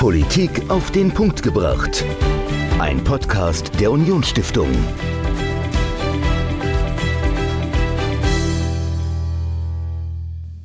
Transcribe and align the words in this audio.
Politik 0.00 0.70
auf 0.70 0.90
den 0.92 1.12
Punkt 1.12 1.42
gebracht. 1.42 2.06
Ein 2.78 3.04
Podcast 3.04 3.78
der 3.78 3.92
Unionsstiftung. 3.92 4.70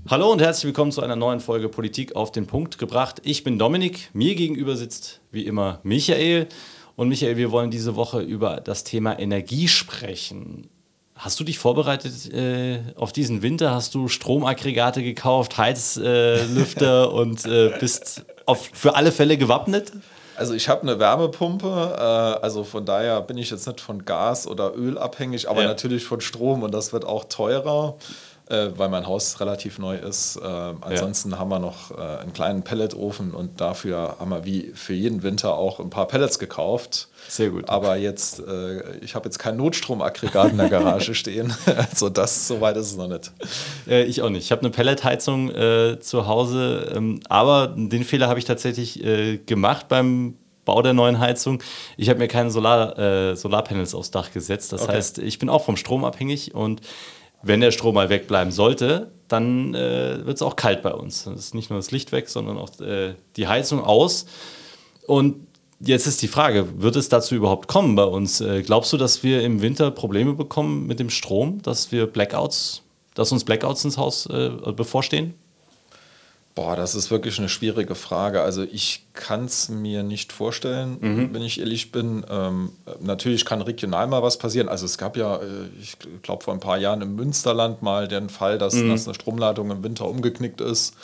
Hallo 0.08 0.32
und 0.32 0.42
herzlich 0.42 0.68
willkommen 0.68 0.94
zu 0.94 1.02
einer 1.02 1.18
neuen 1.18 1.42
Folge 1.42 1.68
Politik 1.68 2.16
auf 2.16 2.32
den 2.32 2.48
Punkt 2.48 2.78
gebracht. 2.78 3.22
Ich 3.26 3.44
bin 3.44 3.60
Dominik, 3.60 4.10
mir 4.14 4.36
gegenüber 4.36 4.78
sitzt 4.78 5.20
wie 5.32 5.46
immer 5.46 5.82
Michael. 5.84 6.48
Und 6.96 7.10
Michael, 7.10 7.36
wir 7.36 7.52
wollen 7.52 7.72
diese 7.72 7.98
Woche 7.98 8.22
über 8.22 8.62
das 8.62 8.86
Thema 8.86 9.20
Energie 9.20 9.68
sprechen. 9.68 10.70
Hast 11.14 11.38
du 11.42 11.44
dich 11.44 11.60
vorbereitet 11.60 12.34
äh, 12.34 12.80
auf 12.96 13.12
diesen 13.12 13.42
Winter? 13.42 13.72
Hast 13.72 13.96
du 13.96 14.08
Stromaggregate 14.08 15.04
gekauft, 15.04 15.58
Heizlüfter 15.58 17.04
äh, 17.04 17.08
und 17.14 17.46
äh, 17.46 17.74
bist 17.82 18.26
auf, 18.46 18.70
für 18.74 18.96
alle 18.96 19.12
Fälle 19.12 19.38
gewappnet? 19.38 19.92
Also 20.38 20.54
ich 20.54 20.68
habe 20.68 20.82
eine 20.82 21.00
Wärmepumpe, 21.00 21.96
äh, 21.98 22.44
also 22.44 22.64
von 22.64 22.86
daher 22.86 23.22
bin 23.22 23.38
ich 23.38 23.52
jetzt 23.52 23.68
nicht 23.68 23.80
von 23.80 24.04
Gas 24.04 24.48
oder 24.48 24.76
Öl 24.76 24.98
abhängig, 24.98 25.50
aber 25.50 25.62
ja. 25.62 25.68
natürlich 25.68 26.04
von 26.04 26.20
Strom 26.20 26.64
und 26.64 26.74
das 26.74 26.92
wird 26.92 27.06
auch 27.06 27.26
teurer 27.26 27.96
äh, 28.50 28.68
weil 28.76 28.90
mein 28.90 29.08
Haus 29.08 29.40
relativ 29.40 29.80
neu 29.80 29.98
ist. 29.98 30.38
Äh, 30.38 30.46
ansonsten 30.82 31.32
ja. 31.32 31.40
haben 31.40 31.50
wir 31.50 31.60
noch 31.60 31.92
äh, 31.92 31.96
einen 31.96 32.34
kleinen 32.34 32.64
Pelletofen 32.64 33.32
und 33.32 33.60
dafür 33.60 34.18
haben 34.20 34.30
wir 34.30 34.46
wie 34.46 34.72
für 34.76 34.94
jeden 34.94 35.24
Winter 35.24 35.56
auch 35.56 35.80
ein 35.80 35.90
paar 35.90 36.08
Pellets 36.08 36.38
gekauft. 36.38 37.08
Sehr 37.28 37.50
gut. 37.50 37.70
Aber 37.70 37.96
jetzt, 37.96 38.40
äh, 38.40 38.98
ich 39.00 39.16
habe 39.16 39.26
jetzt 39.26 39.40
kein 39.40 39.58
Notstromaggregat 39.58 40.52
in 40.52 40.58
der 40.58 40.70
Garage 40.70 41.16
stehen. 41.16 41.56
also 41.90 42.10
das, 42.10 42.48
so 42.48 42.62
weit 42.62 42.78
ist 42.78 42.92
es 42.92 42.98
noch 42.98 43.08
nicht. 43.08 43.32
Äh, 43.88 44.04
ich 44.04 44.22
auch 44.22 44.30
nicht. 44.30 44.44
Ich 44.44 44.52
habe 44.52 44.62
eine 44.62 44.70
Pelletheizung 44.70 45.50
äh, 45.50 46.00
zu 46.00 46.28
Hause, 46.28 46.94
ähm, 46.96 47.22
aber 47.30 47.74
den 47.76 48.04
Fehler 48.04 48.28
habe 48.28 48.40
ich 48.40 48.46
tatsächlich 48.46 49.02
gemacht 49.46 49.88
beim 49.88 50.36
Bau 50.66 50.82
der 50.82 50.94
neuen 50.94 51.20
Heizung. 51.20 51.62
Ich 51.96 52.10
habe 52.10 52.20
mir 52.20 52.28
keine 52.28 52.50
Solar, 52.50 52.98
äh, 52.98 53.36
Solarpanels 53.36 53.94
aufs 53.94 54.12
Dach 54.12 54.32
gesetzt. 54.32 54.74
Das 54.74 54.82
okay. 54.82 54.94
heißt, 54.94 55.20
ich 55.20 55.40
bin 55.40 55.48
auch 55.48 55.64
vom 55.64 55.78
Strom 55.78 56.04
abhängig 56.04 56.54
und 56.54 56.82
wenn 57.46 57.62
der 57.62 57.72
Strom 57.72 57.94
mal 57.94 58.10
wegbleiben 58.10 58.52
sollte, 58.52 59.12
dann 59.28 59.76
äh, 59.76 60.26
wird 60.26 60.38
es 60.38 60.42
auch 60.42 60.56
kalt 60.56 60.82
bei 60.82 60.94
uns. 60.94 61.28
Es 61.28 61.40
ist 61.40 61.56
nicht 61.56 61.70
nur 61.70 61.78
das 61.78 61.92
Licht 61.92 62.12
weg, 62.12 62.28
sondern 62.28 62.58
auch 62.58 62.80
äh, 62.80 63.14
die 63.36 63.48
Heizung 63.48 63.84
aus. 63.84 64.26
Und 65.06 65.48
jetzt 65.80 66.08
ist 66.08 66.24
die 66.24 66.28
Frage, 66.28 66.82
wird 66.82 66.96
es 66.96 67.08
dazu 67.08 67.36
überhaupt 67.36 67.68
kommen 67.68 67.96
bei 67.96 68.04
uns? 68.04 68.42
Äh, 68.42 68.64
glaubst 68.64 68.92
du, 68.94 68.98
dass 68.98 69.22
wir 69.22 69.44
im 69.44 69.62
Winter 69.62 69.92
Probleme 69.92 70.34
bekommen 70.34 70.88
mit 70.88 71.00
dem 71.00 71.12
Strom, 71.12 71.62
dass 71.62 71.92
wir 71.92 72.08
Blackouts, 72.08 72.82
dass 73.14 73.32
uns 73.32 73.44
Blackouts 73.44 73.86
ins 73.86 73.98
Haus 73.98 74.26
äh, 74.26 74.50
bevorstehen? 74.76 75.36
Boah, 76.56 76.78
das 76.78 76.96
ist 76.96 77.12
wirklich 77.12 77.38
eine 77.38 77.50
schwierige 77.50 77.96
Frage. 77.96 78.42
Also 78.42 78.64
ich 78.64 79.08
kann 79.12 79.44
es 79.44 79.68
mir 79.68 80.04
nicht 80.04 80.32
vorstellen, 80.32 80.98
mhm. 81.02 81.34
wenn 81.34 81.42
ich 81.42 81.60
ehrlich 81.60 81.92
bin. 81.92 82.26
Ähm, 82.30 82.72
natürlich 83.02 83.44
kann 83.44 83.62
regional 83.62 84.08
mal 84.08 84.24
was 84.24 84.38
passieren. 84.38 84.70
Also 84.70 84.86
es 84.86 84.98
gab 84.98 85.18
ja, 85.18 85.36
äh, 85.36 85.68
ich 85.82 85.98
glaube 86.22 86.46
vor 86.46 86.54
ein 86.54 86.62
paar 86.62 86.78
Jahren 86.78 87.02
im 87.02 87.16
Münsterland 87.16 87.82
mal 87.82 88.08
den 88.08 88.30
Fall, 88.30 88.58
dass, 88.58 88.74
mhm. 88.74 88.90
dass 88.90 89.06
eine 89.06 89.16
Stromleitung 89.16 89.70
im 89.70 89.84
Winter 89.84 90.08
umgeknickt 90.08 90.62
ist. 90.62 90.96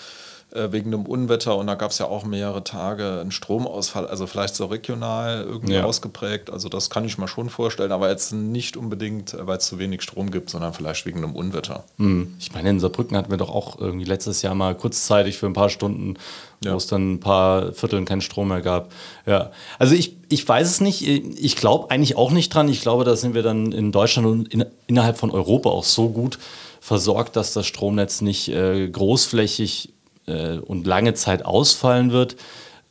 Äh, 0.53 0.73
wegen 0.73 0.93
einem 0.93 1.05
Unwetter 1.05 1.55
und 1.55 1.67
da 1.67 1.75
gab 1.75 1.91
es 1.91 1.99
ja 1.99 2.07
auch 2.07 2.25
mehrere 2.25 2.61
Tage 2.61 3.19
einen 3.21 3.31
Stromausfall, 3.31 4.05
also 4.07 4.27
vielleicht 4.27 4.53
so 4.53 4.65
regional 4.65 5.45
irgendwie 5.47 5.75
ja. 5.75 5.85
ausgeprägt. 5.85 6.49
Also 6.49 6.67
das 6.67 6.89
kann 6.89 7.05
ich 7.05 7.17
mir 7.17 7.29
schon 7.29 7.49
vorstellen, 7.49 7.93
aber 7.93 8.09
jetzt 8.09 8.33
nicht 8.33 8.75
unbedingt, 8.75 9.33
äh, 9.33 9.47
weil 9.47 9.59
es 9.59 9.67
zu 9.67 9.79
wenig 9.79 10.01
Strom 10.01 10.29
gibt, 10.29 10.49
sondern 10.49 10.73
vielleicht 10.73 11.05
wegen 11.05 11.19
einem 11.19 11.37
Unwetter. 11.37 11.85
Mhm. 11.95 12.35
Ich 12.37 12.53
meine, 12.53 12.69
in 12.69 12.81
Saarbrücken 12.81 13.15
hatten 13.15 13.31
wir 13.31 13.37
doch 13.37 13.49
auch 13.49 13.79
irgendwie 13.79 14.03
letztes 14.03 14.41
Jahr 14.41 14.53
mal 14.53 14.75
kurzzeitig 14.75 15.37
für 15.37 15.45
ein 15.45 15.53
paar 15.53 15.69
Stunden, 15.69 16.17
ja. 16.65 16.73
wo 16.73 16.75
es 16.75 16.87
dann 16.87 17.13
ein 17.13 17.19
paar 17.21 17.71
Vierteln 17.71 18.03
keinen 18.03 18.21
Strom 18.21 18.49
mehr 18.49 18.59
gab. 18.59 18.91
Ja, 19.25 19.51
also 19.79 19.95
ich, 19.95 20.17
ich 20.27 20.45
weiß 20.45 20.69
es 20.69 20.81
nicht. 20.81 21.07
Ich 21.07 21.55
glaube 21.55 21.89
eigentlich 21.91 22.17
auch 22.17 22.31
nicht 22.31 22.53
dran. 22.53 22.67
Ich 22.67 22.81
glaube, 22.81 23.05
da 23.05 23.15
sind 23.15 23.35
wir 23.35 23.43
dann 23.43 23.71
in 23.71 23.93
Deutschland 23.93 24.27
und 24.27 24.53
in, 24.53 24.65
innerhalb 24.87 25.17
von 25.17 25.31
Europa 25.31 25.69
auch 25.69 25.85
so 25.85 26.09
gut 26.09 26.39
versorgt, 26.81 27.37
dass 27.37 27.53
das 27.53 27.67
Stromnetz 27.67 28.19
nicht 28.19 28.49
äh, 28.49 28.89
großflächig 28.89 29.93
äh, 30.27 30.57
und 30.57 30.85
lange 30.87 31.13
Zeit 31.13 31.45
ausfallen 31.45 32.11
wird. 32.11 32.35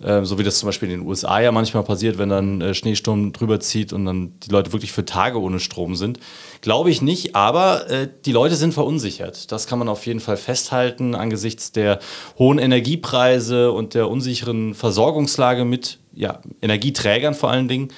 Äh, 0.03 0.25
so 0.25 0.39
wie 0.39 0.43
das 0.43 0.59
zum 0.59 0.67
Beispiel 0.67 0.91
in 0.91 1.01
den 1.01 1.09
USA 1.09 1.41
ja 1.41 1.53
manchmal 1.53 1.83
passiert, 1.83 2.17
wenn 2.17 2.31
dann 2.31 2.61
äh, 2.61 2.75
Schneesturm 2.75 3.33
drüber 3.33 3.61
zieht 3.61 3.93
und 3.93 4.07
dann 4.07 4.33
die 4.41 4.51
Leute 4.51 4.73
wirklich 4.73 4.93
für 4.93 5.05
Tage 5.05 5.41
ohne 5.41 5.61
Strom 5.61 5.95
sind. 5.95 6.19
Glaube 6.63 6.91
ich 6.91 7.03
nicht, 7.03 7.37
aber 7.37 7.91
äh, 7.91 8.09
die 8.25 8.33
Leute 8.33 8.57
sind 8.57 8.73
verunsichert. 8.73 9.53
Das 9.53 9.67
kann 9.67 9.79
man 9.79 9.89
auf 9.89 10.07
jeden 10.07 10.21
Fall 10.21 10.39
festhalten 10.39 11.15
angesichts 11.15 11.73
der 11.73 11.99
hohen 12.39 12.59
Energiepreise 12.59 13.73
und 13.73 13.95
der 13.95 14.09
unsicheren 14.09 14.75
Versorgungslage 14.75 15.67
mit 15.67 15.99
ja, 16.15 16.41
Energieträgern 16.63 17.35
vor 17.35 17.51
allen 17.51 17.69
Dingen. 17.69 17.89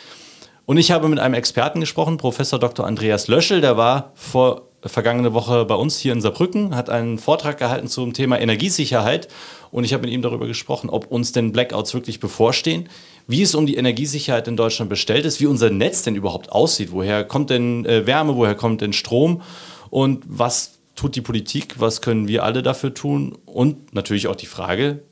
Und 0.65 0.79
ich 0.79 0.91
habe 0.91 1.09
mit 1.09 1.19
einem 1.19 1.35
Experten 1.35 1.81
gesprochen, 1.81 2.17
Professor 2.17 2.59
Dr. 2.59 2.87
Andreas 2.87 3.29
Löschel, 3.29 3.61
der 3.61 3.77
war 3.77 4.13
vor 4.15 4.72
vergangene 4.89 5.33
Woche 5.33 5.65
bei 5.65 5.75
uns 5.75 5.99
hier 5.99 6.13
in 6.13 6.21
Saarbrücken, 6.21 6.75
hat 6.75 6.91
einen 6.91 7.19
Vortrag 7.19 7.59
gehalten 7.59 7.89
zum 7.89 8.13
Thema 8.13 8.41
Energiesicherheit 8.41 9.29
und 9.71 9.85
ich 9.85 9.93
habe 9.93 10.05
mit 10.05 10.13
ihm 10.13 10.23
darüber 10.23 10.47
gesprochen, 10.47 10.91
ob 10.91 11.07
uns 11.11 11.33
denn 11.33 11.53
Blackouts 11.53 11.95
wirklich 11.95 12.21
bevorstehen, 12.21 12.89
wie 13.27 13.43
es 13.43 13.55
um 13.55 13.67
die 13.67 13.77
Energiesicherheit 13.77 14.49
in 14.49 14.57
Deutschland 14.57 14.89
bestellt 14.89 15.25
ist, 15.25 15.41
wie 15.41 15.47
unser 15.47 15.71
Netz 15.71 16.03
denn 16.03 16.17
überhaupt 16.17 16.51
aussieht, 16.51 16.91
woher 16.93 17.25
kommt 17.25 17.51
denn 17.51 17.87
äh, 17.87 18.07
Wärme, 18.07 18.37
woher 18.37 18.55
kommt 18.55 18.81
denn 18.81 18.93
Strom 18.93 19.43
und 19.91 20.25
was 20.27 20.79
tut 20.97 21.15
die 21.15 21.21
Politik, 21.21 21.77
was 21.79 22.03
können 22.03 22.29
wir 22.29 22.45
alle 22.45 22.63
dafür 22.63 22.93
tun 22.93 23.39
und 23.47 23.95
natürlich 23.95 24.27
auch 24.27 24.37
die 24.37 24.47
Frage, 24.47 25.03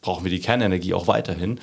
brauchen 0.00 0.24
wir 0.24 0.30
die 0.30 0.40
Kernenergie 0.40 0.94
auch 0.94 1.06
weiterhin? 1.06 1.60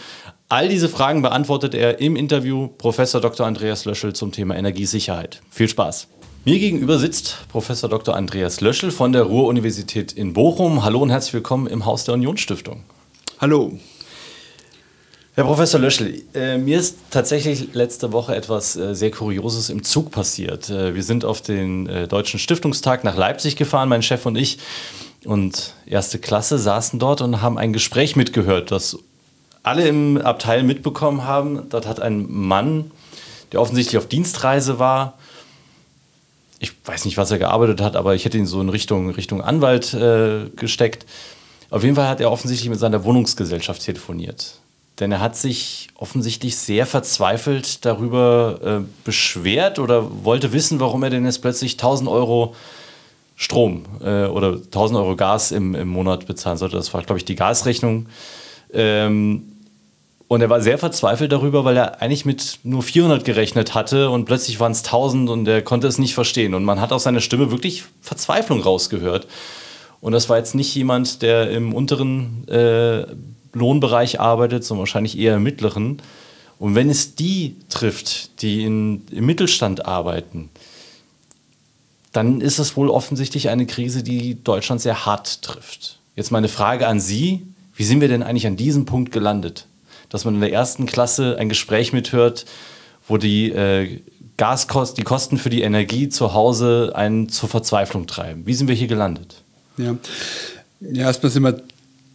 All 0.49 0.69
diese 0.69 0.89
Fragen 0.89 1.21
beantwortet 1.21 1.73
er 1.73 1.99
im 1.99 2.15
Interview 2.15 2.67
Professor 2.67 3.19
Dr. 3.19 3.45
Andreas 3.45 3.85
Löschel 3.85 4.13
zum 4.13 4.31
Thema 4.31 4.55
Energiesicherheit. 4.55 5.41
Viel 5.49 5.67
Spaß! 5.67 6.07
Mir 6.45 6.59
gegenüber 6.59 6.99
sitzt 6.99 7.47
Professor 7.47 7.89
Dr. 7.89 8.17
Andreas 8.17 8.59
Löschel 8.59 8.91
von 8.91 9.13
der 9.13 9.23
Ruhr-Universität 9.23 10.11
in 10.11 10.33
Bochum. 10.33 10.83
Hallo 10.83 10.99
und 10.99 11.09
herzlich 11.09 11.35
willkommen 11.35 11.67
im 11.67 11.85
Haus 11.85 12.03
der 12.03 12.15
Unionsstiftung. 12.15 12.83
Hallo. 13.39 13.79
Herr 15.35 15.45
Professor 15.45 15.79
Löschel, 15.79 16.21
äh, 16.33 16.57
mir 16.57 16.79
ist 16.79 16.97
tatsächlich 17.11 17.73
letzte 17.73 18.11
Woche 18.11 18.35
etwas 18.35 18.75
äh, 18.75 18.93
sehr 18.93 19.11
Kurioses 19.11 19.69
im 19.69 19.83
Zug 19.83 20.11
passiert. 20.11 20.69
Äh, 20.69 20.93
wir 20.93 21.03
sind 21.03 21.23
auf 21.23 21.41
den 21.41 21.87
äh, 21.87 22.09
Deutschen 22.09 22.41
Stiftungstag 22.41 23.05
nach 23.05 23.15
Leipzig 23.15 23.55
gefahren, 23.55 23.87
mein 23.87 24.03
Chef 24.03 24.25
und 24.25 24.35
ich. 24.35 24.57
Und 25.23 25.75
erste 25.85 26.19
Klasse 26.19 26.59
saßen 26.59 26.99
dort 26.99 27.21
und 27.21 27.41
haben 27.41 27.57
ein 27.57 27.71
Gespräch 27.71 28.17
mitgehört, 28.17 28.69
das 28.69 28.97
alle 29.63 29.87
im 29.87 30.17
Abteil 30.17 30.63
mitbekommen 30.63 31.23
haben. 31.23 31.69
Dort 31.69 31.87
hat 31.87 32.01
ein 32.01 32.29
Mann, 32.29 32.91
der 33.53 33.61
offensichtlich 33.61 33.97
auf 33.97 34.07
Dienstreise 34.07 34.77
war, 34.77 35.17
ich 36.63 36.71
weiß 36.85 37.03
nicht, 37.03 37.17
was 37.17 37.29
er 37.29 37.39
gearbeitet 37.39 37.81
hat, 37.81 37.97
aber 37.97 38.15
ich 38.15 38.23
hätte 38.23 38.37
ihn 38.37 38.45
so 38.45 38.61
in 38.61 38.69
Richtung, 38.69 39.09
Richtung 39.09 39.41
Anwalt 39.41 39.93
äh, 39.93 40.45
gesteckt. 40.55 41.05
Auf 41.69 41.83
jeden 41.83 41.95
Fall 41.95 42.07
hat 42.07 42.21
er 42.21 42.31
offensichtlich 42.31 42.69
mit 42.69 42.79
seiner 42.79 43.03
Wohnungsgesellschaft 43.03 43.83
telefoniert. 43.83 44.59
Denn 44.99 45.11
er 45.11 45.19
hat 45.19 45.35
sich 45.35 45.89
offensichtlich 45.95 46.55
sehr 46.55 46.85
verzweifelt 46.85 47.83
darüber 47.83 48.59
äh, 48.63 48.85
beschwert 49.03 49.77
oder 49.77 50.23
wollte 50.23 50.53
wissen, 50.53 50.79
warum 50.79 51.03
er 51.03 51.09
denn 51.09 51.25
jetzt 51.25 51.41
plötzlich 51.41 51.73
1000 51.73 52.09
Euro 52.09 52.55
Strom 53.35 53.83
äh, 54.01 54.25
oder 54.27 54.53
1000 54.53 54.99
Euro 54.99 55.17
Gas 55.17 55.51
im, 55.51 55.75
im 55.75 55.89
Monat 55.89 56.27
bezahlen 56.27 56.57
sollte. 56.57 56.77
Das 56.77 56.93
war, 56.93 57.01
glaube 57.01 57.17
ich, 57.17 57.25
die 57.25 57.35
Gasrechnung. 57.35 58.05
Ähm, 58.71 59.52
und 60.33 60.41
er 60.41 60.49
war 60.49 60.61
sehr 60.61 60.79
verzweifelt 60.79 61.31
darüber, 61.31 61.63
weil 61.63 61.77
er 61.77 62.01
eigentlich 62.01 62.25
mit 62.25 62.59
nur 62.63 62.81
400 62.81 63.23
gerechnet 63.23 63.75
hatte 63.75 64.09
und 64.09 64.25
plötzlich 64.25 64.59
waren 64.59 64.71
es 64.71 64.79
1000 64.79 65.29
und 65.29 65.47
er 65.47 65.61
konnte 65.61 65.85
es 65.85 65.99
nicht 65.99 66.15
verstehen. 66.15 66.55
Und 66.55 66.63
man 66.63 66.81
hat 66.81 66.91
aus 66.91 67.03
seiner 67.03 67.21
Stimme 67.21 67.51
wirklich 67.51 67.83
Verzweiflung 68.01 68.59
rausgehört. 68.59 69.27
Und 70.01 70.13
das 70.13 70.29
war 70.29 70.39
jetzt 70.39 70.55
nicht 70.55 70.73
jemand, 70.73 71.21
der 71.21 71.51
im 71.51 71.71
unteren 71.71 72.47
äh, 72.47 73.05
Lohnbereich 73.53 74.19
arbeitet, 74.19 74.63
sondern 74.63 74.79
wahrscheinlich 74.79 75.19
eher 75.19 75.35
im 75.35 75.43
mittleren. 75.43 76.01
Und 76.57 76.73
wenn 76.73 76.89
es 76.89 77.13
die 77.13 77.55
trifft, 77.69 78.41
die 78.41 78.63
in, 78.63 79.03
im 79.11 79.27
Mittelstand 79.27 79.85
arbeiten, 79.85 80.49
dann 82.11 82.41
ist 82.41 82.57
es 82.57 82.75
wohl 82.75 82.89
offensichtlich 82.89 83.49
eine 83.49 83.67
Krise, 83.67 84.01
die 84.01 84.43
Deutschland 84.43 84.81
sehr 84.81 85.05
hart 85.05 85.43
trifft. 85.43 85.99
Jetzt 86.15 86.31
meine 86.31 86.49
Frage 86.49 86.87
an 86.87 86.99
Sie, 86.99 87.45
wie 87.75 87.83
sind 87.83 88.01
wir 88.01 88.07
denn 88.07 88.23
eigentlich 88.23 88.47
an 88.47 88.57
diesem 88.57 88.85
Punkt 88.85 89.11
gelandet? 89.11 89.67
Dass 90.13 90.25
man 90.25 90.35
in 90.35 90.41
der 90.41 90.53
ersten 90.53 90.85
Klasse 90.85 91.37
ein 91.39 91.49
Gespräch 91.49 91.91
mithört, 91.91 92.45
wo 93.07 93.17
die 93.17 93.51
äh, 93.51 93.99
Gaskosten, 94.37 94.97
die 94.97 95.03
Kosten 95.03 95.39
für 95.39 95.49
die 95.49 95.63
Energie 95.63 96.07
zu 96.07 96.35
Hause 96.35 96.91
einen 96.93 97.29
zur 97.29 97.49
Verzweiflung 97.49 98.05
treiben. 98.05 98.45
Wie 98.45 98.53
sind 98.53 98.67
wir 98.67 98.75
hier 98.75 98.87
gelandet? 98.87 99.41
Ja, 99.77 99.95
ja 100.79 101.07
erstmal 101.07 101.31
sind 101.31 101.41
wir 101.41 101.63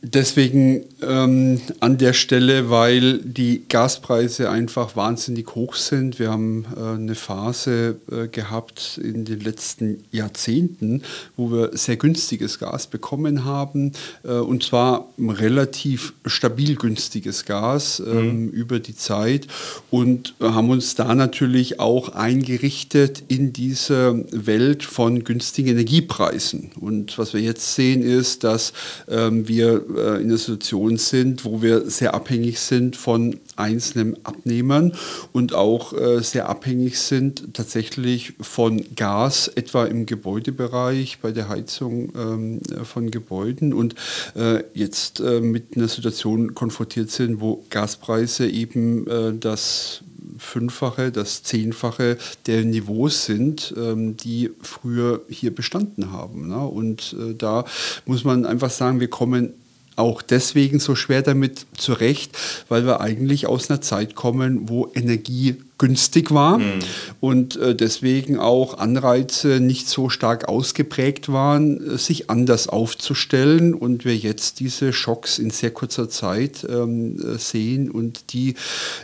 deswegen 0.02 0.84
ähm, 1.02 1.60
an 1.80 1.98
der 1.98 2.12
Stelle, 2.12 2.70
weil 2.70 3.18
die 3.18 3.62
Gaspreise 3.68 4.50
einfach 4.50 4.96
wahnsinnig 4.96 5.54
hoch 5.54 5.74
sind. 5.74 6.18
Wir 6.18 6.30
haben 6.30 6.66
äh, 6.76 6.80
eine 6.80 7.14
Phase 7.14 7.96
äh, 8.10 8.28
gehabt 8.28 9.00
in 9.02 9.24
den 9.24 9.40
letzten 9.40 10.04
Jahrzehnten, 10.10 11.02
wo 11.36 11.50
wir 11.50 11.70
sehr 11.72 11.96
günstiges 11.96 12.58
Gas 12.58 12.86
bekommen 12.86 13.44
haben 13.44 13.92
äh, 14.24 14.32
und 14.32 14.62
zwar 14.62 15.08
relativ 15.18 16.14
stabil 16.26 16.76
günstiges 16.76 17.44
Gas 17.44 18.00
ähm, 18.04 18.46
mhm. 18.46 18.48
über 18.50 18.80
die 18.80 18.96
Zeit 18.96 19.46
und 19.90 20.34
haben 20.40 20.70
uns 20.70 20.94
da 20.94 21.14
natürlich 21.14 21.80
auch 21.80 22.10
eingerichtet 22.10 23.22
in 23.28 23.52
diese 23.52 24.24
Welt 24.30 24.82
von 24.82 25.24
günstigen 25.24 25.70
Energiepreisen. 25.70 26.70
Und 26.80 27.18
was 27.18 27.34
wir 27.34 27.40
jetzt 27.40 27.74
sehen 27.74 28.02
ist, 28.02 28.44
dass 28.44 28.72
ähm, 29.08 29.48
wir 29.88 30.16
äh, 30.16 30.22
in 30.22 30.28
der 30.28 30.38
Situation 30.38 30.96
sind, 30.96 31.44
wo 31.44 31.62
wir 31.62 31.90
sehr 31.90 32.14
abhängig 32.14 32.60
sind 32.60 32.96
von 32.96 33.38
einzelnen 33.56 34.16
Abnehmern 34.24 34.92
und 35.32 35.54
auch 35.54 35.92
äh, 35.92 36.22
sehr 36.22 36.48
abhängig 36.48 36.98
sind 36.98 37.54
tatsächlich 37.54 38.34
von 38.40 38.84
Gas, 38.94 39.48
etwa 39.48 39.84
im 39.84 40.06
Gebäudebereich, 40.06 41.18
bei 41.20 41.32
der 41.32 41.48
Heizung 41.48 42.12
ähm, 42.16 42.60
von 42.84 43.10
Gebäuden 43.10 43.72
und 43.72 43.94
äh, 44.36 44.62
jetzt 44.74 45.20
äh, 45.20 45.40
mit 45.40 45.76
einer 45.76 45.88
Situation 45.88 46.54
konfrontiert 46.54 47.10
sind, 47.10 47.40
wo 47.40 47.64
Gaspreise 47.70 48.48
eben 48.48 49.06
äh, 49.06 49.32
das 49.38 50.02
Fünffache, 50.38 51.10
das 51.10 51.42
Zehnfache 51.42 52.16
der 52.46 52.64
Niveaus 52.64 53.24
sind, 53.24 53.74
ähm, 53.76 54.16
die 54.16 54.50
früher 54.60 55.22
hier 55.28 55.54
bestanden 55.54 56.12
haben. 56.12 56.48
Ne? 56.48 56.58
Und 56.58 57.16
äh, 57.18 57.34
da 57.34 57.64
muss 58.06 58.24
man 58.24 58.46
einfach 58.46 58.70
sagen, 58.70 59.00
wir 59.00 59.08
kommen 59.08 59.54
auch 59.98 60.22
deswegen 60.22 60.78
so 60.80 60.94
schwer 60.94 61.22
damit 61.22 61.66
zurecht, 61.76 62.36
weil 62.68 62.86
wir 62.86 63.00
eigentlich 63.00 63.46
aus 63.46 63.70
einer 63.70 63.80
Zeit 63.80 64.14
kommen, 64.14 64.68
wo 64.68 64.90
Energie 64.94 65.56
günstig 65.78 66.32
war 66.32 66.58
mhm. 66.58 66.80
und 67.20 67.56
äh, 67.56 67.74
deswegen 67.74 68.38
auch 68.38 68.78
Anreize 68.78 69.60
nicht 69.60 69.88
so 69.88 70.08
stark 70.08 70.48
ausgeprägt 70.48 71.32
waren, 71.32 71.94
äh, 71.94 71.98
sich 71.98 72.28
anders 72.30 72.68
aufzustellen 72.68 73.74
und 73.74 74.04
wir 74.04 74.16
jetzt 74.16 74.60
diese 74.60 74.92
Schocks 74.92 75.38
in 75.38 75.50
sehr 75.50 75.70
kurzer 75.70 76.10
Zeit 76.10 76.66
ähm, 76.68 77.20
äh, 77.20 77.38
sehen 77.38 77.90
und 77.90 78.32
die 78.32 78.54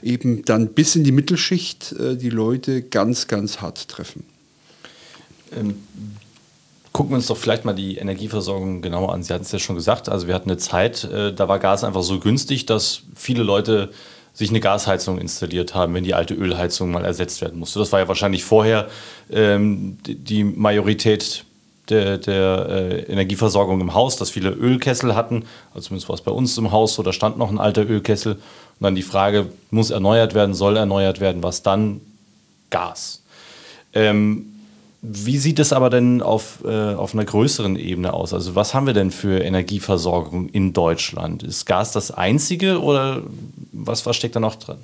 eben 0.02 0.44
dann 0.44 0.68
bis 0.68 0.96
in 0.96 1.04
die 1.04 1.12
Mittelschicht 1.12 1.92
äh, 1.92 2.16
die 2.16 2.30
Leute 2.30 2.82
ganz, 2.82 3.28
ganz 3.28 3.60
hart 3.60 3.88
treffen. 3.88 4.24
Ähm 5.56 5.76
gucken 6.94 7.10
wir 7.10 7.16
uns 7.16 7.26
doch 7.26 7.36
vielleicht 7.36 7.64
mal 7.64 7.74
die 7.74 7.96
Energieversorgung 7.96 8.80
genauer 8.80 9.12
an. 9.12 9.22
Sie 9.22 9.34
hatten 9.34 9.42
es 9.42 9.52
ja 9.52 9.58
schon 9.58 9.74
gesagt, 9.74 10.08
also 10.08 10.28
wir 10.28 10.34
hatten 10.34 10.48
eine 10.48 10.58
Zeit, 10.58 11.02
äh, 11.04 11.34
da 11.34 11.48
war 11.48 11.58
Gas 11.58 11.82
einfach 11.82 12.04
so 12.04 12.20
günstig, 12.20 12.66
dass 12.66 13.02
viele 13.16 13.42
Leute 13.42 13.90
sich 14.32 14.50
eine 14.50 14.60
Gasheizung 14.60 15.18
installiert 15.18 15.74
haben, 15.74 15.92
wenn 15.94 16.04
die 16.04 16.14
alte 16.14 16.34
Ölheizung 16.34 16.92
mal 16.92 17.04
ersetzt 17.04 17.40
werden 17.40 17.58
musste. 17.58 17.80
Das 17.80 17.90
war 17.90 17.98
ja 17.98 18.08
wahrscheinlich 18.08 18.44
vorher 18.44 18.88
ähm, 19.30 19.98
die 20.06 20.44
Majorität 20.44 21.44
der, 21.88 22.18
der 22.18 22.66
äh, 22.68 23.00
Energieversorgung 23.12 23.80
im 23.80 23.92
Haus, 23.94 24.16
dass 24.16 24.30
viele 24.30 24.50
Ölkessel 24.50 25.16
hatten. 25.16 25.44
Also 25.74 25.88
zumindest 25.88 26.08
war 26.08 26.14
es 26.14 26.22
bei 26.22 26.32
uns 26.32 26.56
im 26.58 26.70
Haus 26.70 26.94
so, 26.94 27.02
da 27.02 27.12
stand 27.12 27.38
noch 27.38 27.50
ein 27.50 27.58
alter 27.58 27.88
Ölkessel. 27.88 28.34
Und 28.34 28.40
dann 28.80 28.94
die 28.94 29.02
Frage, 29.02 29.48
muss 29.70 29.90
erneuert 29.90 30.34
werden, 30.34 30.54
soll 30.54 30.76
erneuert 30.76 31.18
werden, 31.20 31.42
was 31.42 31.62
dann? 31.62 32.00
Gas. 32.70 33.22
Ähm, 33.92 34.53
wie 35.06 35.36
sieht 35.36 35.58
es 35.58 35.74
aber 35.74 35.90
denn 35.90 36.22
auf, 36.22 36.64
äh, 36.64 36.94
auf 36.94 37.12
einer 37.12 37.26
größeren 37.26 37.76
Ebene 37.76 38.14
aus? 38.14 38.32
Also 38.32 38.54
was 38.54 38.72
haben 38.72 38.86
wir 38.86 38.94
denn 38.94 39.10
für 39.10 39.42
Energieversorgung 39.42 40.48
in 40.48 40.72
Deutschland? 40.72 41.42
Ist 41.42 41.66
Gas 41.66 41.92
das 41.92 42.10
einzige 42.10 42.80
oder 42.80 43.22
was, 43.72 44.06
was 44.06 44.16
steckt 44.16 44.34
da 44.34 44.40
noch 44.40 44.54
drin? 44.54 44.78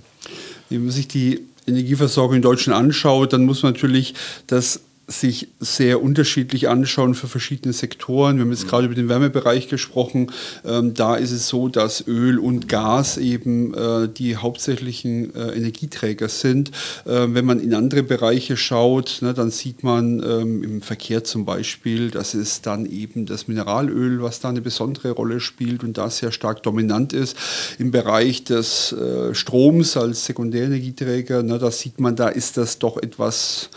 Wenn 0.69 0.84
man 0.84 0.90
sich 0.90 1.08
die 1.08 1.40
Energieversorgung 1.67 2.37
in 2.37 2.43
Deutschland 2.43 2.78
anschaut, 2.78 3.32
dann 3.32 3.46
muss 3.46 3.62
man 3.62 3.72
natürlich 3.72 4.14
das 4.46 4.81
sich 5.10 5.48
sehr 5.58 6.02
unterschiedlich 6.02 6.68
anschauen 6.68 7.14
für 7.14 7.26
verschiedene 7.26 7.72
Sektoren. 7.72 8.36
Wir 8.36 8.44
haben 8.44 8.50
jetzt 8.50 8.64
mhm. 8.64 8.68
gerade 8.68 8.86
über 8.86 8.94
den 8.94 9.08
Wärmebereich 9.08 9.68
gesprochen. 9.68 10.30
Ähm, 10.64 10.94
da 10.94 11.16
ist 11.16 11.32
es 11.32 11.48
so, 11.48 11.68
dass 11.68 12.06
Öl 12.06 12.38
und 12.38 12.68
Gas 12.68 13.16
eben 13.16 13.74
äh, 13.74 14.08
die 14.08 14.36
hauptsächlichen 14.36 15.34
äh, 15.34 15.56
Energieträger 15.56 16.28
sind. 16.28 16.70
Äh, 17.04 17.26
wenn 17.28 17.44
man 17.44 17.60
in 17.60 17.74
andere 17.74 18.02
Bereiche 18.02 18.56
schaut, 18.56 19.18
ne, 19.20 19.34
dann 19.34 19.50
sieht 19.50 19.82
man 19.82 20.22
ähm, 20.22 20.62
im 20.62 20.82
Verkehr 20.82 21.24
zum 21.24 21.44
Beispiel, 21.44 22.10
dass 22.10 22.34
es 22.34 22.62
dann 22.62 22.86
eben 22.86 23.26
das 23.26 23.48
Mineralöl, 23.48 24.22
was 24.22 24.40
da 24.40 24.48
eine 24.48 24.60
besondere 24.60 25.10
Rolle 25.10 25.40
spielt 25.40 25.82
und 25.82 25.98
da 25.98 26.08
sehr 26.08 26.30
stark 26.30 26.62
dominant 26.62 27.12
ist. 27.12 27.36
Im 27.78 27.90
Bereich 27.90 28.44
des 28.44 28.92
äh, 28.92 29.34
Stroms 29.34 29.96
als 29.96 30.26
Sekundärenergieträger, 30.26 31.42
ne, 31.42 31.58
da 31.58 31.70
sieht 31.70 32.00
man, 32.00 32.14
da 32.14 32.28
ist 32.28 32.56
das 32.56 32.78
doch 32.78 32.96
etwas 32.96 33.70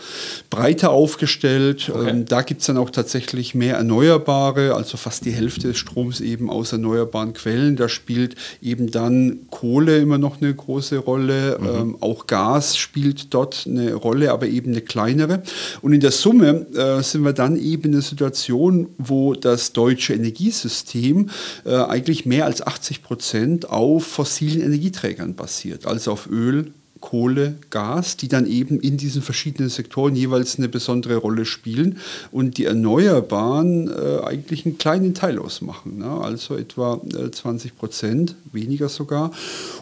breiter 0.48 0.90
aufgestellt 0.90 1.23
aufgestellt. 1.24 1.90
Okay. 1.92 2.10
Ähm, 2.10 2.24
da 2.26 2.42
gibt 2.42 2.60
es 2.60 2.66
dann 2.66 2.76
auch 2.76 2.90
tatsächlich 2.90 3.54
mehr 3.54 3.76
Erneuerbare, 3.76 4.74
also 4.74 4.96
fast 4.96 5.24
die 5.24 5.32
Hälfte 5.32 5.68
des 5.68 5.78
Stroms 5.78 6.20
eben 6.20 6.50
aus 6.50 6.72
erneuerbaren 6.72 7.32
Quellen. 7.32 7.76
Da 7.76 7.88
spielt 7.88 8.36
eben 8.60 8.90
dann 8.90 9.46
Kohle 9.50 9.98
immer 9.98 10.18
noch 10.18 10.40
eine 10.40 10.54
große 10.54 10.98
Rolle. 10.98 11.58
Mhm. 11.58 11.66
Ähm, 11.66 11.96
auch 12.00 12.26
Gas 12.26 12.76
spielt 12.76 13.32
dort 13.32 13.64
eine 13.66 13.94
Rolle, 13.94 14.32
aber 14.32 14.46
eben 14.46 14.72
eine 14.72 14.82
kleinere. 14.82 15.42
Und 15.82 15.92
in 15.92 16.00
der 16.00 16.12
Summe 16.12 16.66
äh, 16.74 17.02
sind 17.02 17.22
wir 17.22 17.32
dann 17.32 17.56
eben 17.56 17.84
in 17.84 17.92
einer 17.94 18.02
Situation, 18.02 18.88
wo 18.98 19.34
das 19.34 19.72
deutsche 19.72 20.14
Energiesystem 20.14 21.30
äh, 21.64 21.74
eigentlich 21.74 22.26
mehr 22.26 22.44
als 22.44 22.66
80 22.66 23.02
Prozent 23.02 23.70
auf 23.70 24.04
fossilen 24.04 24.62
Energieträgern 24.62 25.34
basiert, 25.34 25.86
also 25.86 26.12
auf 26.12 26.28
Öl, 26.30 26.72
Kohle, 27.04 27.56
Gas, 27.68 28.16
die 28.16 28.28
dann 28.28 28.46
eben 28.46 28.80
in 28.80 28.96
diesen 28.96 29.20
verschiedenen 29.20 29.68
Sektoren 29.68 30.16
jeweils 30.16 30.56
eine 30.56 30.70
besondere 30.70 31.16
Rolle 31.16 31.44
spielen 31.44 31.98
und 32.32 32.56
die 32.56 32.64
Erneuerbaren 32.64 33.90
äh, 33.90 34.24
eigentlich 34.24 34.64
einen 34.64 34.78
kleinen 34.78 35.12
Teil 35.12 35.38
ausmachen, 35.38 35.98
ne? 35.98 36.06
also 36.06 36.56
etwa 36.56 36.98
äh, 37.14 37.30
20 37.30 37.76
Prozent, 37.76 38.36
weniger 38.52 38.88
sogar. 38.88 39.32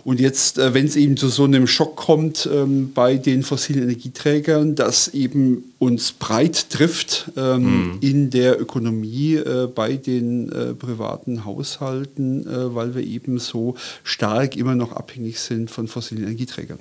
Und 0.02 0.18
jetzt, 0.18 0.58
äh, 0.58 0.74
wenn 0.74 0.86
es 0.86 0.96
eben 0.96 1.16
zu 1.16 1.28
so 1.28 1.44
einem 1.44 1.68
Schock 1.68 1.94
kommt 1.94 2.48
ähm, 2.52 2.90
bei 2.92 3.18
den 3.18 3.44
fossilen 3.44 3.84
Energieträgern, 3.84 4.74
das 4.74 5.06
eben 5.14 5.71
uns 5.82 6.12
breit 6.12 6.70
trifft 6.70 7.32
ähm, 7.36 7.62
mhm. 7.62 7.98
in 8.00 8.30
der 8.30 8.60
Ökonomie 8.60 9.34
äh, 9.34 9.66
bei 9.66 9.94
den 9.94 10.52
äh, 10.52 10.74
privaten 10.74 11.44
Haushalten, 11.44 12.46
äh, 12.46 12.72
weil 12.72 12.94
wir 12.94 13.02
eben 13.02 13.40
so 13.40 13.74
stark 14.04 14.54
immer 14.54 14.76
noch 14.76 14.92
abhängig 14.92 15.40
sind 15.40 15.72
von 15.72 15.88
fossilen 15.88 16.22
Energieträgern 16.22 16.78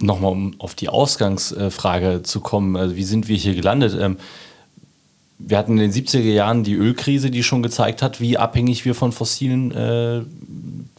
nochmal 0.00 0.32
um 0.32 0.54
auf 0.58 0.74
die 0.74 0.90
Ausgangsfrage 0.90 2.22
zu 2.24 2.40
kommen, 2.40 2.76
also 2.76 2.96
wie 2.96 3.04
sind 3.04 3.28
wir 3.28 3.36
hier 3.36 3.54
gelandet? 3.54 3.96
Ähm, 3.98 4.18
wir 5.38 5.56
hatten 5.56 5.78
in 5.78 5.90
den 5.90 5.92
70er 5.92 6.20
Jahren 6.20 6.64
die 6.64 6.74
Ölkrise, 6.74 7.30
die 7.30 7.42
schon 7.42 7.62
gezeigt 7.62 8.02
hat, 8.02 8.20
wie 8.20 8.36
abhängig 8.36 8.84
wir 8.84 8.94
von 8.94 9.12
fossilen 9.12 9.72
äh, 9.72 10.22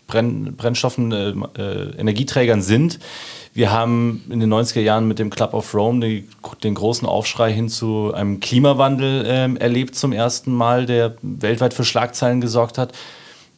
Brenn 0.08 0.56
Brennstoffen, 0.56 1.12
äh, 1.12 1.34
äh, 1.58 2.00
Energieträgern 2.00 2.63
sind. 2.63 3.00
Wir 3.56 3.72
haben 3.72 4.22
in 4.30 4.42
den 4.42 4.54
90er 4.54 4.82
Jahren 4.82 5.08
mit 5.08 5.18
dem 5.18 5.30
Club 5.30 5.54
of 5.54 5.74
Rome 5.74 6.06
die, 6.06 6.28
den 6.62 6.76
großen 6.76 7.08
Aufschrei 7.08 7.54
hin 7.54 7.70
zu 7.70 8.14
einem 8.14 8.42
Klimawandel 8.42 9.24
ähm, 9.26 9.56
erlebt 9.56 9.96
zum 9.96 10.12
ersten 10.12 10.54
Mal, 10.54 10.86
der 10.86 11.16
weltweit 11.22 11.74
für 11.74 11.86
Schlagzeilen 11.86 12.42
gesorgt 12.42 12.78
hat. 12.78 12.92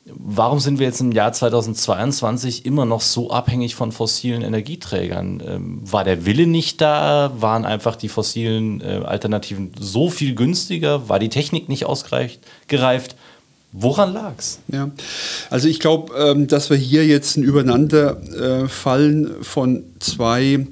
Warum 0.06 0.60
sind 0.60 0.78
wir 0.78 0.86
jetzt 0.86 1.02
im 1.02 1.12
Jahr 1.12 1.34
2022 1.34 2.64
immer 2.68 2.86
noch 2.86 3.02
so 3.02 3.32
abhängig 3.32 3.74
von 3.74 3.92
fossilen 3.92 4.44
Energieträgern? 4.44 5.42
Ähm, 5.44 5.80
war 5.92 6.04
der 6.04 6.28
Wille 6.28 6.46
nicht 6.46 6.80
da? 6.80 7.32
Waren 7.36 7.66
einfach 7.66 7.96
die 7.96 8.08
fossilen 8.08 8.82
äh, 8.82 9.02
Alternativen 9.04 9.72
so 9.80 10.12
viel 10.12 10.36
günstiger? 10.36 11.10
War 11.10 11.18
die 11.18 11.30
Technik 11.30 11.70
nicht 11.70 11.88
ausgereift? 11.88 12.40
Woran 13.74 14.14
lag 14.14 14.34
es? 14.38 14.60
Ja, 14.70 14.90
also 15.50 15.68
ich 15.68 15.80
glaube, 15.80 16.14
ähm, 16.16 16.48
dass 16.48 16.70
wir 16.70 16.78
hier 16.78 17.06
jetzt 17.06 17.38
ein 17.38 17.44
Übereinanderfallen 17.44 19.42
äh, 19.42 19.44
von 19.44 19.84
zwei 20.00 20.66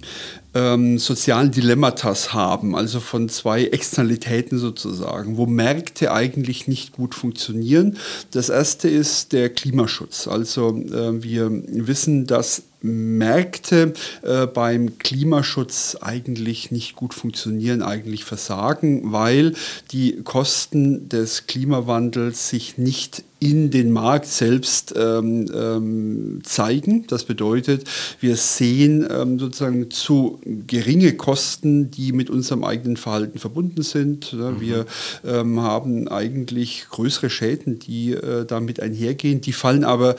ähm, 0.55 0.97
sozialen 0.97 1.51
Dilemmatas 1.51 2.33
haben, 2.33 2.75
also 2.75 3.01
von 3.01 3.27
zwei 3.27 3.65
Externalitäten 3.65 4.57
sozusagen, 4.57 5.35
wo 5.35 5.45
Märkte 5.45 6.13
eigentlich 6.13 6.67
nicht 6.67 6.93
gut 6.93 7.13
funktionieren. 7.13 7.97
Das 8.31 8.47
erste 8.47 8.87
ist 8.87 9.33
der 9.33 9.49
Klimaschutz. 9.49 10.27
Also 10.27 10.69
äh, 10.77 11.21
wir 11.21 11.51
wissen, 11.51 12.25
dass 12.25 12.63
Märkte 12.85 13.93
äh, 14.21 14.45
beim 14.45 14.97
Klimaschutz 14.99 15.97
eigentlich 16.01 16.71
nicht 16.71 16.95
gut 16.95 17.13
funktionieren, 17.13 17.81
eigentlich 17.81 18.23
versagen, 18.23 19.11
weil 19.11 19.53
die 19.91 20.21
Kosten 20.23 21.09
des 21.09 21.47
Klimawandels 21.47 22.49
sich 22.49 22.77
nicht 22.77 23.23
in 23.45 23.69
den 23.69 23.91
Markt 23.91 24.25
selbst 24.25 24.95
ähm, 24.97 25.45
ähm, 25.53 26.39
zeigen. 26.43 27.05
Das 27.07 27.25
bedeutet, 27.25 27.83
wir 28.19 28.37
sehen 28.37 29.07
ähm, 29.07 29.37
sozusagen 29.37 29.91
zu 29.91 30.39
geringe 30.65 31.13
Kosten, 31.13 31.91
die 31.91 32.11
mit 32.11 32.31
unserem 32.31 32.63
eigenen 32.63 32.97
Verhalten 32.97 33.37
verbunden 33.37 33.83
sind. 33.83 34.33
Mhm. 34.33 34.59
Wir 34.59 34.85
ähm, 35.23 35.61
haben 35.61 36.07
eigentlich 36.07 36.87
größere 36.89 37.29
Schäden, 37.29 37.77
die 37.77 38.13
äh, 38.13 38.45
damit 38.45 38.79
einhergehen. 38.79 39.41
Die 39.41 39.53
fallen 39.53 39.83
aber 39.83 40.15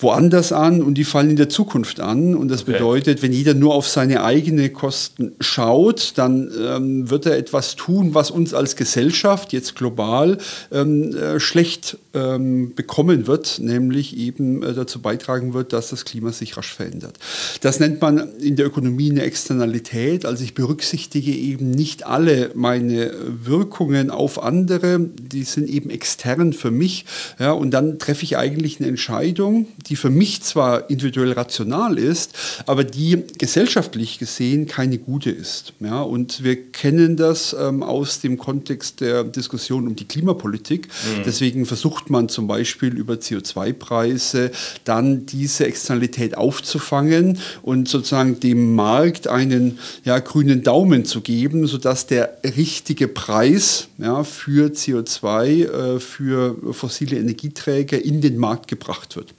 woanders 0.00 0.50
an 0.52 0.82
und 0.82 0.94
die 0.94 1.04
fallen 1.04 1.30
in 1.30 1.36
der 1.36 1.48
Zukunft 1.48 2.00
an. 2.00 2.34
Und 2.34 2.48
das 2.48 2.62
okay. 2.62 2.72
bedeutet, 2.72 3.22
wenn 3.22 3.32
jeder 3.32 3.54
nur 3.54 3.74
auf 3.74 3.86
seine 3.86 4.24
eigenen 4.24 4.72
Kosten 4.72 5.36
schaut, 5.38 6.14
dann 6.16 6.50
ähm, 6.60 7.08
wird 7.10 7.26
er 7.26 7.36
etwas 7.36 7.76
tun, 7.76 8.14
was 8.14 8.32
uns 8.32 8.54
als 8.54 8.74
Gesellschaft 8.74 9.52
jetzt 9.52 9.76
global 9.76 10.38
ähm, 10.72 11.14
äh, 11.14 11.38
schlecht 11.38 11.98
ähm, 12.16 12.55
bekommen 12.74 13.26
wird, 13.26 13.58
nämlich 13.60 14.16
eben 14.16 14.62
äh, 14.62 14.74
dazu 14.74 15.00
beitragen 15.00 15.54
wird, 15.54 15.72
dass 15.72 15.90
das 15.90 16.04
Klima 16.04 16.32
sich 16.32 16.56
rasch 16.56 16.72
verändert. 16.72 17.18
Das 17.60 17.80
nennt 17.80 18.00
man 18.00 18.36
in 18.38 18.56
der 18.56 18.66
Ökonomie 18.66 19.10
eine 19.10 19.22
Externalität. 19.22 20.24
Also 20.24 20.44
ich 20.44 20.54
berücksichtige 20.54 21.32
eben 21.32 21.70
nicht 21.70 22.06
alle 22.06 22.50
meine 22.54 23.12
Wirkungen 23.44 24.10
auf 24.10 24.42
andere, 24.42 25.00
die 25.00 25.44
sind 25.44 25.68
eben 25.68 25.90
extern 25.90 26.52
für 26.52 26.70
mich. 26.70 27.04
Ja, 27.38 27.52
und 27.52 27.70
dann 27.72 27.98
treffe 27.98 28.24
ich 28.24 28.36
eigentlich 28.36 28.80
eine 28.80 28.88
Entscheidung, 28.88 29.66
die 29.88 29.96
für 29.96 30.10
mich 30.10 30.42
zwar 30.42 30.90
individuell 30.90 31.32
rational 31.32 31.98
ist, 31.98 32.32
aber 32.66 32.84
die 32.84 33.24
gesellschaftlich 33.38 34.18
gesehen 34.18 34.66
keine 34.66 34.98
gute 34.98 35.30
ist. 35.30 35.74
Ja, 35.80 36.02
und 36.02 36.42
wir 36.42 36.70
kennen 36.72 37.16
das 37.16 37.56
ähm, 37.58 37.82
aus 37.82 38.20
dem 38.20 38.38
Kontext 38.38 39.00
der 39.00 39.24
Diskussion 39.24 39.86
um 39.86 39.96
die 39.96 40.06
Klimapolitik. 40.06 40.88
Mhm. 40.88 41.22
Deswegen 41.24 41.66
versucht 41.66 42.10
man 42.10 42.28
zum 42.28 42.45
Beispiel 42.46 42.96
über 42.96 43.14
CO2-Preise 43.14 44.50
dann 44.84 45.26
diese 45.26 45.66
Externalität 45.66 46.36
aufzufangen 46.36 47.38
und 47.62 47.88
sozusagen 47.88 48.40
dem 48.40 48.74
Markt 48.74 49.28
einen 49.28 49.78
ja, 50.04 50.18
grünen 50.18 50.62
Daumen 50.62 51.04
zu 51.04 51.20
geben, 51.20 51.66
sodass 51.66 52.06
der 52.06 52.38
richtige 52.44 53.08
Preis 53.08 53.88
ja, 53.98 54.24
für 54.24 54.70
CO2, 54.70 55.46
äh, 55.46 56.00
für 56.00 56.56
fossile 56.72 57.18
Energieträger 57.18 58.02
in 58.04 58.20
den 58.20 58.36
Markt 58.36 58.68
gebracht 58.68 59.16
wird. 59.16 59.34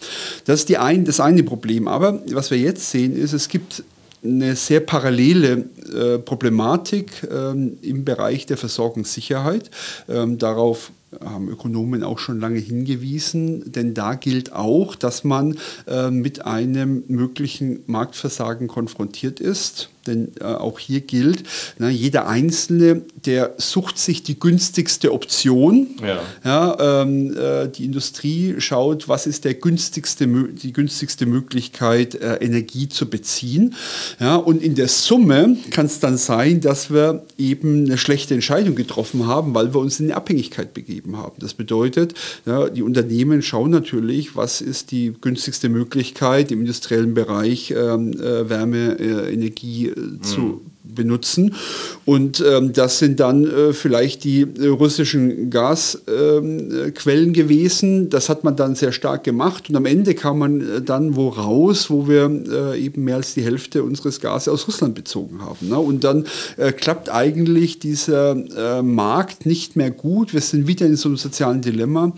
Das 0.46 0.62
ist 0.62 0.70
die 0.70 0.78
ein, 0.78 1.06
das 1.06 1.20
eine 1.20 1.44
Problem. 1.44 1.88
Aber 1.88 2.22
was 2.32 2.52
wir 2.52 2.58
jetzt 2.58 2.90
sehen, 2.90 3.16
ist, 3.16 3.34
es 3.34 3.50
gibt 3.50 3.84
eine 4.24 4.56
sehr 4.56 4.80
parallele 4.80 5.66
äh, 5.94 6.18
Problematik 6.20 7.28
ähm, 7.32 7.78
im 7.82 8.04
Bereich 8.04 8.46
der 8.46 8.58
Versorgungssicherheit. 8.58 9.70
Ähm, 10.10 10.38
darauf 10.38 10.92
haben 11.24 11.48
Ökonomen 11.48 12.04
auch 12.04 12.20
schon 12.20 12.40
lange 12.40 12.60
hingewiesen, 12.60 13.72
denn 13.72 13.94
da 13.94 14.16
gilt 14.16 14.52
auch, 14.52 14.96
dass 14.96 15.24
man 15.24 15.58
äh, 15.88 16.12
mit 16.12 16.46
einem 16.46 17.04
möglichen 17.08 17.80
Marktversagen 17.86 18.68
konfrontiert 18.68 19.40
ist. 19.40 19.90
Denn 20.06 20.32
äh, 20.40 20.46
auch 20.46 20.80
hier 20.80 21.02
gilt, 21.02 21.44
na, 21.78 21.90
jeder 21.90 22.28
Einzelne, 22.28 23.02
der 23.26 23.56
sucht 23.58 23.98
sich 23.98 24.24
die 24.24 24.40
günstigste 24.40 25.12
Option. 25.12 25.88
Ja. 26.02 26.22
Ja, 26.46 27.02
ähm, 27.02 27.36
äh, 27.36 27.68
die 27.68 27.84
Industrie 27.84 28.56
schaut, 28.60 29.10
was 29.10 29.28
ist 29.28 29.44
der 29.44 29.56
günstigste, 29.56 30.26
die 30.28 30.72
günstigste 30.72 31.26
Möglichkeit, 31.26 32.16
äh, 32.16 32.36
Energie 32.36 32.88
zu 32.88 33.10
beziehen. 33.10 33.76
Ja, 34.20 34.38
und 34.38 34.64
in 34.64 34.76
der 34.76 34.88
Summe 34.88 35.58
kann 35.72 35.88
es 35.88 36.00
dann 36.00 36.18
sein, 36.18 36.62
dass 36.62 36.90
wir 36.90 37.26
eben 37.38 37.86
eine 37.86 37.98
schlechte 37.98 38.34
Entscheidung 38.34 38.76
getroffen 38.76 39.28
haben, 39.28 39.54
weil 39.54 39.74
wir 39.74 39.82
uns 39.82 40.00
in 40.00 40.06
eine 40.06 40.16
Abhängigkeit 40.16 40.74
begeben 40.74 40.97
haben. 41.16 41.36
Das 41.40 41.54
bedeutet, 41.54 42.14
ja, 42.46 42.70
die 42.70 42.84
Unternehmen 42.84 43.42
schauen 43.42 43.72
natürlich, 43.72 44.36
was 44.36 44.62
ist 44.62 44.92
die 44.92 45.14
günstigste 45.20 45.70
Möglichkeit 45.70 46.52
im 46.52 46.62
industriellen 46.62 47.14
Bereich 47.14 47.72
ähm, 47.72 48.14
äh, 48.14 48.50
Wärme, 48.50 49.00
äh, 49.00 49.34
Energie 49.34 49.94
zu 50.22 50.40
mhm. 50.40 50.62
Benutzen. 50.98 51.56
Und 52.04 52.44
ähm, 52.46 52.74
das 52.74 53.00
sind 53.00 53.22
dann 53.22 53.46
äh, 53.46 53.74
vielleicht 53.74 54.26
die 54.26 54.42
äh, 54.42 54.68
russischen 54.68 55.50
Gasquellen 55.50 56.94
ähm, 57.28 57.34
gewesen. 57.34 58.10
Das 58.10 58.28
hat 58.28 58.44
man 58.44 58.58
dann 58.58 58.76
sehr 58.76 58.92
stark 58.92 59.24
gemacht. 59.24 59.70
Und 59.70 59.76
am 59.78 59.86
Ende 59.86 60.14
kam 60.14 60.40
man 60.40 60.60
äh, 60.60 60.82
dann 60.82 61.16
wo 61.16 61.30
raus, 61.30 61.90
wo 61.90 62.10
wir 62.10 62.30
äh, 62.74 62.84
eben 62.84 63.06
mehr 63.06 63.16
als 63.16 63.34
die 63.34 63.44
Hälfte 63.44 63.84
unseres 63.84 64.20
Gases 64.20 64.50
aus 64.50 64.68
Russland 64.68 64.96
bezogen 64.96 65.42
haben. 65.42 65.70
Ne? 65.70 65.80
Und 65.80 66.04
dann 66.04 66.26
äh, 66.58 66.74
klappt 66.74 67.10
eigentlich 67.10 67.80
dieser 67.80 68.32
äh, 68.32 68.82
Markt 68.82 69.46
nicht 69.46 69.78
mehr 69.78 69.92
gut. 69.92 70.34
Wir 70.34 70.42
sind 70.42 70.68
wieder 70.68 70.86
in 70.86 70.98
so 70.98 71.08
einem 71.08 71.18
sozialen 71.18 71.62
Dilemma 71.62 72.14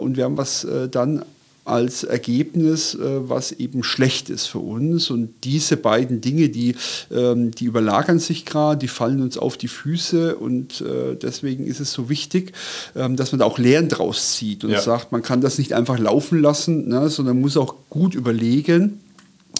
und 0.00 0.16
wir 0.16 0.24
haben 0.24 0.36
was 0.36 0.66
dann 0.90 1.24
als 1.64 2.04
Ergebnis, 2.04 2.94
äh, 2.94 3.28
was 3.28 3.52
eben 3.52 3.82
schlecht 3.82 4.28
ist 4.28 4.46
für 4.46 4.58
uns. 4.58 5.10
Und 5.10 5.30
diese 5.44 5.76
beiden 5.76 6.20
Dinge, 6.20 6.50
die, 6.50 6.76
ähm, 7.10 7.52
die 7.52 7.64
überlagern 7.64 8.18
sich 8.18 8.44
gerade, 8.44 8.78
die 8.78 8.88
fallen 8.88 9.22
uns 9.22 9.38
auf 9.38 9.56
die 9.56 9.68
Füße 9.68 10.36
und 10.36 10.82
äh, 10.82 11.16
deswegen 11.16 11.66
ist 11.66 11.80
es 11.80 11.92
so 11.92 12.08
wichtig, 12.08 12.52
ähm, 12.94 13.16
dass 13.16 13.32
man 13.32 13.38
da 13.38 13.46
auch 13.46 13.58
Lehren 13.58 13.88
draus 13.88 14.36
zieht 14.36 14.64
und 14.64 14.70
ja. 14.70 14.80
sagt, 14.80 15.12
man 15.12 15.22
kann 15.22 15.40
das 15.40 15.58
nicht 15.58 15.72
einfach 15.72 15.98
laufen 15.98 16.40
lassen, 16.40 16.88
ne, 16.88 17.08
sondern 17.08 17.40
muss 17.40 17.56
auch 17.56 17.74
gut 17.88 18.14
überlegen, 18.14 19.00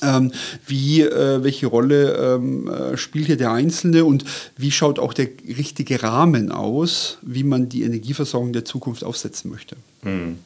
ähm, 0.03 0.33
wie, 0.67 1.01
äh, 1.03 1.43
welche 1.43 1.67
Rolle 1.69 2.17
ähm, 2.17 2.69
äh, 2.69 2.97
spielt 2.99 3.27
hier 3.27 3.37
der 3.39 3.53
Einzelne 3.53 4.05
und 4.05 4.25
wie 4.59 4.71
schaut 4.71 4.99
auch 4.99 5.15
der 5.15 5.29
richtige 5.57 6.03
Rahmen 6.03 6.53
aus, 6.53 7.19
wie 7.23 7.45
man 7.45 7.69
die 7.71 7.83
Energieversorgung 7.83 8.53
der 8.53 8.67
Zukunft 8.67 9.05
aufsetzen 9.05 9.51
möchte. 9.51 9.77
Mhm. 10.03 10.37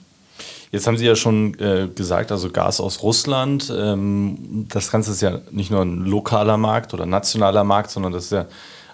Jetzt 0.71 0.87
haben 0.87 0.99
Sie 0.99 1.07
ja 1.07 1.17
schon 1.17 1.59
äh, 1.61 1.89
gesagt, 1.95 2.31
also 2.31 2.51
Gas 2.51 2.81
aus 2.81 3.03
Russland. 3.03 3.73
Ähm, 3.75 4.67
das 4.69 4.91
Ganze 4.91 5.13
ist 5.13 5.23
ja 5.23 5.41
nicht 5.51 5.71
nur 5.71 5.83
ein 5.83 6.05
lokaler 6.05 6.57
Markt 6.57 6.93
oder 6.93 7.07
nationaler 7.07 7.65
Markt, 7.65 7.91
sondern 7.91 8.13
das 8.13 8.25
ist 8.25 8.33
ja 8.33 8.47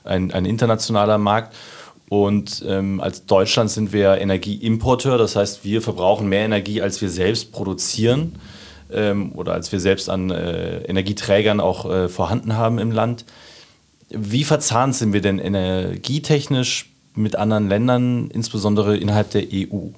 ein, 0.04 0.32
ein 0.32 0.44
internationaler 0.44 1.18
Markt. 1.18 1.54
Und 2.08 2.64
ähm, 2.68 3.00
als 3.00 3.26
Deutschland 3.26 3.70
sind 3.70 3.92
wir 3.92 4.18
Energieimporteur, 4.18 5.18
das 5.18 5.36
heißt, 5.36 5.64
wir 5.64 5.82
verbrauchen 5.82 6.28
mehr 6.28 6.44
Energie, 6.44 6.82
als 6.82 7.00
wir 7.00 7.08
selbst 7.08 7.50
produzieren 7.50 8.36
ähm, 8.92 9.32
oder 9.32 9.54
als 9.54 9.72
wir 9.72 9.80
selbst 9.80 10.10
an 10.10 10.30
äh, 10.30 10.82
Energieträgern 10.82 11.60
auch 11.60 11.90
äh, 11.90 12.08
vorhanden 12.08 12.56
haben 12.56 12.78
im 12.78 12.92
Land. 12.92 13.24
Wie 14.10 14.44
verzahnt 14.44 14.94
sind 14.94 15.12
wir 15.12 15.22
denn 15.22 15.38
energietechnisch 15.38 16.90
mit 17.14 17.36
anderen 17.36 17.68
Ländern, 17.68 18.30
insbesondere 18.30 18.96
innerhalb 18.96 19.30
der 19.30 19.44
EU? 19.52 19.88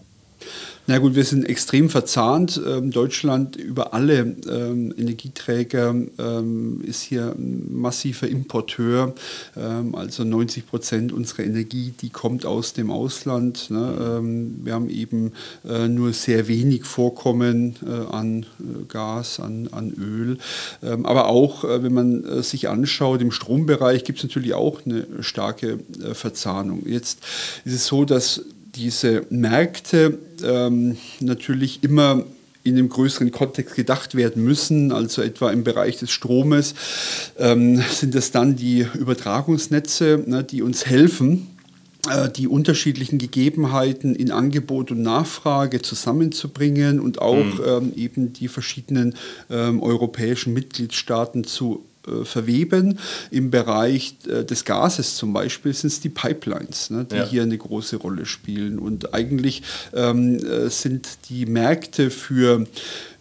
Na 0.88 0.98
gut, 0.98 1.16
wir 1.16 1.24
sind 1.24 1.48
extrem 1.48 1.90
verzahnt. 1.90 2.60
Ähm, 2.64 2.92
Deutschland 2.92 3.56
über 3.56 3.92
alle 3.92 4.36
ähm, 4.48 4.94
Energieträger 4.96 5.96
ähm, 6.16 6.80
ist 6.84 7.02
hier 7.02 7.34
ein 7.36 7.66
massiver 7.72 8.28
Importeur. 8.28 9.12
Ähm, 9.56 9.96
also 9.96 10.22
90 10.22 10.64
Prozent 10.68 11.12
unserer 11.12 11.42
Energie, 11.42 11.92
die 12.00 12.10
kommt 12.10 12.46
aus 12.46 12.72
dem 12.72 12.92
Ausland. 12.92 13.68
Ne? 13.72 13.98
Ähm, 14.00 14.60
wir 14.62 14.74
haben 14.74 14.88
eben 14.88 15.32
äh, 15.68 15.88
nur 15.88 16.12
sehr 16.12 16.46
wenig 16.46 16.84
Vorkommen 16.84 17.74
äh, 17.84 18.14
an 18.14 18.46
äh, 18.60 18.84
Gas, 18.86 19.40
an, 19.40 19.68
an 19.72 19.92
Öl. 19.98 20.38
Aber 21.02 21.26
auch, 21.26 21.64
äh, 21.64 21.82
wenn 21.82 21.94
man 21.94 22.24
äh, 22.24 22.42
sich 22.44 22.68
anschaut, 22.68 23.22
im 23.22 23.32
Strombereich 23.32 24.04
gibt 24.04 24.18
es 24.18 24.24
natürlich 24.24 24.54
auch 24.54 24.86
eine 24.86 25.04
starke 25.18 25.80
äh, 26.00 26.14
Verzahnung. 26.14 26.84
Jetzt 26.86 27.18
ist 27.64 27.74
es 27.74 27.86
so, 27.86 28.04
dass 28.04 28.42
diese 28.76 29.24
Märkte 29.30 30.18
ähm, 30.44 30.96
natürlich 31.20 31.82
immer 31.82 32.24
in 32.62 32.76
einem 32.76 32.88
größeren 32.88 33.30
Kontext 33.30 33.76
gedacht 33.76 34.14
werden 34.14 34.42
müssen, 34.42 34.90
also 34.92 35.22
etwa 35.22 35.50
im 35.50 35.62
Bereich 35.62 35.98
des 35.98 36.10
Stromes, 36.10 36.74
ähm, 37.38 37.80
sind 37.90 38.14
es 38.14 38.32
dann 38.32 38.56
die 38.56 38.86
Übertragungsnetze, 38.94 40.24
ne, 40.26 40.42
die 40.42 40.62
uns 40.62 40.84
helfen, 40.84 41.46
äh, 42.10 42.28
die 42.28 42.48
unterschiedlichen 42.48 43.18
Gegebenheiten 43.18 44.16
in 44.16 44.32
Angebot 44.32 44.90
und 44.90 45.02
Nachfrage 45.02 45.80
zusammenzubringen 45.80 46.98
und 46.98 47.20
auch 47.20 47.36
mhm. 47.36 47.60
ähm, 47.66 47.92
eben 47.96 48.32
die 48.32 48.48
verschiedenen 48.48 49.14
ähm, 49.48 49.80
europäischen 49.80 50.52
Mitgliedstaaten 50.52 51.44
zu 51.44 51.84
äh, 52.06 52.24
verweben. 52.24 52.98
Im 53.30 53.50
Bereich 53.50 54.16
äh, 54.28 54.44
des 54.44 54.64
Gases 54.64 55.16
zum 55.16 55.32
Beispiel 55.32 55.72
sind 55.72 55.88
es 55.88 56.00
die 56.00 56.08
Pipelines, 56.08 56.90
ne, 56.90 57.04
die 57.04 57.16
ja. 57.16 57.26
hier 57.26 57.42
eine 57.42 57.58
große 57.58 57.96
Rolle 57.96 58.26
spielen. 58.26 58.78
Und 58.78 59.14
eigentlich 59.14 59.62
ähm, 59.94 60.38
äh, 60.38 60.68
sind 60.70 61.08
die 61.28 61.46
Märkte 61.46 62.10
für 62.10 62.66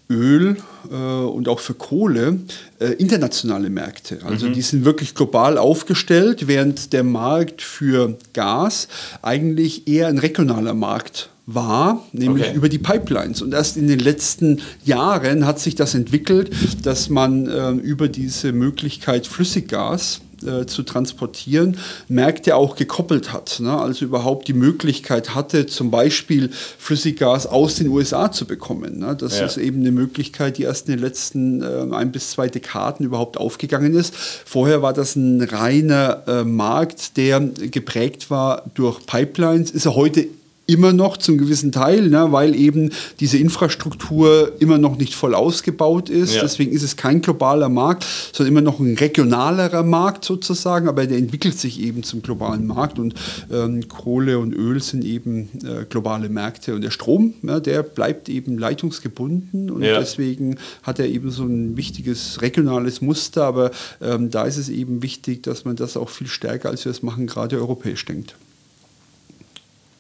Öl 0.10 0.58
äh, 0.92 0.96
und 0.96 1.48
auch 1.48 1.60
für 1.60 1.74
Kohle 1.74 2.40
äh, 2.80 2.88
internationale 2.94 3.70
Märkte. 3.70 4.20
Also 4.24 4.48
mhm. 4.48 4.54
die 4.54 4.62
sind 4.62 4.86
wirklich 4.86 5.16
global 5.16 5.58
aufgestellt, 5.58 6.48
während 6.48 6.94
der 6.94 7.04
Markt 7.04 7.62
für 7.62 8.18
Gas 8.34 8.88
eigentlich 9.22 9.88
eher 9.88 10.08
ein 10.08 10.18
regionaler 10.18 10.74
Markt 10.74 11.30
war, 11.48 12.04
nämlich 12.12 12.48
okay. 12.48 12.56
über 12.56 12.70
die 12.70 12.80
Pipelines. 12.80 13.42
Und 13.42 13.54
erst 13.54 13.78
in 13.78 13.88
den 13.88 14.00
letzten 14.00 14.62
Jahren 14.84 15.46
hat 15.46 15.60
sich 15.60 15.76
das 15.76 15.94
entwickelt, 15.94 16.52
dass 16.84 17.10
man 17.10 17.48
äh, 17.48 17.72
über 17.72 18.08
diese 18.08 18.52
Möglichkeit 18.52 19.28
Flüssiggas 19.28 20.22
äh, 20.46 20.66
zu 20.66 20.84
transportieren, 20.84 21.78
Märkte 22.08 22.56
auch 22.56 22.76
gekoppelt 22.76 23.34
hat. 23.34 23.60
Ne? 23.60 23.76
Also 23.78 24.06
überhaupt 24.06 24.48
die 24.48 24.54
Möglichkeit 24.54 25.36
hatte, 25.36 25.66
zum 25.66 25.92
Beispiel 25.92 26.50
Flüssiggas 26.78 27.48
aus 27.48 27.76
den 27.76 27.88
USA 27.90 28.32
zu 28.32 28.46
bekommen. 28.46 29.00
Ne? 29.00 29.16
Das 29.16 29.40
ja. 29.40 29.46
ist 29.46 29.58
eben 29.58 29.82
eine 29.82 29.92
Möglichkeit, 29.92 30.58
die 30.58 30.64
erst 30.64 30.88
in 30.88 30.96
den 30.96 31.02
letzten 31.02 31.62
äh, 31.62 31.94
ein 31.94 32.12
bis 32.12 32.32
zwei 32.32 32.48
Dekaden 32.48 33.06
überhaupt 33.06 33.38
aufgegangen 33.38 33.94
ist. 33.94 34.16
Vorher 34.16 34.82
war 34.82 34.94
das 34.94 35.16
ein 35.16 35.42
reiner 35.42 36.24
äh, 36.28 36.44
Markt, 36.44 37.18
der 37.18 37.40
geprägt 37.40 38.30
war 38.30 38.64
durch 38.74 39.06
Pipelines, 39.06 39.72
ist 39.72 39.86
er 39.86 39.96
heute 39.96 40.28
immer 40.68 40.94
noch 40.94 41.18
zum 41.18 41.38
gewissen 41.38 41.72
Teil, 41.72 42.10
ne, 42.10 42.32
weil 42.32 42.56
eben 42.56 42.92
diese 43.20 43.38
Infrastruktur 43.38 44.54
immer 44.60 44.78
noch 44.78 44.98
nicht 44.98 45.14
voll 45.14 45.36
ausgebaut 45.36 46.10
ist. 46.10 46.36
Ja. 46.36 46.42
Deswegen 46.42 46.72
ist 46.72 46.82
es 46.82 46.96
kein 46.96 47.22
globaler 47.22 47.70
Markt, 47.70 48.06
sondern 48.34 48.54
immer 48.54 48.62
noch 48.62 48.80
ein 48.80 48.96
regionalerer 48.96 49.84
Markt 49.84 50.26
sozusagen, 50.26 50.88
aber 50.88 51.06
der 51.06 51.18
entwickelt 51.18 51.60
sich 51.60 51.82
eben 51.82 52.04
zum 52.04 52.22
globalen 52.22 52.66
Markt 52.66 52.98
und 52.98 53.14
ähm, 53.52 53.88
Kohle 53.88 54.40
und 54.40 54.54
Öl 54.54 54.82
sind 54.82 55.06
eben 55.06 55.50
äh, 55.64 55.86
globale 55.88 56.30
Märkte 56.30 56.74
und 56.74 56.82
der 56.82 56.92
Strom, 56.92 57.36
ja, 57.44 57.60
der 57.60 57.84
bleibt 57.84 58.28
eben 58.30 58.58
leitungsgebunden 58.58 59.70
und 59.70 59.84
ja. 59.84 60.00
deswegen 60.00 60.58
hat 60.82 61.00
er 61.00 61.08
eben 61.08 61.30
so 61.30 61.44
ein 61.44 61.78
wichtiges 61.78 62.42
regionales 62.42 63.02
Muster, 63.02 63.46
aber 63.46 63.72
ähm, 64.02 64.32
da 64.32 64.46
ist 64.46 64.58
es 64.58 64.70
eben 64.70 65.04
wichtig, 65.04 65.44
dass 65.44 65.66
man 65.66 65.76
das 65.76 65.96
auch 65.96 66.10
viel 66.10 66.28
stärker, 66.28 66.70
als 66.70 66.86
wir 66.86 66.92
es 66.92 67.04
machen, 67.04 67.28
gerade 67.28 67.58
europäisch 67.58 68.04
denkt 68.06 68.36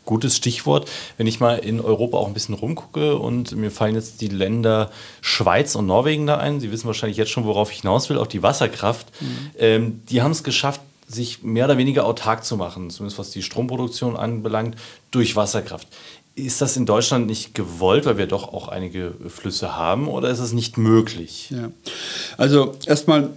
gutes 0.06 0.38
Stichwort. 0.38 0.90
Wenn 1.18 1.28
ich 1.28 1.40
mal 1.40 1.58
in 1.58 1.82
Europa 1.82 2.18
auch 2.18 2.28
ein 2.28 2.34
bisschen 2.34 2.56
rumgucke 2.56 3.18
und 3.18 3.56
mir 3.56 3.72
fallen 3.72 3.96
jetzt 3.96 4.22
die 4.22 4.28
Länder 4.28 4.92
Schweiz 5.22 5.76
und 5.76 5.88
Norwegen 5.88 6.28
da 6.28 6.38
ein, 6.38 6.60
Sie 6.60 6.72
wissen 6.72 6.88
wahrscheinlich 6.88 7.18
jetzt 7.18 7.32
schon, 7.32 7.46
worauf 7.46 7.72
ich 7.72 7.82
hinaus 7.82 8.10
will, 8.10 8.18
auch 8.18 8.28
die 8.28 8.44
Wasserkraft, 8.44 9.08
mhm. 9.20 9.52
ähm, 9.58 10.02
die 10.10 10.22
haben 10.22 10.32
es 10.32 10.44
geschafft, 10.44 10.82
sich 11.08 11.44
mehr 11.44 11.66
oder 11.66 11.78
weniger 11.78 12.06
autark 12.06 12.44
zu 12.44 12.58
machen, 12.58 12.90
zumindest 12.90 13.20
was 13.20 13.30
die 13.32 13.44
Stromproduktion 13.44 14.16
anbelangt, 14.16 14.76
durch 15.12 15.36
Wasserkraft. 15.36 15.88
Ist 16.36 16.62
das 16.62 16.76
in 16.76 16.86
Deutschland 16.86 17.28
nicht 17.28 17.54
gewollt, 17.54 18.06
weil 18.06 18.18
wir 18.18 18.28
doch 18.28 18.52
auch 18.52 18.68
einige 18.68 19.14
Flüsse 19.30 19.76
haben, 19.76 20.08
oder 20.08 20.30
ist 20.30 20.40
es 20.40 20.52
nicht 20.52 20.78
möglich? 20.78 21.52
Ja. 21.52 21.72
Also 22.38 22.74
erstmal 22.86 23.30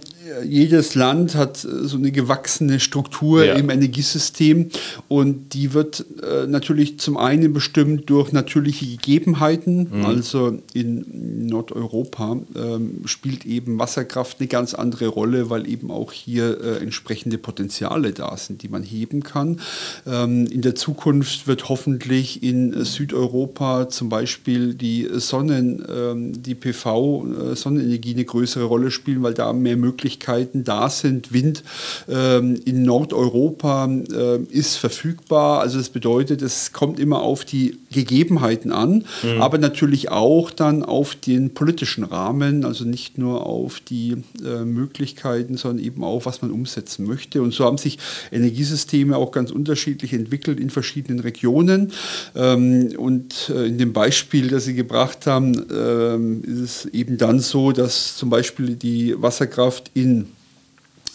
jedes 0.43 0.95
Land 0.95 1.35
hat 1.35 1.63
äh, 1.63 1.87
so 1.87 1.97
eine 1.97 2.11
gewachsene 2.11 2.79
Struktur 2.79 3.45
ja. 3.45 3.55
im 3.55 3.69
Energiesystem 3.69 4.69
und 5.07 5.53
die 5.53 5.73
wird 5.73 6.05
äh, 6.23 6.47
natürlich 6.47 6.99
zum 6.99 7.17
einen 7.17 7.53
bestimmt 7.53 8.09
durch 8.09 8.31
natürliche 8.31 8.85
Gegebenheiten. 8.85 9.89
Mhm. 9.91 10.05
Also 10.05 10.59
in 10.73 11.47
Nordeuropa 11.47 12.37
ähm, 12.55 13.01
spielt 13.05 13.45
eben 13.45 13.79
Wasserkraft 13.79 14.39
eine 14.39 14.47
ganz 14.47 14.73
andere 14.73 15.07
Rolle, 15.07 15.49
weil 15.49 15.67
eben 15.67 15.91
auch 15.91 16.11
hier 16.11 16.61
äh, 16.61 16.77
entsprechende 16.83 17.37
Potenziale 17.37 18.11
da 18.11 18.35
sind, 18.37 18.63
die 18.63 18.69
man 18.69 18.83
heben 18.83 19.23
kann. 19.23 19.59
Ähm, 20.05 20.47
in 20.47 20.61
der 20.61 20.75
Zukunft 20.75 21.47
wird 21.47 21.69
hoffentlich 21.69 22.43
in 22.43 22.83
Südeuropa 22.83 23.89
zum 23.89 24.09
Beispiel 24.09 24.73
die 24.73 25.07
Sonnen, 25.13 25.85
ähm, 25.89 26.43
die 26.43 26.55
PV, 26.55 27.25
äh, 27.51 27.55
Sonnenenergie 27.55 28.13
eine 28.13 28.25
größere 28.25 28.63
Rolle 28.63 28.91
spielen, 28.91 29.23
weil 29.23 29.33
da 29.33 29.53
mehr 29.53 29.77
Möglichkeiten 29.77 30.18
Möglichkeiten 30.19 30.63
da 30.63 30.89
sind. 30.89 31.33
Wind 31.33 31.63
ähm, 32.09 32.59
in 32.65 32.83
Nordeuropa 32.83 33.89
äh, 34.11 34.39
ist 34.49 34.75
verfügbar. 34.75 35.61
Also 35.61 35.77
das 35.77 35.89
bedeutet, 35.89 36.41
es 36.41 36.73
kommt 36.73 36.99
immer 36.99 37.21
auf 37.21 37.45
die 37.45 37.77
Gegebenheiten 37.91 38.71
an, 38.71 39.05
mhm. 39.23 39.41
aber 39.41 39.57
natürlich 39.57 40.09
auch 40.11 40.51
dann 40.51 40.83
auf 40.83 41.15
den 41.15 41.53
politischen 41.53 42.03
Rahmen, 42.03 42.65
also 42.65 42.85
nicht 42.85 43.17
nur 43.17 43.45
auf 43.45 43.79
die 43.79 44.17
äh, 44.43 44.65
Möglichkeiten, 44.65 45.57
sondern 45.57 45.83
eben 45.83 46.03
auch, 46.03 46.25
was 46.25 46.41
man 46.41 46.51
umsetzen 46.51 47.05
möchte. 47.05 47.41
Und 47.41 47.53
so 47.53 47.65
haben 47.65 47.77
sich 47.77 47.97
Energiesysteme 48.31 49.17
auch 49.17 49.31
ganz 49.31 49.51
unterschiedlich 49.51 50.13
entwickelt 50.13 50.59
in 50.59 50.69
verschiedenen 50.69 51.19
Regionen. 51.19 51.91
Ähm, 52.35 52.93
und 52.97 53.49
äh, 53.49 53.67
in 53.67 53.77
dem 53.77 53.93
Beispiel, 53.93 54.49
das 54.49 54.65
Sie 54.65 54.75
gebracht 54.75 55.25
haben, 55.25 55.65
ähm, 55.71 56.43
ist 56.43 56.59
es 56.59 56.85
eben 56.85 57.17
dann 57.17 57.39
so, 57.39 57.71
dass 57.71 58.17
zum 58.17 58.29
Beispiel 58.29 58.75
die 58.75 59.15
Wasserkraft 59.21 59.91
in 59.93 60.08
in 60.09 60.31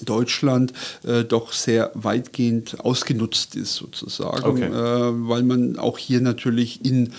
Deutschland 0.05 0.73
äh, 1.05 1.25
doch 1.25 1.53
sehr 1.53 1.91
weitgehend 1.95 2.81
ausgenutzt 2.81 3.57
ist, 3.57 3.77
sozusagen, 3.77 4.45
okay. 4.45 4.65
äh, 4.65 5.29
weil 5.29 5.43
man 5.43 5.79
auch 5.79 5.99
hier 5.99 6.21
natürlich 6.21 6.85
in 6.85 7.13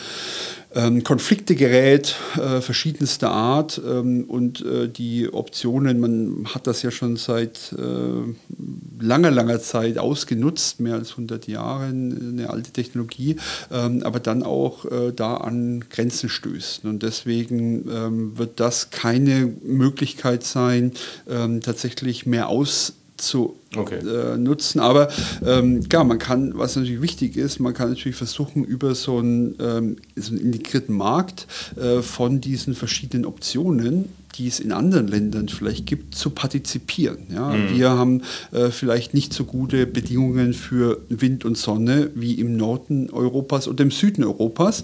ähm, 0.76 1.04
Konflikte 1.04 1.56
gerät, 1.56 2.16
äh, 2.36 2.62
verschiedenster 2.62 3.32
Art 3.32 3.82
ähm, 3.86 4.26
und 4.26 4.64
äh, 4.66 4.90
die 4.90 5.32
Optionen, 5.32 6.00
man 6.00 6.48
hat 6.54 6.68
das 6.68 6.82
ja 6.82 6.92
schon 6.92 7.16
seit 7.16 7.74
äh, 7.78 9.02
langer, 9.04 9.32
langer 9.32 9.60
Zeit 9.62 9.98
ausgenutzt, 9.98 10.80
mehr 10.80 10.96
als 10.96 11.12
100 11.12 11.48
Jahre, 11.48 11.86
eine 11.86 12.50
alte 12.50 12.72
Technologie, 12.72 13.38
ähm, 13.72 14.04
aber 14.04 14.20
dann 14.20 14.44
auch 14.44 14.86
äh, 14.86 15.14
da 15.16 15.38
an 15.38 15.86
Grenzen 15.90 16.30
stößt. 16.30 16.86
Und 16.86 17.04
deswegen 17.04 17.90
ähm, 17.90 18.38
wird 18.38 18.60
das 18.60 18.90
keine 18.90 19.54
Möglichkeit 19.64 20.44
sein, 20.44 20.92
ähm, 21.30 21.62
tatsächlich 21.62 22.26
mehr 22.26 22.50
aus 22.50 22.94
zu 23.18 23.56
okay. 23.76 24.00
äh, 24.00 24.38
nutzen. 24.38 24.80
Aber 24.80 25.10
ähm, 25.46 25.88
klar, 25.88 26.04
man 26.04 26.20
kann, 26.20 26.58
was 26.58 26.76
natürlich 26.76 27.02
wichtig 27.02 27.38
ist, 27.38 27.60
man 27.60 27.74
kann 27.74 27.90
natürlich 27.90 28.18
versuchen, 28.18 28.64
über 28.64 28.96
so 28.96 29.18
einen, 29.18 29.56
ähm, 29.60 29.98
so 30.16 30.32
einen 30.32 30.42
integrierten 30.42 30.96
Markt 30.96 31.48
äh, 31.78 32.02
von 32.02 32.42
diesen 32.42 32.76
verschiedenen 32.76 33.26
Optionen 33.26 34.10
die 34.38 34.48
es 34.48 34.60
in 34.60 34.72
anderen 34.72 35.08
Ländern 35.08 35.48
vielleicht 35.48 35.86
gibt, 35.86 36.16
zu 36.16 36.30
partizipieren. 36.30 37.20
Ja? 37.34 37.50
Mhm. 37.50 37.76
Wir 37.76 37.90
haben 37.92 38.22
äh, 38.52 38.70
vielleicht 38.70 39.14
nicht 39.14 39.34
so 39.34 39.46
gute 39.46 39.86
Bedingungen 39.88 40.54
für 40.54 41.02
Wind 41.10 41.46
und 41.46 41.58
Sonne 41.58 42.10
wie 42.16 42.34
im 42.36 42.58
Norden 42.58 43.10
Europas 43.10 43.68
oder 43.68 43.84
im 43.84 43.92
Süden 43.92 44.24
Europas. 44.24 44.84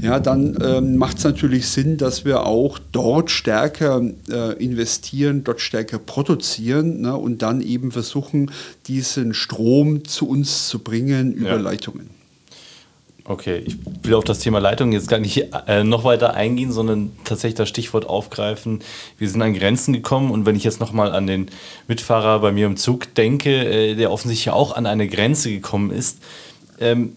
Ja, 0.00 0.20
dann 0.20 0.56
ähm, 0.62 0.96
macht 0.96 1.18
es 1.18 1.24
natürlich 1.24 1.68
Sinn, 1.68 1.96
dass 1.96 2.24
wir 2.24 2.46
auch 2.46 2.78
dort 2.92 3.30
stärker 3.30 4.02
äh, 4.30 4.62
investieren, 4.62 5.44
dort 5.44 5.60
stärker 5.60 5.98
produzieren 5.98 7.02
ne? 7.02 7.16
und 7.16 7.42
dann 7.42 7.60
eben 7.60 7.90
versuchen, 7.92 8.50
diesen 8.86 9.34
Strom 9.34 10.04
zu 10.04 10.28
uns 10.28 10.68
zu 10.68 10.78
bringen 10.78 11.32
über 11.32 11.50
ja. 11.50 11.56
Leitungen. 11.56 12.19
Okay, 13.30 13.62
ich 13.64 13.76
will 14.02 14.14
auf 14.14 14.24
das 14.24 14.40
Thema 14.40 14.58
Leitung 14.58 14.90
jetzt 14.90 15.08
gar 15.08 15.20
nicht 15.20 15.54
äh, 15.68 15.84
noch 15.84 16.02
weiter 16.02 16.34
eingehen, 16.34 16.72
sondern 16.72 17.12
tatsächlich 17.22 17.54
das 17.54 17.68
Stichwort 17.68 18.04
aufgreifen. 18.04 18.80
Wir 19.18 19.30
sind 19.30 19.40
an 19.40 19.54
Grenzen 19.54 19.94
gekommen 19.94 20.32
und 20.32 20.46
wenn 20.46 20.56
ich 20.56 20.64
jetzt 20.64 20.80
nochmal 20.80 21.12
an 21.12 21.28
den 21.28 21.48
Mitfahrer 21.86 22.40
bei 22.40 22.50
mir 22.50 22.66
im 22.66 22.76
Zug 22.76 23.14
denke, 23.14 23.50
äh, 23.50 23.94
der 23.94 24.10
offensichtlich 24.10 24.52
auch 24.52 24.74
an 24.74 24.84
eine 24.84 25.06
Grenze 25.06 25.48
gekommen 25.48 25.92
ist, 25.92 26.18
ähm, 26.80 27.14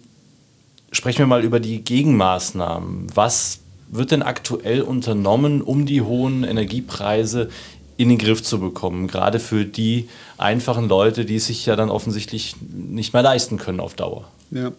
sprechen 0.91 1.17
wir 1.17 1.25
mal 1.25 1.43
über 1.43 1.59
die 1.59 1.83
Gegenmaßnahmen. 1.83 3.07
Was 3.15 3.61
wird 3.89 4.11
denn 4.11 4.21
aktuell 4.21 4.83
unternommen, 4.83 5.63
um 5.63 5.87
die 5.87 6.03
hohen 6.03 6.43
Energiepreise 6.43 7.49
in 7.97 8.09
den 8.09 8.19
Griff 8.19 8.43
zu 8.43 8.59
bekommen? 8.59 9.07
Gerade 9.07 9.39
für 9.39 9.65
die 9.65 10.09
einfachen 10.37 10.87
Leute, 10.87 11.25
die 11.25 11.37
es 11.37 11.47
sich 11.47 11.65
ja 11.65 11.75
dann 11.75 11.89
offensichtlich 11.89 12.55
nicht 12.71 13.13
mehr 13.13 13.23
leisten 13.23 13.57
können 13.57 13.79
auf 13.79 13.95
Dauer. 13.95 14.25
Ja. 14.53 14.71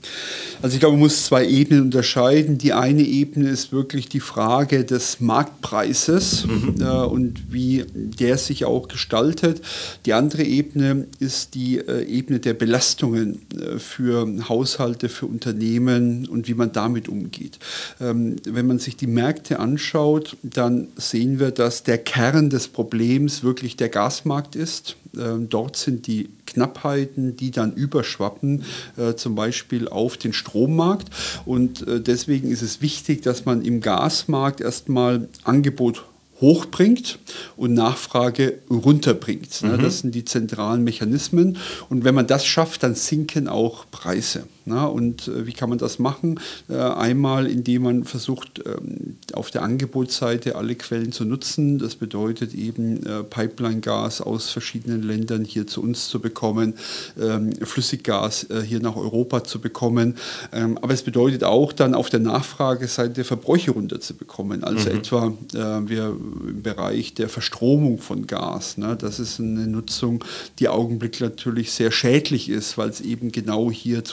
Also 0.62 0.74
ich 0.74 0.80
glaube, 0.80 0.94
man 0.94 1.00
muss 1.00 1.24
zwei 1.24 1.46
Ebenen 1.46 1.82
unterscheiden. 1.82 2.58
Die 2.58 2.72
eine 2.72 3.02
Ebene 3.02 3.48
ist 3.48 3.72
wirklich 3.72 4.08
die 4.08 4.20
Frage 4.20 4.84
des 4.84 5.20
Marktpreises 5.20 6.46
mhm. 6.46 6.76
äh, 6.80 6.84
und 6.84 7.52
wie 7.52 7.84
der 7.94 8.38
sich 8.38 8.64
auch 8.64 8.86
gestaltet. 8.86 9.62
Die 10.06 10.12
andere 10.12 10.44
Ebene 10.44 11.06
ist 11.18 11.54
die 11.54 11.78
äh, 11.78 12.04
Ebene 12.04 12.38
der 12.38 12.54
Belastungen 12.54 13.42
äh, 13.52 13.78
für 13.78 14.28
Haushalte, 14.48 15.08
für 15.08 15.26
Unternehmen 15.26 16.28
und 16.28 16.46
wie 16.46 16.54
man 16.54 16.70
damit 16.70 17.08
umgeht. 17.08 17.58
Ähm, 18.00 18.36
wenn 18.44 18.68
man 18.68 18.78
sich 18.78 18.96
die 18.96 19.08
Märkte 19.08 19.58
anschaut, 19.58 20.36
dann 20.42 20.88
sehen 20.96 21.40
wir, 21.40 21.50
dass 21.50 21.82
der 21.82 21.98
Kern 21.98 22.48
des 22.48 22.68
Problems 22.68 23.42
wirklich 23.42 23.76
der 23.76 23.88
Gasmarkt 23.88 24.54
ist. 24.54 24.96
Ähm, 25.18 25.48
dort 25.48 25.76
sind 25.76 26.06
die 26.06 26.28
Knappheiten, 26.54 27.36
die 27.36 27.50
dann 27.50 27.74
überschwappen, 27.74 28.64
äh, 28.96 29.14
zum 29.14 29.34
Beispiel 29.34 29.88
auf 29.88 30.16
den 30.16 30.32
Strommarkt. 30.32 31.08
Und 31.44 31.86
äh, 31.86 32.00
deswegen 32.00 32.50
ist 32.50 32.62
es 32.62 32.80
wichtig, 32.80 33.22
dass 33.22 33.44
man 33.44 33.62
im 33.62 33.80
Gasmarkt 33.80 34.60
erstmal 34.60 35.28
Angebot 35.44 36.04
hochbringt 36.40 37.18
und 37.56 37.74
Nachfrage 37.74 38.58
runterbringt. 38.70 39.62
Mhm. 39.62 39.82
Das 39.82 40.00
sind 40.00 40.14
die 40.14 40.24
zentralen 40.24 40.82
Mechanismen. 40.84 41.58
Und 41.88 42.04
wenn 42.04 42.14
man 42.14 42.26
das 42.26 42.44
schafft, 42.46 42.82
dann 42.82 42.94
sinken 42.94 43.48
auch 43.48 43.86
Preise. 43.90 44.44
Na, 44.66 44.86
und 44.86 45.28
äh, 45.28 45.46
wie 45.46 45.52
kann 45.52 45.68
man 45.68 45.78
das 45.78 45.98
machen? 45.98 46.40
Äh, 46.70 46.76
einmal, 46.76 47.46
indem 47.46 47.82
man 47.82 48.04
versucht, 48.04 48.62
ähm, 48.64 49.18
auf 49.34 49.50
der 49.50 49.62
Angebotsseite 49.62 50.56
alle 50.56 50.74
Quellen 50.74 51.12
zu 51.12 51.24
nutzen. 51.24 51.78
Das 51.78 51.96
bedeutet 51.96 52.54
eben 52.54 53.04
äh, 53.04 53.22
Pipeline-Gas 53.22 54.22
aus 54.22 54.50
verschiedenen 54.50 55.02
Ländern 55.02 55.44
hier 55.44 55.66
zu 55.66 55.82
uns 55.82 56.08
zu 56.08 56.18
bekommen, 56.18 56.74
ähm, 57.20 57.52
Flüssiggas 57.62 58.48
äh, 58.50 58.62
hier 58.62 58.80
nach 58.80 58.96
Europa 58.96 59.44
zu 59.44 59.60
bekommen. 59.60 60.16
Ähm, 60.52 60.78
aber 60.80 60.94
es 60.94 61.02
bedeutet 61.02 61.44
auch 61.44 61.72
dann 61.72 61.94
auf 61.94 62.08
der 62.08 62.20
Nachfrageseite 62.20 63.24
Verbräuche 63.24 63.72
runterzubekommen. 63.72 64.64
Also 64.64 64.88
mhm. 64.88 64.96
etwa 64.96 65.26
äh, 65.52 65.88
wir 65.88 66.16
im 66.48 66.62
Bereich 66.62 67.12
der 67.14 67.28
Verstromung 67.28 67.98
von 67.98 68.26
Gas. 68.26 68.78
Ne? 68.78 68.96
Das 68.98 69.20
ist 69.20 69.40
eine 69.40 69.66
Nutzung, 69.66 70.24
die 70.58 70.68
augenblicklich 70.68 71.20
natürlich 71.20 71.72
sehr 71.72 71.90
schädlich 71.90 72.48
ist, 72.48 72.78
weil 72.78 72.88
es 72.88 73.00
eben 73.00 73.30
genau 73.30 73.70
hier 73.70 74.04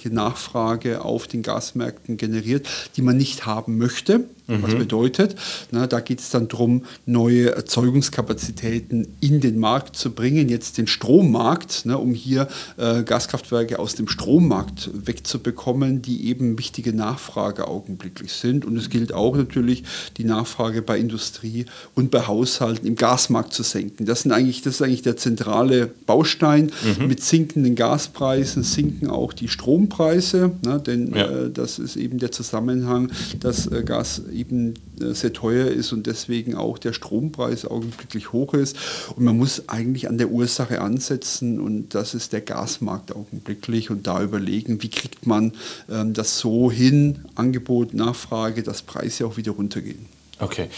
zusätzliche 0.00 0.14
Nachfrage 0.14 1.04
auf 1.04 1.26
den 1.26 1.42
Gasmärkten 1.42 2.16
generiert, 2.16 2.66
die 2.96 3.02
man 3.02 3.16
nicht 3.16 3.46
haben 3.46 3.78
möchte. 3.78 4.24
Mhm. 4.50 4.62
Was 4.62 4.74
bedeutet, 4.74 5.36
na, 5.70 5.86
da 5.86 6.00
geht 6.00 6.20
es 6.20 6.30
dann 6.30 6.48
darum, 6.48 6.82
neue 7.06 7.54
Erzeugungskapazitäten 7.54 9.06
in 9.20 9.40
den 9.40 9.58
Markt 9.58 9.96
zu 9.96 10.10
bringen, 10.10 10.48
jetzt 10.48 10.78
den 10.78 10.86
Strommarkt, 10.86 11.86
ne, 11.86 11.96
um 11.96 12.14
hier 12.14 12.48
äh, 12.76 13.02
Gaskraftwerke 13.02 13.78
aus 13.78 13.94
dem 13.94 14.08
Strommarkt 14.08 14.90
wegzubekommen, 14.92 16.02
die 16.02 16.26
eben 16.26 16.58
wichtige 16.58 16.92
Nachfrage 16.92 17.68
augenblicklich 17.68 18.32
sind. 18.32 18.64
Und 18.64 18.76
es 18.76 18.90
gilt 18.90 19.12
auch 19.12 19.36
natürlich, 19.36 19.84
die 20.16 20.24
Nachfrage 20.24 20.82
bei 20.82 20.98
Industrie 20.98 21.66
und 21.94 22.10
bei 22.10 22.26
Haushalten 22.26 22.86
im 22.86 22.96
Gasmarkt 22.96 23.54
zu 23.54 23.62
senken. 23.62 24.04
Das, 24.04 24.22
sind 24.22 24.32
eigentlich, 24.32 24.62
das 24.62 24.74
ist 24.74 24.82
eigentlich 24.82 25.02
der 25.02 25.16
zentrale 25.16 25.90
Baustein. 26.06 26.72
Mhm. 26.98 27.06
Mit 27.06 27.22
sinkenden 27.22 27.74
Gaspreisen 27.76 28.62
sinken 28.64 29.08
auch 29.08 29.32
die 29.32 29.48
Strompreise, 29.48 30.52
ne, 30.64 30.80
denn 30.84 31.14
ja. 31.14 31.26
äh, 31.26 31.50
das 31.50 31.78
ist 31.78 31.96
eben 31.96 32.18
der 32.18 32.32
Zusammenhang, 32.32 33.12
dass 33.38 33.66
äh, 33.66 33.82
Gas 33.84 34.22
eben 34.40 34.74
äh, 35.00 35.12
sehr 35.12 35.32
teuer 35.32 35.68
ist 35.68 35.92
und 35.92 36.06
deswegen 36.06 36.54
auch 36.54 36.78
der 36.78 36.92
Strompreis 36.92 37.66
augenblicklich 37.66 38.32
hoch 38.32 38.54
ist. 38.54 38.76
Und 39.14 39.24
man 39.24 39.36
muss 39.36 39.68
eigentlich 39.68 40.08
an 40.08 40.18
der 40.18 40.30
Ursache 40.30 40.80
ansetzen 40.80 41.60
und 41.60 41.94
das 41.94 42.14
ist 42.14 42.32
der 42.32 42.40
Gasmarkt 42.40 43.14
augenblicklich 43.14 43.90
und 43.90 44.06
da 44.06 44.22
überlegen, 44.22 44.82
wie 44.82 44.88
kriegt 44.88 45.26
man 45.26 45.52
ähm, 45.90 46.14
das 46.14 46.38
so 46.38 46.70
hin, 46.70 47.24
Angebot, 47.34 47.94
Nachfrage, 47.94 48.62
dass 48.62 48.82
Preise 48.82 49.26
auch 49.26 49.36
wieder 49.36 49.52
runtergehen. 49.52 50.06
Okay. 50.38 50.68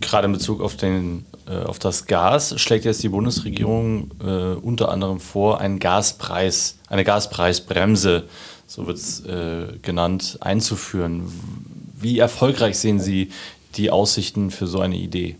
Gerade 0.00 0.26
in 0.26 0.32
Bezug 0.32 0.62
auf, 0.62 0.76
den, 0.76 1.26
äh, 1.46 1.56
auf 1.56 1.78
das 1.78 2.06
Gas 2.06 2.58
schlägt 2.60 2.86
jetzt 2.86 3.02
die 3.02 3.10
Bundesregierung 3.10 4.10
äh, 4.24 4.54
unter 4.54 4.90
anderem 4.90 5.20
vor, 5.20 5.60
einen 5.60 5.78
Gaspreis, 5.78 6.78
eine 6.88 7.04
Gaspreisbremse, 7.04 8.24
so 8.66 8.86
wird 8.86 8.96
es 8.96 9.24
äh, 9.26 9.66
genannt, 9.82 10.38
einzuführen. 10.40 11.24
Wie 11.98 12.18
erfolgreich 12.18 12.78
sehen 12.78 13.00
Sie 13.00 13.30
die 13.76 13.90
Aussichten 13.90 14.50
für 14.50 14.66
so 14.66 14.80
eine 14.80 14.96
Idee? 14.96 15.36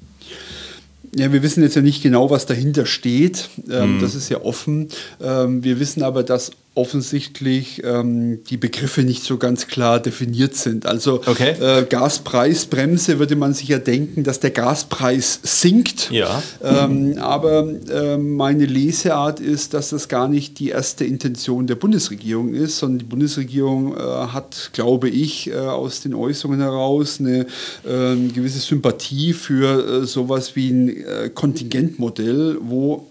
Ja, 1.15 1.33
wir 1.33 1.43
wissen 1.43 1.63
jetzt 1.63 1.77
ja 1.77 1.83
nicht 1.83 2.03
genau, 2.03 2.31
was 2.31 2.47
dahinter 2.47 2.85
steht. 2.85 3.49
Ähm, 3.71 3.99
mm. 3.99 4.01
Das 4.01 4.15
ist 4.15 4.29
ja 4.29 4.43
offen. 4.43 4.89
Ähm, 5.21 5.65
wir 5.65 5.81
wissen 5.81 6.03
aber, 6.03 6.23
dass 6.23 6.51
offensichtlich 6.77 7.83
ähm, 7.85 8.45
die 8.45 8.59
Begriffe 8.59 9.03
nicht 9.03 9.25
so 9.25 9.39
ganz 9.39 9.67
klar 9.67 9.99
definiert 9.99 10.55
sind. 10.55 10.85
Also 10.85 11.23
okay. 11.25 11.55
äh, 11.59 11.85
Gaspreisbremse 11.85 13.19
würde 13.19 13.35
man 13.35 13.55
sich 13.55 13.69
ja 13.69 13.79
denken, 13.79 14.25
dass 14.25 14.41
der 14.41 14.51
Gaspreis 14.51 15.41
sinkt. 15.43 16.11
Ja. 16.11 16.43
Ähm, 16.63 17.17
aber 17.19 17.67
äh, 17.91 18.19
meine 18.19 18.67
Leseart 18.67 19.41
ist, 19.41 19.73
dass 19.73 19.89
das 19.89 20.09
gar 20.09 20.29
nicht 20.29 20.59
die 20.59 20.69
erste 20.69 21.07
Intention 21.07 21.67
der 21.67 21.77
Bundesregierung 21.77 22.53
ist, 22.53 22.77
sondern 22.77 22.99
die 22.99 23.05
Bundesregierung 23.07 23.97
äh, 23.97 23.99
hat, 23.99 24.71
glaube 24.75 25.09
ich, 25.09 25.51
äh, 25.51 25.57
aus 25.57 26.03
den 26.03 26.15
Äußerungen 26.15 26.61
heraus 26.61 27.21
eine 27.21 27.47
ähm, 27.89 28.35
gewisse 28.35 28.59
Sympathie 28.59 29.33
für 29.33 30.03
äh, 30.03 30.07
sowas 30.07 30.55
wie 30.57 30.69
ein 30.69 30.89
äh, 30.89 31.31
Kontingentmodell, 31.35 32.59
wo 32.61 33.07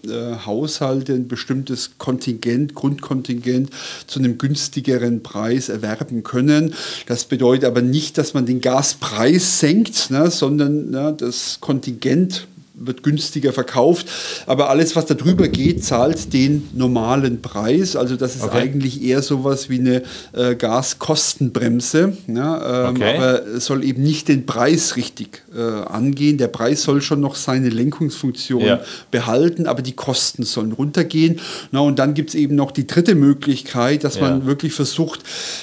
Haushalte 0.46 1.14
ein 1.14 1.28
bestimmtes 1.28 1.92
Kontingent, 1.98 2.74
Grundkontingent 2.74 3.55
Prozent 3.56 3.70
zu 4.06 4.18
einem 4.18 4.38
günstigeren 4.38 5.22
Preis 5.22 5.68
erwerben 5.68 6.22
können. 6.22 6.74
Das 7.06 7.24
bedeutet 7.24 7.64
aber 7.64 7.82
nicht, 7.82 8.18
dass 8.18 8.34
man 8.34 8.46
den 8.46 8.60
Gaspreis 8.60 9.60
senkt, 9.60 10.10
ne, 10.10 10.30
sondern 10.30 10.90
ne, 10.90 11.14
das 11.16 11.58
Kontingent 11.60 12.46
wird 12.78 13.02
günstiger 13.02 13.52
verkauft. 13.52 14.06
Aber 14.46 14.68
alles, 14.68 14.94
was 14.96 15.06
darüber 15.06 15.48
geht, 15.48 15.82
zahlt 15.82 16.32
den 16.32 16.68
normalen 16.74 17.40
Preis. 17.40 17.96
Also 17.96 18.16
das 18.16 18.36
ist 18.36 18.44
okay. 18.44 18.58
eigentlich 18.58 19.02
eher 19.02 19.22
sowas 19.22 19.70
wie 19.70 19.78
eine 19.78 20.02
äh, 20.32 20.54
Gaskostenbremse. 20.54 22.16
Ja, 22.28 22.88
ähm, 22.88 22.96
okay. 22.96 23.16
Aber 23.16 23.46
es 23.46 23.64
soll 23.64 23.82
eben 23.82 24.02
nicht 24.02 24.28
den 24.28 24.46
Preis 24.46 24.96
richtig 24.96 25.42
äh, 25.56 25.60
angehen. 25.60 26.36
Der 26.38 26.48
Preis 26.48 26.82
soll 26.82 27.00
schon 27.00 27.20
noch 27.20 27.34
seine 27.34 27.70
Lenkungsfunktion 27.70 28.62
ja. 28.62 28.80
behalten, 29.10 29.66
aber 29.66 29.82
die 29.82 29.94
Kosten 29.94 30.42
sollen 30.44 30.72
runtergehen. 30.72 31.40
Na, 31.72 31.80
und 31.80 31.98
dann 31.98 32.14
gibt 32.14 32.30
es 32.30 32.34
eben 32.34 32.54
noch 32.54 32.72
die 32.72 32.86
dritte 32.86 33.14
Möglichkeit, 33.14 34.04
dass 34.04 34.16
ja. 34.16 34.22
man 34.22 34.46
wirklich 34.46 34.74
versucht, 34.74 35.20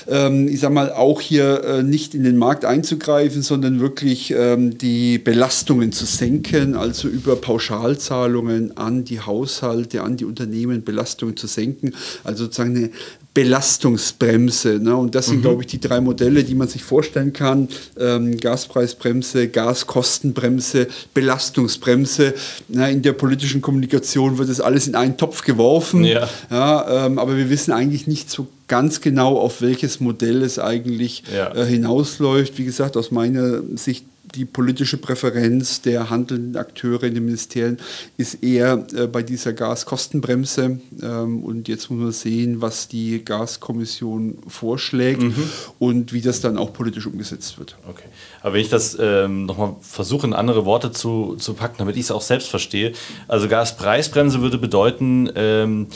ähm, 0.10 0.48
ich 0.48 0.62
sag 0.62 0.74
mal, 0.74 0.92
auch 0.92 1.22
hier 1.22 1.64
äh, 1.64 1.84
nicht 1.84 2.16
in 2.16 2.24
den 2.24 2.38
Markt 2.38 2.66
einzugreifen, 2.66 3.44
sondern 3.44 3.80
wirklich 3.80 4.34
ähm, 4.36 4.78
die 4.78 5.20
Belastungen 5.20 5.92
zu 5.92 6.06
senken. 6.06 6.76
Also 6.76 7.03
also 7.04 7.14
über 7.14 7.36
Pauschalzahlungen 7.36 8.78
an 8.78 9.04
die 9.04 9.20
Haushalte, 9.20 10.04
an 10.04 10.18
die 10.18 10.26
Unternehmen 10.26 10.84
Belastungen 10.84 11.36
zu 11.36 11.48
senken. 11.48 11.94
Also 12.24 12.46
sozusagen 12.46 12.76
eine 12.76 12.90
Belastungsbremse. 13.34 14.80
Ne? 14.80 14.96
Und 14.96 15.16
das 15.16 15.26
sind, 15.26 15.38
mhm. 15.38 15.42
glaube 15.42 15.64
ich, 15.64 15.68
die 15.68 15.80
drei 15.80 16.00
Modelle, 16.00 16.44
die 16.44 16.56
man 16.56 16.68
sich 16.68 16.84
vorstellen 16.84 17.34
kann. 17.34 17.68
Ähm, 18.00 18.38
Gaspreisbremse, 18.38 19.48
Gaskostenbremse, 19.50 20.88
Belastungsbremse. 21.14 22.36
Na, 22.70 22.88
in 22.90 23.02
der 23.02 23.14
politischen 23.14 23.62
Kommunikation 23.62 24.38
wird 24.38 24.50
das 24.50 24.62
alles 24.62 24.88
in 24.88 24.96
einen 24.96 25.18
Topf 25.18 25.44
geworfen. 25.44 26.04
Ja. 26.04 26.30
Ja, 26.50 27.08
ähm, 27.08 27.20
aber 27.20 27.36
wir 27.36 27.50
wissen 27.50 27.72
eigentlich 27.72 28.08
nicht 28.08 28.30
so 28.30 28.48
ganz 28.68 29.02
genau, 29.02 29.38
auf 29.38 29.62
welches 29.62 30.00
Modell 30.00 30.42
es 30.42 30.58
eigentlich 30.58 31.24
ja. 31.36 31.54
äh, 31.54 31.66
hinausläuft. 31.66 32.58
Wie 32.58 32.66
gesagt, 32.66 32.96
aus 32.96 33.12
meiner 33.12 33.62
Sicht 33.76 34.06
die 34.36 34.46
politische 34.46 34.98
Präferenz 34.98 35.82
der 35.82 36.10
handelnden 36.10 36.58
Akteure 36.58 37.04
in 37.04 37.14
den 37.14 37.26
Ministerien 37.26 37.78
ist 38.18 38.44
eher 38.44 38.86
äh, 38.96 39.08
bei 39.08 39.22
dieser 39.24 39.54
Gaskostenbremse. 39.54 40.80
Ähm, 41.02 41.44
und 41.44 41.68
jetzt 41.68 41.90
muss 41.90 42.00
man 42.00 42.12
sehen, 42.12 42.62
was 42.62 42.88
die 42.88 43.24
Gaskommission 43.24 44.38
vorschlägt 44.48 45.22
mhm. 45.22 45.50
und 45.80 46.14
wie 46.14 46.22
das 46.22 46.42
dann 46.42 46.58
auch 46.58 46.74
politisch 46.74 47.06
umgesetzt 47.06 47.60
wird. 47.60 47.78
Okay. 47.88 48.06
Aber 48.42 48.56
wenn 48.56 48.62
ich 48.62 48.70
das 48.70 48.98
ähm, 49.00 49.46
nochmal 49.46 49.76
versuche, 49.82 50.28
in 50.28 50.34
andere 50.34 50.66
Worte 50.66 50.92
zu, 50.92 51.36
zu 51.38 51.54
packen, 51.54 51.76
damit 51.78 51.96
ich 51.96 52.04
es 52.04 52.12
auch 52.12 52.22
selbst 52.22 52.50
verstehe. 52.50 52.94
Also 53.28 53.48
Gaspreisbremse 53.48 54.42
würde 54.42 54.58
bedeuten, 54.58 55.30
ähm, 55.36 55.88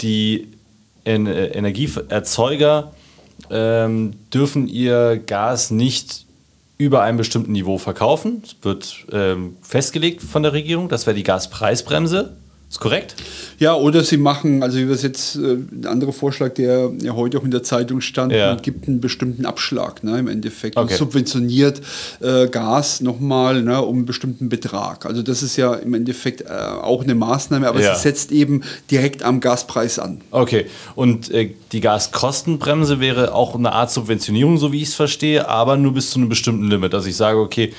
die 0.00 0.48
en 1.04 1.26
Energieerzeuger 1.26 2.92
ähm, 3.50 4.12
dürfen 4.32 4.68
ihr 4.68 5.20
Gas 5.26 5.70
nicht 5.70 6.26
über 6.82 7.02
einem 7.02 7.18
bestimmten 7.18 7.52
Niveau 7.52 7.78
verkaufen. 7.78 8.42
Es 8.44 8.56
wird 8.62 9.06
ähm, 9.12 9.56
festgelegt 9.62 10.22
von 10.22 10.42
der 10.42 10.52
Regierung. 10.52 10.88
Das 10.88 11.06
wäre 11.06 11.14
die 11.14 11.22
Gaspreisbremse. 11.22 12.36
Ist 12.72 12.80
korrekt? 12.80 13.16
Ja, 13.58 13.74
oder 13.74 14.02
sie 14.02 14.16
machen, 14.16 14.62
also 14.62 14.78
wie 14.78 14.86
wir 14.88 14.94
es 14.94 15.02
jetzt, 15.02 15.36
äh, 15.36 15.58
ein 15.58 15.84
anderer 15.86 16.14
Vorschlag, 16.14 16.54
der 16.54 16.90
ja 17.02 17.12
heute 17.12 17.38
auch 17.38 17.44
in 17.44 17.50
der 17.50 17.62
Zeitung 17.62 18.00
stand, 18.00 18.32
ja. 18.32 18.54
gibt 18.54 18.88
einen 18.88 18.98
bestimmten 18.98 19.44
Abschlag 19.44 20.02
ne, 20.02 20.18
im 20.18 20.26
Endeffekt 20.26 20.78
okay. 20.78 20.90
und 20.90 20.96
subventioniert 20.96 21.82
äh, 22.20 22.48
Gas 22.48 23.02
nochmal 23.02 23.62
ne, 23.62 23.82
um 23.82 23.96
einen 23.98 24.06
bestimmten 24.06 24.48
Betrag. 24.48 25.04
Also 25.04 25.20
das 25.20 25.42
ist 25.42 25.58
ja 25.58 25.74
im 25.74 25.92
Endeffekt 25.92 26.40
äh, 26.40 26.46
auch 26.46 27.02
eine 27.02 27.14
Maßnahme, 27.14 27.68
aber 27.68 27.82
ja. 27.82 27.94
sie 27.94 28.00
setzt 28.00 28.32
eben 28.32 28.62
direkt 28.90 29.22
am 29.22 29.40
Gaspreis 29.40 29.98
an. 29.98 30.22
Okay, 30.30 30.64
und 30.94 31.30
äh, 31.30 31.50
die 31.72 31.80
Gaskostenbremse 31.82 33.00
wäre 33.00 33.34
auch 33.34 33.54
eine 33.54 33.72
Art 33.72 33.90
Subventionierung, 33.90 34.56
so 34.56 34.72
wie 34.72 34.80
ich 34.80 34.88
es 34.88 34.94
verstehe, 34.94 35.46
aber 35.46 35.76
nur 35.76 35.92
bis 35.92 36.08
zu 36.08 36.18
einem 36.18 36.30
bestimmten 36.30 36.70
Limit. 36.70 36.94
Also 36.94 37.06
ich 37.06 37.16
sage, 37.16 37.38
okay, 37.38 37.74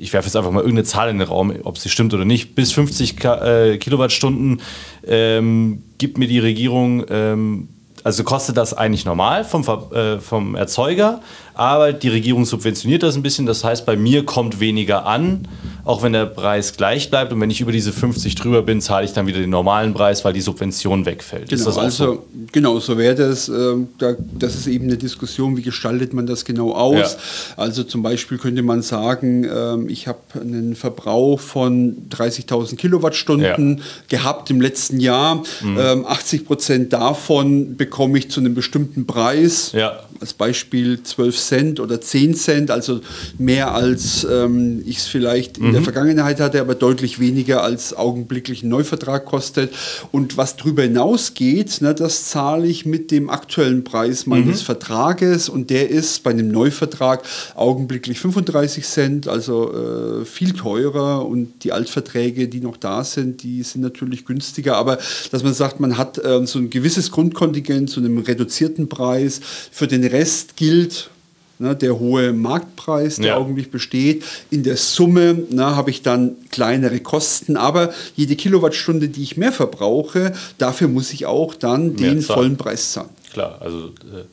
ich 0.00 0.12
werfe 0.12 0.26
jetzt 0.26 0.36
einfach 0.36 0.50
mal 0.50 0.60
irgendeine 0.60 0.84
Zahl 0.84 1.10
in 1.10 1.18
den 1.18 1.28
Raum, 1.28 1.52
ob 1.64 1.78
sie 1.78 1.90
stimmt 1.90 2.14
oder 2.14 2.24
nicht, 2.24 2.54
bis 2.54 2.72
50 2.72 3.16
Ka 3.16 3.44
äh, 3.44 3.78
Kilowattstunden 3.78 4.60
ähm, 5.06 5.82
gibt 5.98 6.18
mir 6.18 6.26
die 6.26 6.38
Regierung, 6.38 7.04
ähm, 7.10 7.68
also 8.04 8.24
kostet 8.24 8.56
das 8.56 8.74
eigentlich 8.74 9.04
normal 9.04 9.44
vom, 9.44 9.64
äh, 9.92 10.18
vom 10.18 10.54
Erzeuger, 10.54 11.20
aber 11.54 11.92
die 11.92 12.08
Regierung 12.08 12.44
subventioniert 12.44 13.02
das 13.02 13.16
ein 13.16 13.22
bisschen, 13.22 13.46
das 13.46 13.64
heißt, 13.64 13.84
bei 13.86 13.96
mir 13.96 14.24
kommt 14.24 14.60
weniger 14.60 15.06
an 15.06 15.46
auch 15.84 16.02
wenn 16.02 16.12
der 16.12 16.26
Preis 16.26 16.76
gleich 16.76 17.10
bleibt 17.10 17.32
und 17.32 17.40
wenn 17.40 17.50
ich 17.50 17.60
über 17.60 17.72
diese 17.72 17.92
50 17.92 18.34
drüber 18.34 18.62
bin, 18.62 18.80
zahle 18.80 19.04
ich 19.04 19.12
dann 19.12 19.26
wieder 19.26 19.40
den 19.40 19.50
normalen 19.50 19.94
Preis, 19.94 20.24
weil 20.24 20.32
die 20.32 20.40
Subvention 20.40 21.06
wegfällt. 21.06 21.48
Genau, 21.48 21.58
ist 21.58 21.66
das 21.66 21.78
auch 21.78 21.82
also, 21.82 22.04
so? 22.04 22.26
genau, 22.52 22.78
so 22.78 22.96
wäre 22.98 23.14
das. 23.14 23.48
Ähm, 23.48 23.88
da, 23.98 24.14
das 24.38 24.54
ist 24.54 24.66
eben 24.66 24.84
eine 24.84 24.96
Diskussion, 24.96 25.56
wie 25.56 25.62
gestaltet 25.62 26.12
man 26.12 26.26
das 26.26 26.44
genau 26.44 26.72
aus. 26.72 27.16
Ja. 27.56 27.64
Also 27.64 27.82
zum 27.82 28.02
Beispiel 28.02 28.38
könnte 28.38 28.62
man 28.62 28.82
sagen, 28.82 29.44
ähm, 29.44 29.88
ich 29.88 30.06
habe 30.06 30.20
einen 30.40 30.76
Verbrauch 30.76 31.40
von 31.40 32.08
30.000 32.10 32.76
Kilowattstunden 32.76 33.78
Ja. 33.78 33.84
gehabt 34.08 34.50
im 34.50 34.60
letzten 34.60 35.00
Jahr. 35.00 35.42
Ähm, 35.62 36.06
80 36.06 36.46
Prozent 36.46 36.92
davon 36.92 37.76
bekomme 37.76 37.89
ich 38.16 38.30
zu 38.30 38.40
einem 38.40 38.54
bestimmten 38.54 39.06
Preis. 39.06 39.72
Ja. 39.72 40.00
Als 40.20 40.34
Beispiel 40.34 41.02
12 41.02 41.38
Cent 41.38 41.80
oder 41.80 42.00
10 42.00 42.34
Cent, 42.34 42.70
also 42.70 43.00
mehr 43.38 43.74
als 43.74 44.26
ähm, 44.30 44.82
ich 44.84 44.98
es 44.98 45.06
vielleicht 45.06 45.58
in 45.58 45.72
der 45.72 45.82
Vergangenheit 45.82 46.40
hatte, 46.40 46.60
aber 46.60 46.74
deutlich 46.74 47.20
weniger 47.20 47.62
als 47.62 47.96
augenblicklich 47.96 48.62
ein 48.62 48.68
Neuvertrag 48.68 49.24
kostet. 49.24 49.72
Und 50.12 50.36
was 50.36 50.56
darüber 50.56 50.82
hinausgeht, 50.82 51.80
ne, 51.80 51.94
das 51.94 52.26
zahle 52.26 52.66
ich 52.66 52.84
mit 52.84 53.10
dem 53.10 53.30
aktuellen 53.30 53.82
Preis 53.84 54.26
meines 54.26 54.62
Vertrages 54.62 55.48
und 55.48 55.70
der 55.70 55.88
ist 55.88 56.22
bei 56.22 56.30
einem 56.30 56.48
Neuvertrag 56.48 57.22
augenblicklich 57.54 58.20
35 58.20 58.84
Cent, 58.84 59.28
also 59.28 59.72
äh, 59.72 60.24
viel 60.24 60.52
teurer 60.52 61.26
und 61.26 61.64
die 61.64 61.72
Altverträge, 61.72 62.48
die 62.48 62.60
noch 62.60 62.76
da 62.76 63.04
sind, 63.04 63.42
die 63.42 63.62
sind 63.62 63.80
natürlich 63.80 64.24
günstiger, 64.24 64.76
aber 64.76 64.98
dass 65.30 65.42
man 65.42 65.54
sagt, 65.54 65.80
man 65.80 65.96
hat 65.96 66.20
ähm, 66.24 66.46
so 66.46 66.58
ein 66.58 66.70
gewisses 66.70 67.10
Grundkontingent 67.10 67.79
zu 67.88 68.00
einem 68.00 68.18
reduzierten 68.18 68.88
Preis, 68.88 69.40
für 69.70 69.86
den 69.86 70.04
Rest 70.04 70.56
gilt 70.56 71.10
ne, 71.58 71.76
der 71.76 71.98
hohe 71.98 72.32
Marktpreis, 72.32 73.16
der 73.16 73.26
Ja. 73.26 73.36
augenblicklich 73.36 73.70
besteht. 73.70 74.24
In 74.50 74.62
der 74.62 74.76
Summe 74.78 75.34
ne, 75.50 75.76
habe 75.76 75.90
ich 75.90 76.00
dann 76.02 76.36
kleinere 76.50 77.00
Kosten, 77.00 77.56
aber 77.56 77.92
jede 78.16 78.34
Kilowattstunde, 78.34 79.08
die 79.08 79.22
ich 79.22 79.36
mehr 79.36 79.52
verbrauche, 79.52 80.32
dafür 80.58 80.88
muss 80.88 81.12
ich 81.12 81.26
auch 81.26 81.54
dann 81.54 81.94
Mehr 81.94 82.10
den 82.12 82.22
zahlen. 82.22 82.38
vollen 82.38 82.56
Preis 82.56 82.92
zahlen. 82.92 83.10
Klar, 83.32 83.58
also 83.60 83.88
äh, 83.88 84.24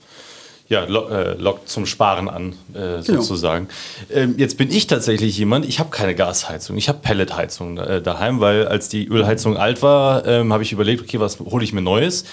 ja, 0.70 0.84
lo 0.86 1.08
äh, 1.08 1.34
lockt 1.36 1.70
zum 1.70 1.86
Sparen 1.86 2.28
an, 2.28 2.54
äh, 2.74 3.02
Genau. 3.06 3.22
sozusagen. 3.22 3.68
Ähm, 4.10 4.36
jetzt 4.38 4.58
bin 4.58 4.70
ich 4.72 4.88
tatsächlich 4.88 5.38
jemand, 5.38 5.66
ich 5.66 5.80
habe 5.80 5.90
keine 5.92 6.14
Gasheizung, 6.16 6.78
ich 6.78 6.90
habe 6.90 7.00
Pelletheizung 7.02 7.78
äh, 7.78 8.02
daheim, 8.02 8.40
weil 8.42 8.68
als 8.68 8.90
die 8.90 9.08
Ölheizung 9.08 9.56
alt 9.56 9.82
war, 9.82 10.26
ähm, 10.26 10.52
habe 10.52 10.64
ich 10.64 10.72
überlegt, 10.74 11.02
okay, 11.02 11.20
was 11.22 11.40
hole 11.40 11.64
ich 11.64 11.72
mir 11.72 11.82
Neues? 11.82 12.26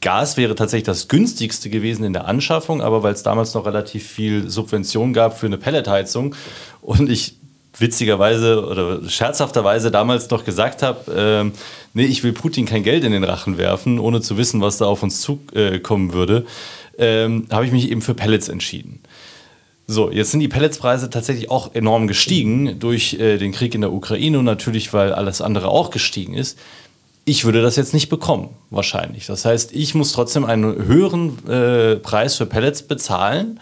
Gas 0.00 0.36
wäre 0.36 0.54
tatsächlich 0.54 0.86
das 0.86 1.08
günstigste 1.08 1.68
gewesen 1.68 2.04
in 2.04 2.12
der 2.12 2.26
Anschaffung, 2.26 2.80
aber 2.80 3.02
weil 3.02 3.12
es 3.12 3.22
damals 3.22 3.52
noch 3.54 3.66
relativ 3.66 4.06
viel 4.06 4.48
Subvention 4.48 5.12
gab 5.12 5.38
für 5.38 5.46
eine 5.46 5.58
Pelletheizung 5.58 6.34
und 6.80 7.10
ich 7.10 7.34
witzigerweise 7.78 8.66
oder 8.66 9.08
scherzhafterweise 9.08 9.90
damals 9.90 10.28
noch 10.30 10.44
gesagt 10.44 10.82
habe, 10.82 11.12
ähm, 11.14 11.52
nee, 11.94 12.04
ich 12.04 12.22
will 12.24 12.32
Putin 12.32 12.66
kein 12.66 12.82
Geld 12.82 13.04
in 13.04 13.12
den 13.12 13.24
Rachen 13.24 13.58
werfen, 13.58 13.98
ohne 13.98 14.20
zu 14.20 14.36
wissen, 14.36 14.60
was 14.60 14.78
da 14.78 14.86
auf 14.86 15.02
uns 15.02 15.20
zukommen 15.20 16.10
äh, 16.10 16.12
würde, 16.12 16.46
ähm, 16.98 17.46
habe 17.50 17.66
ich 17.66 17.72
mich 17.72 17.90
eben 17.90 18.02
für 18.02 18.14
Pellets 18.14 18.48
entschieden. 18.48 19.00
So, 19.86 20.10
jetzt 20.10 20.30
sind 20.30 20.40
die 20.40 20.48
Pelletspreise 20.48 21.10
tatsächlich 21.10 21.50
auch 21.50 21.74
enorm 21.74 22.06
gestiegen 22.06 22.78
durch 22.78 23.14
äh, 23.14 23.38
den 23.38 23.52
Krieg 23.52 23.74
in 23.74 23.80
der 23.80 23.92
Ukraine 23.92 24.38
und 24.38 24.44
natürlich, 24.44 24.92
weil 24.92 25.12
alles 25.12 25.40
andere 25.40 25.68
auch 25.68 25.90
gestiegen 25.90 26.34
ist. 26.34 26.58
Ich 27.24 27.44
würde 27.44 27.62
das 27.62 27.76
jetzt 27.76 27.94
nicht 27.94 28.08
bekommen, 28.08 28.50
wahrscheinlich. 28.70 29.26
Das 29.26 29.44
heißt, 29.44 29.72
ich 29.72 29.94
muss 29.94 30.12
trotzdem 30.12 30.44
einen 30.44 30.86
höheren 30.86 31.48
äh, 31.48 31.96
Preis 31.96 32.36
für 32.36 32.46
Pellets 32.46 32.82
bezahlen, 32.82 33.60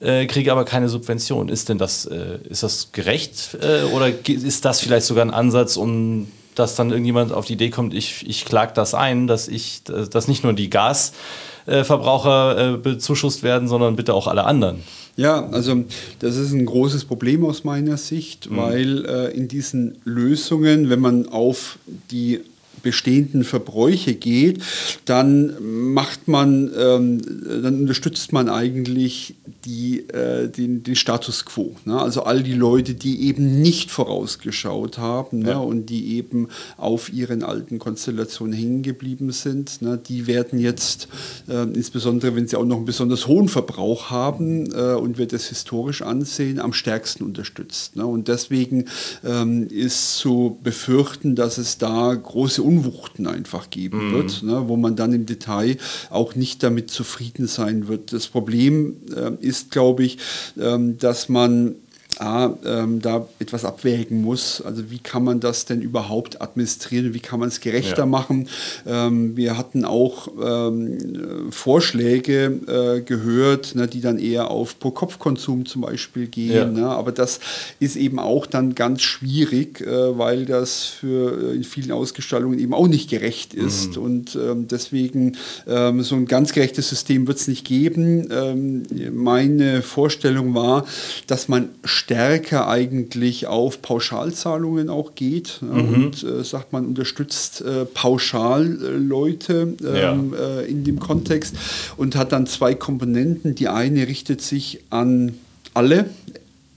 äh, 0.00 0.26
kriege 0.26 0.52
aber 0.52 0.64
keine 0.64 0.88
Subvention. 0.88 1.48
Ist 1.48 1.68
denn 1.68 1.78
das, 1.78 2.06
äh, 2.06 2.38
ist 2.48 2.62
das 2.62 2.92
gerecht 2.92 3.56
äh, 3.60 3.84
oder 3.94 4.10
ist 4.26 4.64
das 4.64 4.80
vielleicht 4.80 5.06
sogar 5.06 5.24
ein 5.24 5.30
Ansatz, 5.30 5.76
um 5.76 6.28
dass 6.56 6.74
dann 6.74 6.90
irgendjemand 6.90 7.32
auf 7.32 7.46
die 7.46 7.52
Idee 7.52 7.70
kommt, 7.70 7.94
ich, 7.94 8.24
ich 8.26 8.44
klage 8.44 8.72
das 8.74 8.94
ein, 8.94 9.26
dass 9.26 9.46
ich, 9.46 9.82
dass 9.84 10.26
nicht 10.26 10.42
nur 10.42 10.54
die 10.54 10.70
Gasverbraucher 10.70 12.74
äh, 12.74 12.76
bezuschusst 12.78 13.42
werden, 13.42 13.68
sondern 13.68 13.94
bitte 13.94 14.14
auch 14.14 14.26
alle 14.26 14.44
anderen. 14.44 14.82
Ja, 15.16 15.48
also 15.48 15.84
das 16.18 16.36
ist 16.36 16.52
ein 16.52 16.66
großes 16.66 17.06
Problem 17.06 17.44
aus 17.44 17.64
meiner 17.64 17.96
Sicht, 17.96 18.54
weil 18.54 19.04
äh, 19.06 19.34
in 19.34 19.48
diesen 19.48 19.96
Lösungen, 20.04 20.90
wenn 20.90 21.00
man 21.00 21.28
auf 21.28 21.78
die 22.10 22.40
bestehenden 22.82 23.44
Verbräuche 23.44 24.14
geht, 24.14 24.62
dann 25.04 25.92
macht 25.92 26.28
man, 26.28 26.70
ähm, 26.78 27.20
dann 27.62 27.80
unterstützt 27.80 28.32
man 28.32 28.48
eigentlich 28.48 29.34
die, 29.66 30.08
äh, 30.10 30.48
den, 30.48 30.82
den 30.82 30.94
Status 30.94 31.44
quo. 31.44 31.74
Ne? 31.84 32.00
Also 32.00 32.22
all 32.22 32.42
die 32.42 32.54
Leute, 32.54 32.94
die 32.94 33.26
eben 33.26 33.60
nicht 33.60 33.90
vorausgeschaut 33.90 34.98
haben 34.98 35.40
ne? 35.40 35.50
Ja. 35.50 35.58
und 35.58 35.86
die 35.86 36.16
eben 36.16 36.48
auf 36.76 37.12
ihren 37.12 37.42
alten 37.42 37.78
Konstellationen 37.78 38.54
hängen 38.54 38.82
geblieben 38.82 39.32
sind, 39.32 39.82
ne? 39.82 39.98
die 39.98 40.26
werden 40.26 40.58
jetzt, 40.58 41.08
äh, 41.48 41.62
insbesondere 41.64 42.36
wenn 42.36 42.46
sie 42.46 42.56
auch 42.56 42.64
noch 42.64 42.76
einen 42.76 42.84
besonders 42.84 43.26
hohen 43.26 43.48
Verbrauch 43.48 44.10
haben 44.10 44.72
äh, 44.72 44.94
und 44.94 45.18
wir 45.18 45.26
das 45.26 45.46
historisch 45.46 46.02
ansehen, 46.02 46.60
am 46.60 46.72
stärksten 46.72 47.24
unterstützt. 47.24 47.96
Ne? 47.96 48.06
Und 48.06 48.28
deswegen 48.28 48.84
ähm, 49.24 49.66
ist 49.68 50.18
zu 50.18 50.58
befürchten, 50.62 51.34
dass 51.34 51.58
es 51.58 51.78
da 51.78 52.14
große 52.14 52.62
Unwuchten 52.66 53.26
einfach 53.26 53.70
geben 53.70 54.12
wird, 54.12 54.42
ne? 54.42 54.64
wo 54.66 54.76
man 54.76 54.96
dann 54.96 55.12
im 55.12 55.24
Detail 55.24 55.76
auch 56.10 56.34
nicht 56.34 56.62
damit 56.62 56.90
zufrieden 56.90 57.46
sein 57.46 57.88
wird. 57.88 58.12
Das 58.12 58.26
Problem 58.26 58.96
äh, 59.14 59.32
ist, 59.40 59.70
glaube 59.70 60.04
ich, 60.04 60.18
ähm, 60.58 60.98
dass 60.98 61.28
man 61.28 61.76
A, 62.18 62.50
ähm, 62.64 63.00
da 63.02 63.26
etwas 63.38 63.64
abwägen 63.64 64.22
muss. 64.22 64.60
Also 64.60 64.90
wie 64.90 64.98
kann 64.98 65.24
man 65.24 65.40
das 65.40 65.64
denn 65.64 65.80
überhaupt 65.80 66.40
administrieren? 66.40 67.14
Wie 67.14 67.20
kann 67.20 67.40
man 67.40 67.48
es 67.48 67.60
gerechter 67.60 68.00
Ja. 68.00 68.06
machen? 68.06 68.48
Ähm, 68.86 69.36
wir 69.36 69.58
hatten 69.58 69.84
auch 69.84 70.28
ähm, 70.42 70.96
äh, 70.98 71.52
Vorschläge 71.52 72.60
äh, 72.66 73.00
gehört, 73.02 73.74
ne, 73.74 73.86
die 73.86 74.00
dann 74.00 74.18
eher 74.18 74.50
auf 74.50 74.78
Pro-Kopf-Konsum 74.78 75.66
zum 75.66 75.82
Beispiel 75.82 76.26
gehen. 76.26 76.52
Ja. 76.54 76.64
Ne? 76.66 76.86
Aber 76.86 77.12
das 77.12 77.40
ist 77.80 77.96
eben 77.96 78.18
auch 78.18 78.46
dann 78.46 78.74
ganz 78.74 79.02
schwierig, 79.02 79.80
äh, 79.80 80.18
weil 80.18 80.46
das 80.46 80.84
für 80.84 81.52
äh, 81.52 81.56
in 81.56 81.64
vielen 81.64 81.92
Ausgestaltungen 81.92 82.58
eben 82.58 82.74
auch 82.74 82.88
nicht 82.88 83.10
gerecht 83.10 83.54
ist. 83.54 83.96
Und 83.96 84.36
ähm, 84.36 84.68
deswegen 84.68 85.36
ähm, 85.66 86.02
so 86.02 86.14
ein 86.14 86.26
ganz 86.26 86.52
gerechtes 86.52 86.88
System 86.88 87.26
wird 87.26 87.38
es 87.38 87.48
nicht 87.48 87.66
geben. 87.66 88.28
Ähm, 88.30 88.82
meine 89.14 89.82
Vorstellung 89.82 90.54
war, 90.54 90.86
dass 91.26 91.48
man 91.48 91.68
stärker 92.06 92.68
eigentlich 92.68 93.48
auf 93.48 93.82
Pauschalzahlungen 93.82 94.90
auch 94.90 95.16
geht 95.16 95.58
äh, 95.60 95.66
und 95.66 96.22
äh, 96.22 96.44
sagt, 96.44 96.72
man 96.72 96.86
unterstützt 96.86 97.62
äh, 97.62 97.84
pauschal 97.84 98.64
Leute 98.64 99.74
ähm, 99.84 100.32
äh, 100.32 100.64
in 100.66 100.84
dem 100.84 101.00
Kontext 101.00 101.56
und 101.96 102.14
hat 102.14 102.30
dann 102.30 102.46
zwei 102.46 102.76
Komponenten. 102.76 103.56
Die 103.56 103.66
eine 103.66 104.06
richtet 104.06 104.40
sich 104.40 104.84
an 104.90 105.34
alle. 105.74 106.08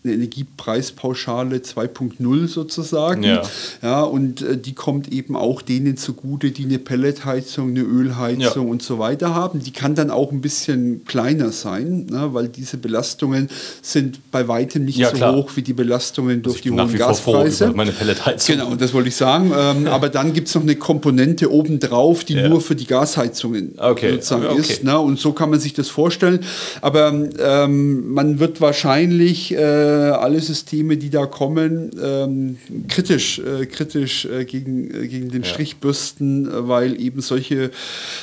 Eine 0.01 0.13
Energiepreispauschale 0.13 1.57
2.0 1.57 2.47
sozusagen. 2.47 3.23
Ja. 3.23 3.41
Ja, 3.81 4.01
und 4.03 4.41
äh, 4.41 4.55
die 4.57 4.73
kommt 4.73 5.11
eben 5.11 5.35
auch 5.35 5.61
denen 5.61 5.97
zugute, 5.97 6.51
die 6.51 6.63
eine 6.63 6.79
Pelletheizung, 6.79 7.71
eine 7.71 7.81
Ölheizung 7.81 8.65
Ja. 8.65 8.71
und 8.71 8.81
so 8.81 8.97
weiter 8.97 9.35
haben. 9.35 9.59
Die 9.61 9.71
kann 9.71 9.95
dann 9.95 10.09
auch 10.09 10.31
ein 10.31 10.39
bisschen 10.39 11.03
kleiner 11.05 11.51
sein, 11.51 12.05
ne, 12.09 12.29
weil 12.33 12.47
diese 12.47 12.77
Belastungen 12.77 13.49
sind 13.81 14.19
bei 14.31 14.47
weitem 14.47 14.85
nicht 14.85 14.97
Ja, 14.97 15.09
so 15.09 15.17
klar. 15.17 15.35
hoch 15.35 15.51
wie 15.55 15.63
die 15.63 15.73
Belastungen 15.73 16.43
durch 16.43 16.57
ich 16.57 16.61
die 16.61 16.71
hohen 16.71 16.97
Gaspreise. 16.97 17.71
meine 17.75 17.91
Pelletheizung. 17.91 18.55
Genau, 18.55 18.75
das 18.75 18.93
wollte 18.93 19.09
ich 19.09 19.15
sagen. 19.17 19.51
Ähm, 19.53 19.87
aber 19.87 20.07
dann 20.07 20.31
gibt 20.31 20.47
es 20.47 20.55
noch 20.55 20.61
eine 20.61 20.77
Komponente 20.77 21.51
obendrauf, 21.51 22.23
die 22.23 22.35
nur 22.35 22.61
für 22.61 22.75
die 22.75 22.85
Gasheizungen 22.87 23.73
Okay, 23.77 24.11
sozusagen 24.13 24.45
okay. 24.45 24.59
ist. 24.61 24.83
Ne? 24.83 24.97
Und 24.97 25.19
so 25.19 25.33
kann 25.33 25.49
man 25.49 25.59
sich 25.59 25.73
das 25.73 25.89
vorstellen. 25.89 26.39
Aber 26.81 27.11
ähm, 27.39 28.13
man 28.13 28.39
wird 28.39 28.61
wahrscheinlich 28.61 29.53
äh, 29.53 29.88
alle 29.89 30.39
Systeme, 30.39 30.97
die 30.97 31.09
da 31.09 31.25
kommen, 31.25 31.91
ähm, 32.01 32.57
kritisch, 32.87 33.39
äh, 33.39 33.65
kritisch 33.65 34.25
äh, 34.25 34.45
gegen, 34.45 34.89
äh, 34.89 35.07
gegen 35.07 35.29
den 35.29 35.43
Ja. 35.43 35.47
Strich 35.49 35.77
bürsten, 35.77 36.47
äh, 36.47 36.67
weil 36.67 36.99
eben 36.99 37.21
solche 37.21 37.71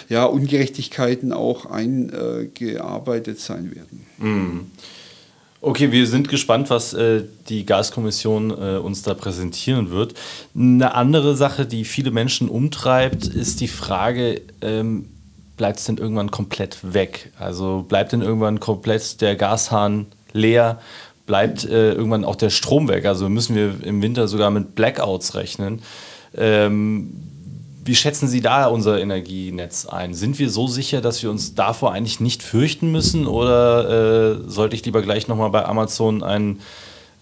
ja, 0.09 0.25
Ungerechtigkeiten 0.25 1.33
auch 1.33 1.67
eingearbeitet 1.67 3.41
sein 3.41 3.73
werden. 3.75 4.71
Okay, 5.61 5.91
wir 5.91 6.07
sind 6.07 6.29
gespannt, 6.29 6.71
was 6.71 6.93
äh, 6.95 7.23
die 7.49 7.67
Gaskommission 7.67 8.51
äh, 8.51 8.79
uns 8.79 9.03
da 9.03 9.15
präsentieren 9.15 9.91
wird. 9.91 10.15
Eine 10.55 10.95
andere 10.95 11.35
Sache, 11.35 11.67
die 11.67 11.85
viele 11.85 12.11
Menschen 12.11 12.49
umtreibt, 12.49 13.27
ist 13.27 13.61
die 13.61 13.69
Frage, 13.69 14.43
ähm, 14.61 15.07
bleibt 15.57 15.79
es 15.79 15.87
denn 15.87 15.97
irgendwann 15.97 16.31
komplett 16.31 16.79
weg? 16.95 17.33
Also 17.39 17.85
bleibt 17.89 18.13
denn 18.13 18.23
irgendwann 18.23 18.61
komplett 18.61 19.21
der 19.21 19.35
Gashahn 19.35 20.07
leer? 20.33 20.81
Bleibt 21.27 21.65
äh, 21.65 21.93
irgendwann 21.93 22.25
auch 22.25 22.37
der 22.37 22.51
Strom 22.51 22.89
weg? 22.89 23.05
Also 23.05 23.29
müssen 23.29 23.57
wir 23.57 23.75
im 23.83 24.01
Winter 24.01 24.29
sogar 24.29 24.51
mit 24.51 24.75
Blackouts 24.75 25.35
rechnen? 25.35 25.83
Ähm, 26.37 27.13
wie 27.85 27.95
schätzen 27.95 28.29
Sie 28.29 28.41
da 28.41 28.67
unser 28.67 29.01
Energienetz 29.01 29.87
ein? 29.87 30.15
Sind 30.15 30.39
wir 30.39 30.51
so 30.51 30.67
sicher, 30.67 31.01
dass 31.01 31.23
wir 31.23 31.31
uns 31.31 31.55
davor 31.55 31.93
eigentlich 31.93 32.21
nicht 32.21 32.43
fürchten 32.43 32.91
müssen? 32.91 33.27
Oder 33.27 34.41
äh, 34.47 34.51
sollte 34.51 34.75
ich 34.77 34.85
lieber 34.85 35.03
gleich 35.03 35.29
nochmal 35.29 35.51
bei 35.51 35.65
Amazon 35.65 36.23
ein 36.23 36.61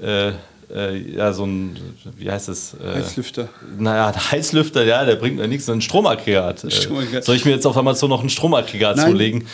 äh, 0.00 0.32
äh, 0.74 0.96
ja, 0.96 1.32
so 1.32 1.44
ein, 1.44 1.76
wie 2.16 2.30
heißt 2.30 2.48
das? 2.48 2.74
Äh, 2.74 2.96
Heizlüfter. 2.96 3.48
Naja, 3.78 4.08
ein 4.08 4.30
Heizlüfter, 4.32 4.84
ja, 4.84 5.04
der 5.04 5.16
bringt 5.16 5.36
mir 5.36 5.48
nichts, 5.48 5.68
ein 5.68 5.80
Stromaggregat. 5.80 6.66
Stromaggregat. 6.72 7.24
Soll 7.24 7.36
ich 7.36 7.44
mir 7.44 7.52
jetzt 7.52 7.66
auf 7.66 7.76
Amazon 7.76 8.10
noch 8.10 8.22
ein 8.22 8.30
Stromaggregat 8.30 8.96
Nein. 8.96 9.10
zulegen? 9.10 9.46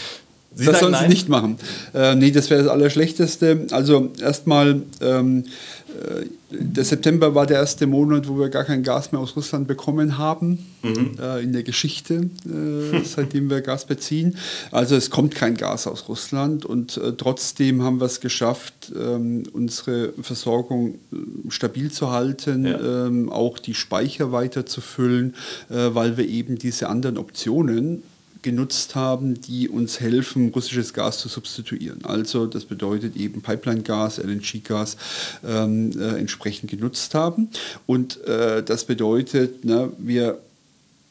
Sie 0.52 0.66
das 0.66 0.80
sollen 0.80 0.92
nein? 0.92 1.02
Sie 1.04 1.08
nicht 1.08 1.28
machen. 1.28 1.56
Äh, 1.94 2.16
nee, 2.16 2.32
das 2.32 2.50
wäre 2.50 2.62
das 2.62 2.70
Allerschlechteste. 2.70 3.66
Also 3.70 4.10
erstmal, 4.20 4.82
ähm, 5.00 5.44
äh, 5.86 6.24
der 6.50 6.84
September 6.84 7.36
war 7.36 7.46
der 7.46 7.58
erste 7.58 7.86
Monat, 7.86 8.26
wo 8.26 8.36
wir 8.36 8.48
gar 8.48 8.64
kein 8.64 8.82
Gas 8.82 9.12
mehr 9.12 9.20
aus 9.20 9.36
Russland 9.36 9.68
bekommen 9.68 10.18
haben 10.18 10.58
mhm. 10.82 11.12
äh, 11.20 11.40
in 11.40 11.52
der 11.52 11.62
Geschichte, 11.62 12.14
äh, 12.46 13.00
seitdem 13.04 13.48
wir 13.48 13.60
Gas 13.60 13.84
beziehen. 13.84 14.36
Also 14.72 14.96
es 14.96 15.10
kommt 15.10 15.36
kein 15.36 15.56
Gas 15.56 15.86
aus 15.86 16.08
Russland 16.08 16.64
und 16.66 16.96
äh, 16.96 17.12
trotzdem 17.16 17.82
haben 17.82 18.00
wir 18.00 18.06
es 18.06 18.18
geschafft, 18.18 18.92
ähm, 19.00 19.44
unsere 19.52 20.12
Versorgung 20.20 20.96
äh, 21.12 21.16
stabil 21.50 21.92
zu 21.92 22.10
halten, 22.10 22.66
ja. 22.66 23.06
ähm, 23.06 23.30
auch 23.30 23.60
die 23.60 23.74
Speicher 23.74 24.32
weiter 24.32 24.66
zu 24.66 24.80
füllen, 24.80 25.34
weil 25.68 26.16
wir 26.16 26.26
eben 26.26 26.58
diese 26.58 26.88
anderen 26.88 27.18
Optionen 27.18 28.02
genutzt 28.42 28.94
haben, 28.94 29.40
die 29.40 29.68
uns 29.68 30.00
helfen, 30.00 30.50
russisches 30.50 30.94
Gas 30.94 31.18
zu 31.18 31.28
substituieren. 31.28 32.04
Also 32.04 32.46
das 32.46 32.64
bedeutet 32.64 33.16
eben 33.16 33.42
Pipeline-Gas, 33.42 34.18
LNG-Gas 34.18 34.96
ähm, 35.46 35.92
äh, 35.98 36.18
entsprechend 36.18 36.70
genutzt 36.70 37.14
haben. 37.14 37.50
Und 37.86 38.24
äh, 38.24 38.62
das 38.62 38.84
bedeutet, 38.84 39.64
na, 39.64 39.90
wir 39.98 40.38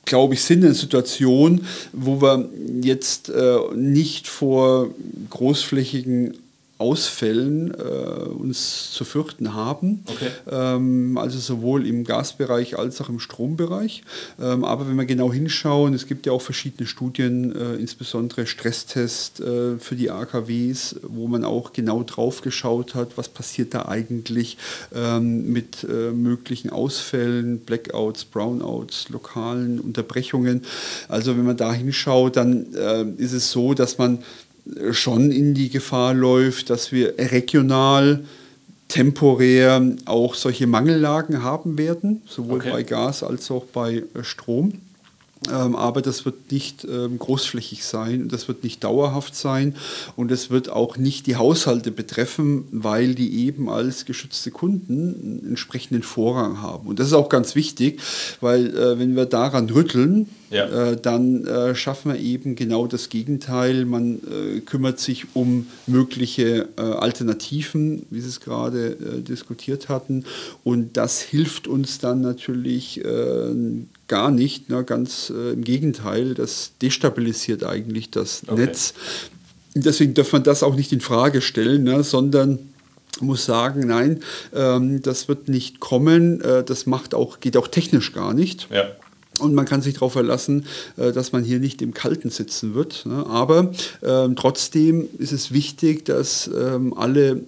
glaube 0.05 0.33
ich, 0.33 0.41
sind 0.41 0.59
in 0.59 0.65
einer 0.65 0.73
Situation, 0.73 1.65
wo 1.93 2.19
wir 2.19 2.49
jetzt 2.81 3.29
äh, 3.29 3.57
nicht 3.75 4.27
vor 4.27 4.89
großflächigen 5.29 6.35
Ausfällen 6.79 7.73
äh, 7.73 7.77
uns 7.77 8.91
zu 8.91 9.03
fürchten 9.03 9.53
haben. 9.53 10.05
Okay. 10.05 10.29
Ähm, 10.49 11.17
also 11.17 11.37
sowohl 11.37 11.85
im 11.85 12.05
Gasbereich 12.05 12.79
als 12.79 13.01
auch 13.01 13.09
im 13.09 13.19
Strombereich. 13.19 14.03
Ähm, 14.41 14.63
aber 14.63 14.87
wenn 14.87 14.95
wir 14.95 15.05
genau 15.05 15.31
hinschauen, 15.31 15.93
es 15.93 16.07
gibt 16.07 16.25
ja 16.25 16.31
auch 16.31 16.41
verschiedene 16.41 16.87
Studien, 16.87 17.53
äh, 17.53 17.75
insbesondere 17.75 18.47
Stresstest 18.47 19.41
äh, 19.41 19.77
für 19.77 19.97
die 19.97 20.09
AKWs, 20.09 20.95
wo 21.03 21.27
man 21.27 21.43
auch 21.43 21.73
genau 21.73 22.03
drauf 22.03 22.41
geschaut 22.41 22.95
hat, 22.95 23.17
was 23.17 23.27
passiert 23.27 23.73
da 23.73 23.89
eigentlich 23.89 24.57
ähm, 24.95 25.51
mit 25.51 25.83
äh, 25.83 26.11
möglichen 26.11 26.69
Ausfällen, 26.69 27.59
Blackouts, 27.59 28.23
Brownouts, 28.23 29.09
lokalen 29.09 29.81
Unterbrechungen. 29.81 30.63
Also 31.09 31.35
wenn 31.35 31.43
man 31.43 31.57
da 31.57 31.73
hinschaut, 31.73 32.37
dann 32.37 32.73
äh, 32.73 33.03
ist 33.17 33.33
es 33.33 33.51
so, 33.51 33.73
dass 33.73 33.97
man 33.97 34.19
schon 34.91 35.31
in 35.31 35.53
die 35.53 35.69
Gefahr 35.69 36.13
läuft, 36.13 36.69
dass 36.69 36.91
wir 36.91 37.15
regional 37.17 38.23
temporär 38.87 39.95
auch 40.05 40.35
solche 40.35 40.67
Mangellagen 40.67 41.43
haben 41.43 41.77
werden, 41.77 42.21
sowohl 42.27 42.59
okay. 42.59 42.71
bei 42.71 42.83
Gas 42.83 43.23
als 43.23 43.49
auch 43.51 43.65
bei 43.65 44.03
Strom. 44.23 44.73
Ähm, 45.47 45.77
aber 45.77 46.01
das 46.01 46.25
wird 46.25 46.51
nicht 46.51 46.83
ähm, 46.83 47.17
großflächig 47.17 47.85
sein, 47.85 48.27
das 48.27 48.49
wird 48.49 48.63
nicht 48.65 48.83
dauerhaft 48.83 49.35
sein 49.35 49.73
und 50.17 50.31
es 50.31 50.49
wird 50.49 50.69
auch 50.69 50.97
nicht 50.97 51.27
die 51.27 51.37
Haushalte 51.37 51.91
betreffen, 51.91 52.65
weil 52.71 53.15
die 53.15 53.45
eben 53.45 53.69
als 53.69 54.03
geschützte 54.03 54.51
Kunden 54.51 55.15
einen 55.15 55.47
entsprechenden 55.47 56.03
Vorrang 56.03 56.61
haben. 56.61 56.89
Und 56.89 56.99
das 56.99 57.07
ist 57.07 57.13
auch 57.13 57.29
ganz 57.29 57.55
wichtig, 57.55 58.01
weil 58.41 58.75
äh, 58.75 58.99
wenn 58.99 59.15
wir 59.15 59.25
daran 59.25 59.69
rütteln, 59.69 60.27
ja. 60.51 60.65
äh, 60.65 60.97
dann 60.97 61.45
äh, 61.45 61.73
schaffen 61.73 62.11
wir 62.11 62.19
eben 62.19 62.55
genau 62.55 62.85
das 62.85 63.07
Gegenteil. 63.07 63.85
Man 63.85 64.19
kümmert 64.65 64.99
sich 64.99 65.27
um 65.35 65.67
mögliche 65.87 66.67
Alternativen, 66.75 68.05
wie 68.09 68.19
Sie 68.19 68.27
es 68.27 68.39
gerade 68.39 68.95
diskutiert 69.21 69.89
hatten. 69.89 70.25
Und 70.63 70.97
das 70.97 71.21
hilft 71.21 71.67
uns 71.67 71.99
dann 71.99 72.21
natürlich 72.21 73.01
gar 74.09 74.31
nicht, 74.31 74.69
ne, 74.69 74.83
ganz 74.83 75.31
äh, 75.33 75.53
im 75.53 75.63
Gegenteil, 75.63 76.33
das 76.33 76.73
destabilisiert 76.81 77.63
eigentlich 77.63 78.11
das 78.11 78.41
okay. 78.47 78.65
Netz. 78.65 78.93
Deswegen 79.75 80.13
darf 80.13 80.33
man 80.33 80.43
das 80.43 80.63
auch 80.63 80.75
nicht 80.75 80.91
in 80.91 80.99
Frage 80.99 81.41
stellen, 81.41 81.83
ne, 81.83 82.03
sondern 82.03 82.59
muss 83.21 83.45
sagen, 83.45 83.87
nein, 83.87 84.21
ähm, 84.53 85.01
das 85.01 85.27
wird 85.27 85.47
nicht 85.47 85.79
kommen. 85.79 86.41
Äh, 86.41 86.63
das 86.63 86.85
macht 86.85 87.13
auch, 87.13 87.39
geht 87.39 87.57
auch 87.57 87.67
technisch 87.67 88.13
gar 88.13 88.33
nicht. 88.33 88.67
Ja. 88.71 88.85
Und 89.39 89.53
man 89.55 89.65
kann 89.65 89.81
sich 89.81 89.93
darauf 89.93 90.13
verlassen, 90.13 90.65
äh, 90.97 91.11
dass 91.11 91.31
man 91.31 91.43
hier 91.43 91.59
nicht 91.59 91.81
im 91.81 91.93
Kalten 91.93 92.29
sitzen 92.29 92.75
wird. 92.75 93.05
Aber 93.07 93.71
ähm, 94.03 94.35
trotzdem 94.35 95.07
ist 95.17 95.31
es 95.31 95.51
wichtig, 95.51 96.05
dass 96.05 96.49
ähm, 96.53 96.93
alle 96.93 97.43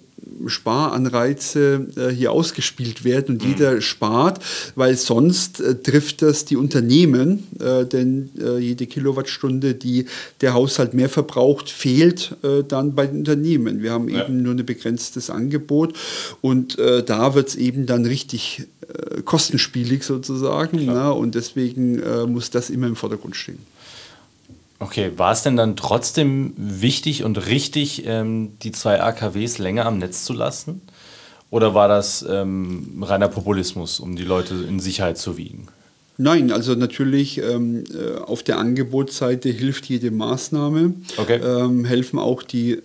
Sparanreize 0.46 1.86
äh, 1.96 2.08
hier 2.08 2.32
ausgespielt 2.32 3.04
werden 3.04 3.36
und 3.36 3.44
mhm. 3.44 3.50
jeder 3.50 3.80
spart, 3.80 4.42
weil 4.74 4.96
sonst 4.96 5.60
äh, 5.60 5.74
trifft 5.74 6.22
das 6.22 6.44
die 6.44 6.56
Unternehmen, 6.56 7.46
äh, 7.60 7.84
denn 7.84 8.30
äh, 8.38 8.58
jede 8.58 8.86
Kilowattstunde, 8.86 9.74
die 9.74 10.06
der 10.40 10.54
Haushalt 10.54 10.94
mehr 10.94 11.08
verbraucht, 11.08 11.70
fehlt 11.70 12.36
äh, 12.42 12.62
dann 12.66 12.94
bei 12.94 13.06
den 13.06 13.18
Unternehmen. 13.20 13.82
Wir 13.82 13.92
haben 13.92 14.08
ja. 14.08 14.24
eben 14.24 14.42
nur 14.42 14.54
ein 14.54 14.66
begrenztes 14.66 15.30
Angebot 15.30 15.94
und 16.40 16.78
äh, 16.78 17.02
da 17.02 17.34
wird 17.34 17.48
es 17.48 17.56
eben 17.56 17.86
dann 17.86 18.04
richtig 18.04 18.66
kostenspielig 19.24 20.02
sozusagen 20.02 20.84
ne? 20.84 21.12
und 21.12 21.34
deswegen 21.34 22.02
muss 22.30 22.50
das 22.50 22.68
immer 22.68 22.88
im 22.88 22.96
Vordergrund 22.96 23.36
stehen. 23.36 23.58
Okay, 24.82 25.12
war 25.16 25.30
es 25.30 25.42
denn 25.42 25.56
dann 25.56 25.76
trotzdem 25.76 26.54
wichtig 26.56 27.22
und 27.22 27.46
richtig, 27.46 28.02
ähm, 28.04 28.58
die 28.62 28.72
zwei 28.72 29.00
AKWs 29.00 29.58
länger 29.58 29.86
am 29.86 29.98
Netz 29.98 30.24
zu 30.24 30.32
lassen? 30.32 30.82
Oder 31.50 31.72
war 31.72 31.86
das 31.86 32.26
ähm, 32.28 33.00
reiner 33.00 33.28
Populismus, 33.28 34.00
um 34.00 34.16
die 34.16 34.24
Leute 34.24 34.54
in 34.54 34.80
Sicherheit 34.80 35.18
zu 35.18 35.36
wiegen? 35.36 35.68
Nein, 36.18 36.50
also 36.50 36.74
natürlich 36.74 37.38
ähm, 37.38 37.84
äh, 37.94 38.18
auf 38.18 38.42
der 38.42 38.58
Angebotsseite 38.58 39.50
hilft 39.50 39.86
jede 39.86 40.10
Maßnahme. 40.10 40.94
Okay. 41.16 41.36
Ähm, 41.36 41.84
helfen 41.84 42.18
auch 42.18 42.42
die 42.42 42.82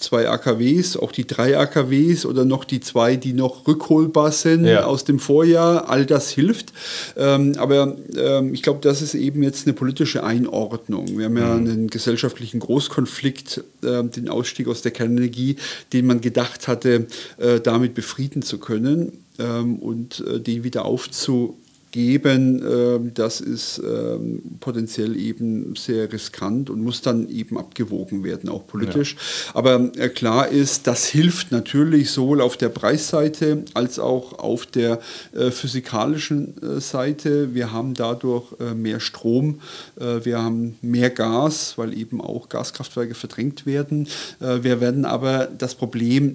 zwei 0.00 0.28
AKWs, 0.28 0.96
auch 0.96 1.12
die 1.12 1.26
drei 1.26 1.58
AKWs 1.58 2.26
oder 2.26 2.44
noch 2.44 2.64
die 2.64 2.80
zwei, 2.80 3.16
die 3.16 3.32
noch 3.32 3.66
rückholbar 3.66 4.32
sind 4.32 4.64
ja. 4.64 4.84
aus 4.84 5.04
dem 5.04 5.18
Vorjahr. 5.18 5.88
All 5.88 6.06
das 6.06 6.30
hilft. 6.30 6.72
Ähm, 7.16 7.54
aber 7.58 7.96
ähm, 8.16 8.54
ich 8.54 8.62
glaube, 8.62 8.80
das 8.82 9.02
ist 9.02 9.14
eben 9.14 9.42
jetzt 9.42 9.66
eine 9.66 9.74
politische 9.74 10.24
Einordnung. 10.24 11.18
Wir 11.18 11.26
haben 11.26 11.36
ja 11.36 11.54
mhm. 11.54 11.68
einen 11.68 11.86
gesellschaftlichen 11.88 12.60
Großkonflikt, 12.60 13.62
äh, 13.82 14.04
den 14.04 14.28
Ausstieg 14.28 14.68
aus 14.68 14.82
der 14.82 14.92
Kernenergie, 14.92 15.56
den 15.92 16.06
man 16.06 16.20
gedacht 16.20 16.68
hatte, 16.68 17.06
äh, 17.38 17.60
damit 17.60 17.94
befrieden 17.94 18.42
zu 18.42 18.58
können 18.58 19.12
ähm, 19.38 19.76
und 19.76 20.24
äh, 20.26 20.40
den 20.40 20.64
wieder 20.64 20.84
aufzu 20.84 21.56
geben, 21.90 22.62
ähm, 22.64 23.14
das 23.14 23.40
ist 23.40 23.80
ähm, 23.84 24.42
potenziell 24.60 25.16
eben 25.16 25.74
sehr 25.76 26.12
riskant 26.12 26.70
und 26.70 26.82
muss 26.82 27.02
dann 27.02 27.28
eben 27.28 27.58
abgewogen 27.58 28.24
werden, 28.24 28.48
auch 28.48 28.66
politisch. 28.66 29.14
Ja. 29.14 29.54
Aber 29.54 29.90
äh, 29.96 30.08
klar 30.08 30.48
ist, 30.48 30.86
das 30.86 31.06
hilft 31.06 31.52
natürlich 31.52 32.10
sowohl 32.10 32.40
auf 32.40 32.56
der 32.56 32.68
Preisseite 32.68 33.64
als 33.74 33.98
auch 33.98 34.38
auf 34.38 34.66
der 34.66 35.00
äh, 35.32 35.50
physikalischen 35.50 36.54
äh, 36.62 36.80
Seite. 36.80 37.54
Wir 37.54 37.72
haben 37.72 37.94
dadurch 37.94 38.44
mehr 38.74 39.00
Strom, 39.00 39.60
wir 39.96 40.42
haben 40.42 40.76
mehr 40.82 41.10
Gas, 41.10 41.74
weil 41.76 41.96
eben 41.96 42.20
auch 42.20 42.48
Gaskraftwerke 42.48 43.14
verdrängt 43.14 43.66
werden. 43.66 44.06
wir 44.38 44.80
werden 44.80 45.04
aber 45.04 45.46
das 45.46 45.74
Problem 45.74 46.34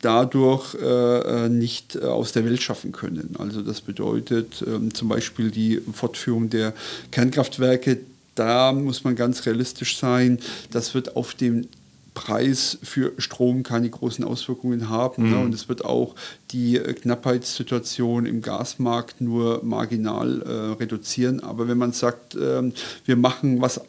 dadurch 0.00 0.74
äh, 0.74 1.44
äh, 1.44 1.48
nicht 1.48 1.96
äh, 1.96 2.04
aus 2.04 2.32
der 2.32 2.44
Welt 2.44 2.62
schaffen 2.62 2.92
können. 2.92 3.36
Also 3.38 3.62
das 3.62 3.80
bedeutet 3.80 4.64
ähm, 4.66 4.92
zum 4.94 5.08
Beispiel 5.08 5.50
die 5.50 5.80
Fortführung 5.92 6.50
der 6.50 6.74
Kernkraftwerke. 7.10 8.00
Da 8.34 8.72
muss 8.72 9.04
man 9.04 9.16
ganz 9.16 9.46
realistisch 9.46 9.96
sein. 9.96 10.40
Das 10.70 10.94
wird 10.94 11.16
auf 11.16 11.34
den 11.34 11.68
Preis 12.14 12.78
für 12.82 13.12
Strom 13.18 13.64
keine 13.64 13.90
großen 13.90 14.24
Auswirkungen 14.24 14.88
haben. 14.88 15.24
Ne? 15.24 15.28
Mhm. 15.28 15.34
Ne? 15.34 15.44
Und 15.44 15.54
es 15.54 15.68
wird 15.68 15.84
auch 15.84 16.14
die 16.52 16.76
äh, 16.76 16.94
Knappheitssituation 16.94 18.24
im 18.24 18.40
Gasmarkt 18.40 19.20
nur 19.20 19.62
marginal 19.64 20.42
äh, 20.42 20.50
reduzieren. 20.80 21.40
Aber 21.40 21.68
wenn 21.68 21.78
man 21.78 21.92
sagt, 21.92 22.36
äh, 22.36 22.62
wir 23.04 23.16
machen 23.16 23.60
was 23.60 23.80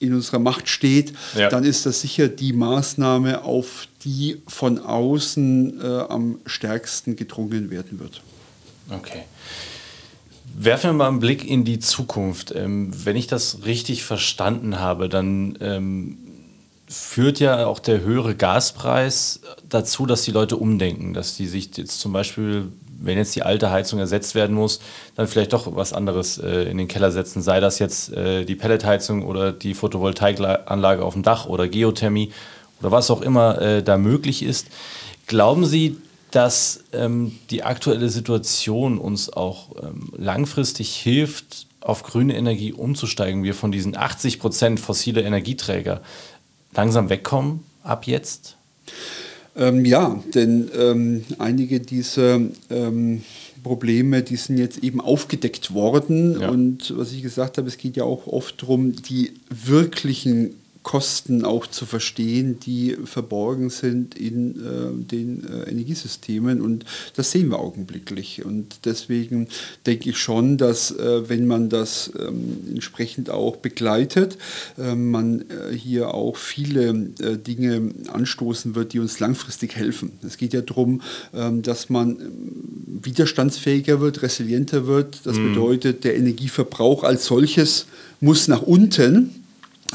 in 0.00 0.14
unserer 0.14 0.38
Macht 0.38 0.68
steht, 0.68 1.12
ja. 1.36 1.48
dann 1.48 1.62
ist 1.62 1.86
das 1.86 2.00
sicher 2.00 2.28
die 2.28 2.52
Maßnahme, 2.52 3.44
auf 3.44 3.86
die 4.04 4.42
von 4.48 4.78
außen 4.78 5.80
äh, 5.80 5.86
am 6.08 6.38
stärksten 6.46 7.16
gedrungen 7.16 7.70
werden 7.70 8.00
wird. 8.00 8.22
Okay. 8.88 9.22
Werfen 10.58 10.90
wir 10.90 10.94
mal 10.94 11.08
einen 11.08 11.20
Blick 11.20 11.48
in 11.48 11.64
die 11.64 11.78
Zukunft. 11.78 12.52
Ähm, 12.54 12.90
wenn 13.04 13.16
ich 13.16 13.28
das 13.28 13.64
richtig 13.64 14.02
verstanden 14.02 14.80
habe, 14.80 15.08
dann 15.08 15.56
ähm, 15.60 16.18
führt 16.88 17.38
ja 17.38 17.66
auch 17.66 17.78
der 17.78 18.00
höhere 18.00 18.34
Gaspreis 18.34 19.40
dazu, 19.68 20.06
dass 20.06 20.22
die 20.22 20.32
Leute 20.32 20.56
umdenken, 20.56 21.14
dass 21.14 21.36
die 21.36 21.46
sich 21.46 21.76
jetzt 21.76 22.00
zum 22.00 22.12
Beispiel 22.12 22.72
wenn 23.02 23.18
jetzt 23.18 23.34
die 23.34 23.42
alte 23.42 23.70
Heizung 23.70 23.98
ersetzt 23.98 24.34
werden 24.34 24.54
muss, 24.54 24.80
dann 25.16 25.26
vielleicht 25.26 25.52
doch 25.52 25.74
was 25.74 25.92
anderes 25.92 26.38
äh, 26.38 26.64
in 26.64 26.78
den 26.78 26.88
Keller 26.88 27.10
setzen. 27.10 27.42
Sei 27.42 27.60
das 27.60 27.78
jetzt 27.78 28.12
äh, 28.12 28.44
die 28.44 28.56
Pelletheizung 28.56 29.24
oder 29.24 29.52
die 29.52 29.74
Photovoltaikanlage 29.74 31.04
auf 31.04 31.14
dem 31.14 31.22
Dach 31.22 31.46
oder 31.46 31.68
Geothermie 31.68 32.32
oder 32.80 32.90
was 32.92 33.10
auch 33.10 33.22
immer 33.22 33.60
äh, 33.60 33.82
da 33.82 33.96
möglich 33.96 34.42
ist. 34.42 34.68
Glauben 35.26 35.64
Sie, 35.64 35.96
dass 36.30 36.84
ähm, 36.92 37.38
die 37.50 37.64
aktuelle 37.64 38.08
Situation 38.08 38.98
uns 38.98 39.32
auch 39.32 39.70
ähm, 39.82 40.12
langfristig 40.16 40.94
hilft, 40.96 41.66
auf 41.80 42.02
grüne 42.02 42.36
Energie 42.36 42.72
umzusteigen, 42.72 43.42
wir 43.42 43.54
von 43.54 43.72
diesen 43.72 43.96
80 43.96 44.38
Prozent 44.38 44.80
fossile 44.80 45.22
Energieträger 45.22 46.02
langsam 46.74 47.08
wegkommen 47.08 47.64
ab 47.82 48.06
jetzt? 48.06 48.56
Ähm, 49.60 49.84
ja, 49.84 50.20
denn 50.34 50.70
ähm, 50.76 51.22
einige 51.38 51.80
dieser 51.80 52.40
ähm, 52.70 53.20
Probleme, 53.62 54.22
die 54.22 54.36
sind 54.36 54.56
jetzt 54.56 54.82
eben 54.82 55.02
aufgedeckt 55.02 55.74
worden. 55.74 56.40
Ja. 56.40 56.48
Und 56.48 56.96
was 56.96 57.12
ich 57.12 57.22
gesagt 57.22 57.58
habe, 57.58 57.68
es 57.68 57.76
geht 57.76 57.96
ja 57.96 58.04
auch 58.04 58.26
oft 58.26 58.62
darum, 58.62 58.94
die 58.94 59.32
wirklichen 59.50 60.54
Kosten 60.82 61.44
auch 61.44 61.66
zu 61.66 61.84
verstehen, 61.84 62.58
die 62.58 62.96
verborgen 63.04 63.68
sind 63.68 64.14
in 64.14 64.56
äh, 64.56 65.04
den 65.04 65.44
äh, 65.46 65.68
Energiesystemen. 65.68 66.62
Und 66.62 66.86
das 67.16 67.32
sehen 67.32 67.50
wir 67.50 67.58
augenblicklich. 67.58 68.44
Und 68.46 68.86
deswegen 68.86 69.48
denke 69.86 70.10
ich 70.10 70.16
schon, 70.16 70.56
dass 70.56 70.90
äh, 70.90 71.28
wenn 71.28 71.46
man 71.46 71.68
das 71.68 72.10
ähm, 72.18 72.58
entsprechend 72.70 73.28
auch 73.28 73.56
begleitet, 73.56 74.38
äh, 74.78 74.94
man 74.94 75.42
äh, 75.42 75.74
hier 75.76 76.14
auch 76.14 76.36
viele 76.36 77.10
äh, 77.20 77.36
Dinge 77.36 77.92
anstoßen 78.10 78.74
wird, 78.74 78.94
die 78.94 79.00
uns 79.00 79.20
langfristig 79.20 79.76
helfen. 79.76 80.12
Es 80.26 80.38
geht 80.38 80.54
ja 80.54 80.62
darum, 80.62 81.02
ähm, 81.34 81.60
dass 81.60 81.90
man 81.90 82.18
ähm, 82.20 83.02
widerstandsfähiger 83.02 84.00
wird, 84.00 84.22
resilienter 84.22 84.86
wird. 84.86 85.20
Das 85.24 85.36
mhm. 85.36 85.50
bedeutet, 85.50 86.04
der 86.04 86.16
Energieverbrauch 86.16 87.04
als 87.04 87.26
solches 87.26 87.86
muss 88.20 88.48
nach 88.48 88.62
unten 88.62 89.34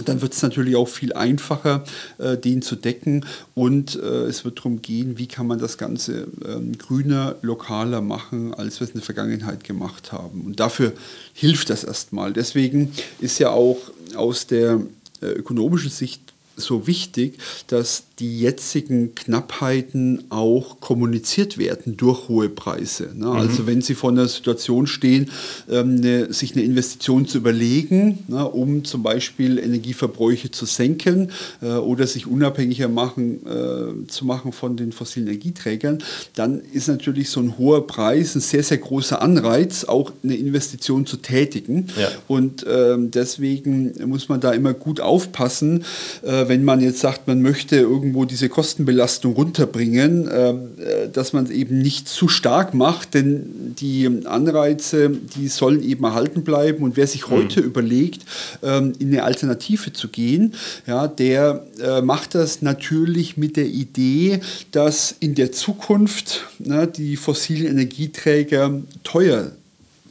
dann 0.04 0.22
wird 0.22 0.34
es 0.34 0.42
natürlich 0.42 0.76
auch 0.76 0.88
viel 0.88 1.14
einfacher, 1.14 1.84
äh, 2.18 2.38
den 2.38 2.62
zu 2.62 2.76
decken. 2.76 3.26
Und 3.54 3.96
äh, 3.96 4.26
es 4.26 4.44
wird 4.44 4.60
darum 4.60 4.82
gehen, 4.82 5.18
wie 5.18 5.28
kann 5.28 5.48
man 5.48 5.60
das 5.60 5.78
Ganze 5.78 6.28
ähm, 6.46 6.78
grüner, 6.78 7.36
lokaler 7.42 8.02
machen, 8.02 8.54
als 8.54 8.80
wir 8.80 8.86
es 8.86 8.92
in 8.92 9.00
der 9.00 9.06
Vergangenheit 9.06 9.64
gemacht 9.64 10.12
haben. 10.12 10.42
Und 10.46 10.60
dafür 10.60 10.94
hilft 11.34 11.70
das 11.70 11.84
erstmal. 11.84 12.34
Deswegen 12.34 12.92
ist 13.20 13.40
ja 13.40 13.52
auch 13.52 13.78
aus 14.16 14.48
der 14.48 14.82
äh, 15.22 15.28
ökonomischen 15.28 15.90
Sicht 15.90 16.35
so 16.58 16.88
wichtig, 16.88 17.38
dass 17.68 18.04
die 18.20 18.40
jetzigen 18.40 19.14
Knappheiten 19.14 20.24
auch 20.30 20.80
kommuniziert 20.80 21.58
werden 21.58 21.98
durch 21.98 22.30
hohe 22.30 22.48
Preise. 22.48 23.10
Ne? 23.14 23.26
Mhm. 23.26 23.32
Also 23.32 23.68
wenn 23.68 23.82
Sie 23.82 23.94
vor 23.94 24.12
einer 24.12 24.28
Situation 24.28 24.88
stehen, 24.88 25.30
ähm, 25.70 25.96
ne, 25.96 26.32
sich 26.32 26.54
eine 26.54 26.64
Investition 26.64 27.28
zu 27.28 27.40
überlegen, 27.40 28.20
ne, 28.28 28.48
um 28.48 28.86
zum 28.86 29.04
Beispiel 29.04 29.60
Energieverbräuche 29.60 30.50
zu 30.50 30.66
senken 30.66 31.32
äh, 31.62 31.74
oder 31.74 32.08
sich 32.08 32.26
unabhängiger 32.26 32.88
machen, 32.88 33.46
äh, 33.46 34.08
zu 34.08 34.26
machen 34.26 34.54
von 34.54 34.78
den 34.78 34.94
fossilen 34.94 35.28
Energieträgern, 35.28 36.00
dann 36.36 36.62
ist 36.72 36.88
natürlich 36.88 37.30
so 37.30 37.42
ein 37.42 37.58
hoher 37.58 37.86
Preis 37.86 38.36
ein 38.36 38.42
sehr, 38.42 38.64
sehr 38.64 38.78
großer 38.78 39.22
Anreiz, 39.22 39.84
auch 39.84 40.14
eine 40.24 40.36
Investition 40.36 41.06
zu 41.06 41.18
tätigen. 41.18 41.88
Ja. 42.00 42.08
Und 42.30 42.66
äh, 42.66 42.96
deswegen 42.98 43.94
muss 44.08 44.30
man 44.30 44.40
da 44.40 44.52
immer 44.52 44.74
gut 44.74 45.02
aufpassen, 45.02 45.84
äh, 46.24 46.45
wenn 46.50 46.64
man 46.64 46.82
jetzt 46.82 47.00
sagt, 47.00 47.28
man 47.28 47.42
möchte 47.42 47.78
irgendwo 47.78 48.26
diese 48.26 48.50
Kostenbelastung 48.50 49.34
runterbringen, 49.34 50.30
ähm, 50.32 50.60
äh, 50.78 51.10
dass 51.10 51.34
man 51.34 51.46
es 51.46 51.52
eben 51.52 51.80
nicht 51.80 52.08
zu 52.08 52.28
stark 52.28 52.74
macht, 52.74 53.14
denn 53.14 53.76
die 53.80 54.10
Anreize, 54.26 55.10
die 55.10 55.48
sollen 55.48 55.84
eben 55.84 56.04
erhalten 56.04 56.44
bleiben. 56.44 56.84
Und 56.84 56.98
wer 56.98 57.08
sich 57.08 57.28
mhm. 57.28 57.36
heute 57.36 57.62
mhm. 57.62 57.68
überlegt, 57.68 58.22
ähm, 58.64 58.94
in 59.00 59.10
eine 59.10 59.24
Alternative 59.24 59.94
zu 59.94 60.08
gehen, 60.08 60.54
ja, 60.88 61.08
der 61.08 61.66
äh, 61.82 62.02
macht 62.02 62.36
das 62.36 62.62
natürlich 62.62 63.38
mit 63.38 63.58
der 63.58 63.68
Idee, 63.68 64.40
dass 64.72 65.16
in 65.20 65.36
der 65.36 65.52
Zukunft 65.52 66.46
na, 66.60 66.86
die 66.86 67.16
fossilen 67.16 67.68
Energieträger 67.68 68.82
teuer 69.04 69.52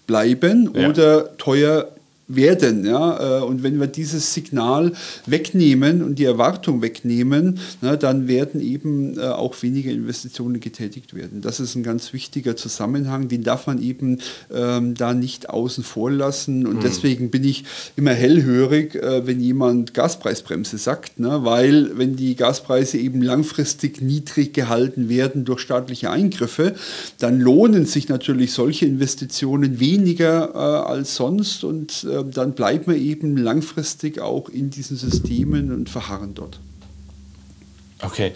bleiben 0.06 0.70
ja. 0.74 0.88
oder 0.88 1.36
teuer 1.38 1.93
werden. 2.26 2.86
Ja? 2.86 3.40
Äh, 3.40 3.42
und 3.42 3.62
wenn 3.62 3.78
wir 3.78 3.86
dieses 3.86 4.32
Signal 4.32 4.92
wegnehmen 5.26 6.02
und 6.02 6.18
die 6.18 6.24
Erwartung 6.24 6.80
wegnehmen, 6.82 7.58
na, 7.82 7.96
dann 7.96 8.28
werden 8.28 8.60
eben 8.60 9.18
äh, 9.18 9.22
auch 9.22 9.62
weniger 9.62 9.90
Investitionen 9.90 10.60
getätigt 10.60 11.14
werden. 11.14 11.40
Das 11.40 11.60
ist 11.60 11.74
ein 11.74 11.82
ganz 11.82 12.12
wichtiger 12.12 12.56
Zusammenhang, 12.56 13.28
den 13.28 13.42
darf 13.42 13.66
man 13.66 13.82
eben 13.82 14.18
ähm, 14.52 14.94
da 14.94 15.12
nicht 15.12 15.50
außen 15.50 15.84
vor 15.84 16.10
lassen. 16.10 16.66
Und 16.66 16.76
mhm. 16.76 16.82
deswegen 16.82 17.30
bin 17.30 17.44
ich 17.44 17.64
immer 17.96 18.12
hellhörig, 18.12 18.94
äh, 18.94 19.26
wenn 19.26 19.40
jemand 19.40 19.92
Gaspreisbremse 19.92 20.78
sagt, 20.78 21.20
ne? 21.20 21.44
weil 21.44 21.98
wenn 21.98 22.16
die 22.16 22.36
Gaspreise 22.36 22.98
eben 22.98 23.20
langfristig 23.20 24.00
niedrig 24.00 24.54
gehalten 24.54 25.08
werden 25.08 25.44
durch 25.44 25.60
staatliche 25.60 26.10
Eingriffe, 26.10 26.74
dann 27.18 27.40
lohnen 27.40 27.84
sich 27.84 28.08
natürlich 28.08 28.52
solche 28.52 28.86
Investitionen 28.86 29.78
weniger 29.78 30.50
äh, 30.54 30.58
als 30.88 31.16
sonst 31.16 31.64
und 31.64 32.06
ähm, 32.14 32.30
dann 32.32 32.52
bleiben 32.52 32.86
wir 32.86 32.96
eben 32.96 33.36
langfristig 33.36 34.20
auch 34.20 34.48
in 34.48 34.70
diesen 34.70 34.96
Systemen 34.96 35.72
und 35.72 35.88
verharren 35.88 36.34
dort. 36.34 36.60
Okay. 38.00 38.32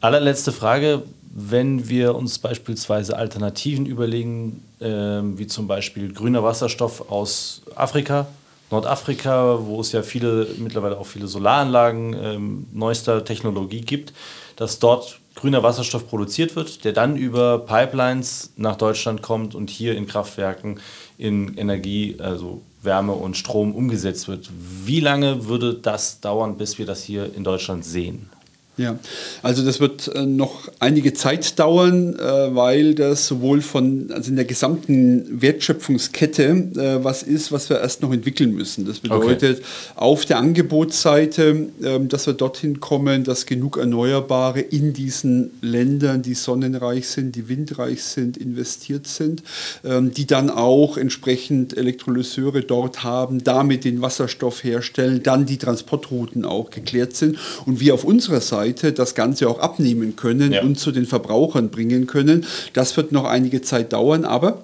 Allerletzte 0.00 0.52
Frage. 0.52 1.02
Wenn 1.38 1.88
wir 1.88 2.14
uns 2.14 2.38
beispielsweise 2.38 3.16
Alternativen 3.16 3.84
überlegen, 3.84 4.62
äh, 4.80 4.86
wie 4.86 5.46
zum 5.46 5.66
Beispiel 5.66 6.12
grüner 6.12 6.42
Wasserstoff 6.42 7.10
aus 7.10 7.60
Afrika, 7.74 8.26
Nordafrika, 8.70 9.58
wo 9.62 9.80
es 9.80 9.92
ja 9.92 10.02
viele, 10.02 10.48
mittlerweile 10.58 10.98
auch 10.98 11.06
viele 11.06 11.28
Solaranlagen 11.28 12.14
äh, 12.14 12.38
neuester 12.72 13.24
Technologie 13.24 13.82
gibt, 13.82 14.12
dass 14.56 14.78
dort 14.78 15.20
grüner 15.34 15.62
Wasserstoff 15.62 16.08
produziert 16.08 16.56
wird, 16.56 16.84
der 16.84 16.92
dann 16.92 17.16
über 17.16 17.58
Pipelines 17.60 18.52
nach 18.56 18.76
Deutschland 18.76 19.22
kommt 19.22 19.54
und 19.54 19.70
hier 19.70 19.94
in 19.94 20.06
Kraftwerken 20.06 20.80
in 21.18 21.56
Energie, 21.56 22.16
also 22.18 22.62
Wärme 22.86 23.12
und 23.12 23.36
Strom 23.36 23.74
umgesetzt 23.74 24.28
wird. 24.28 24.48
Wie 24.84 25.00
lange 25.00 25.46
würde 25.46 25.74
das 25.74 26.20
dauern, 26.20 26.56
bis 26.56 26.78
wir 26.78 26.86
das 26.86 27.02
hier 27.02 27.34
in 27.34 27.44
Deutschland 27.44 27.84
sehen? 27.84 28.30
Ja, 28.78 28.98
also 29.42 29.64
das 29.64 29.80
wird 29.80 30.08
äh, 30.08 30.26
noch 30.26 30.68
einige 30.80 31.14
Zeit 31.14 31.58
dauern, 31.58 32.14
äh, 32.18 32.54
weil 32.54 32.94
das 32.94 33.26
sowohl 33.26 33.62
von, 33.62 34.10
also 34.12 34.28
in 34.28 34.36
der 34.36 34.44
gesamten 34.44 35.40
Wertschöpfungskette 35.40 36.42
äh, 36.44 37.02
was 37.02 37.22
ist, 37.22 37.52
was 37.52 37.70
wir 37.70 37.80
erst 37.80 38.02
noch 38.02 38.12
entwickeln 38.12 38.52
müssen. 38.52 38.84
Das 38.84 38.98
bedeutet 38.98 39.60
okay. 39.60 39.66
auf 39.94 40.26
der 40.26 40.36
Angebotsseite, 40.38 41.68
ähm, 41.82 42.08
dass 42.10 42.26
wir 42.26 42.34
dorthin 42.34 42.78
kommen, 42.78 43.24
dass 43.24 43.46
genug 43.46 43.78
Erneuerbare 43.78 44.60
in 44.60 44.92
diesen 44.92 45.52
Ländern, 45.62 46.20
die 46.20 46.34
sonnenreich 46.34 47.08
sind, 47.08 47.34
die 47.34 47.48
windreich 47.48 48.02
sind, 48.02 48.36
investiert 48.36 49.06
sind, 49.06 49.42
ähm, 49.84 50.12
die 50.12 50.26
dann 50.26 50.50
auch 50.50 50.98
entsprechend 50.98 51.74
Elektrolyseure 51.74 52.60
dort 52.60 53.04
haben, 53.04 53.42
damit 53.42 53.84
den 53.84 54.02
Wasserstoff 54.02 54.62
herstellen, 54.64 55.22
dann 55.22 55.46
die 55.46 55.56
Transportrouten 55.56 56.44
auch 56.44 56.68
geklärt 56.68 57.16
sind 57.16 57.38
und 57.64 57.80
wir 57.80 57.94
auf 57.94 58.04
unserer 58.04 58.42
Seite 58.42 58.65
Seite 58.66 58.92
das 58.92 59.14
Ganze 59.14 59.48
auch 59.48 59.58
abnehmen 59.60 60.16
können 60.16 60.52
ja. 60.52 60.62
und 60.62 60.78
zu 60.78 60.92
den 60.92 61.06
Verbrauchern 61.06 61.70
bringen 61.70 62.06
können. 62.06 62.44
Das 62.72 62.96
wird 62.96 63.12
noch 63.12 63.24
einige 63.24 63.62
Zeit 63.62 63.92
dauern, 63.92 64.24
aber 64.24 64.62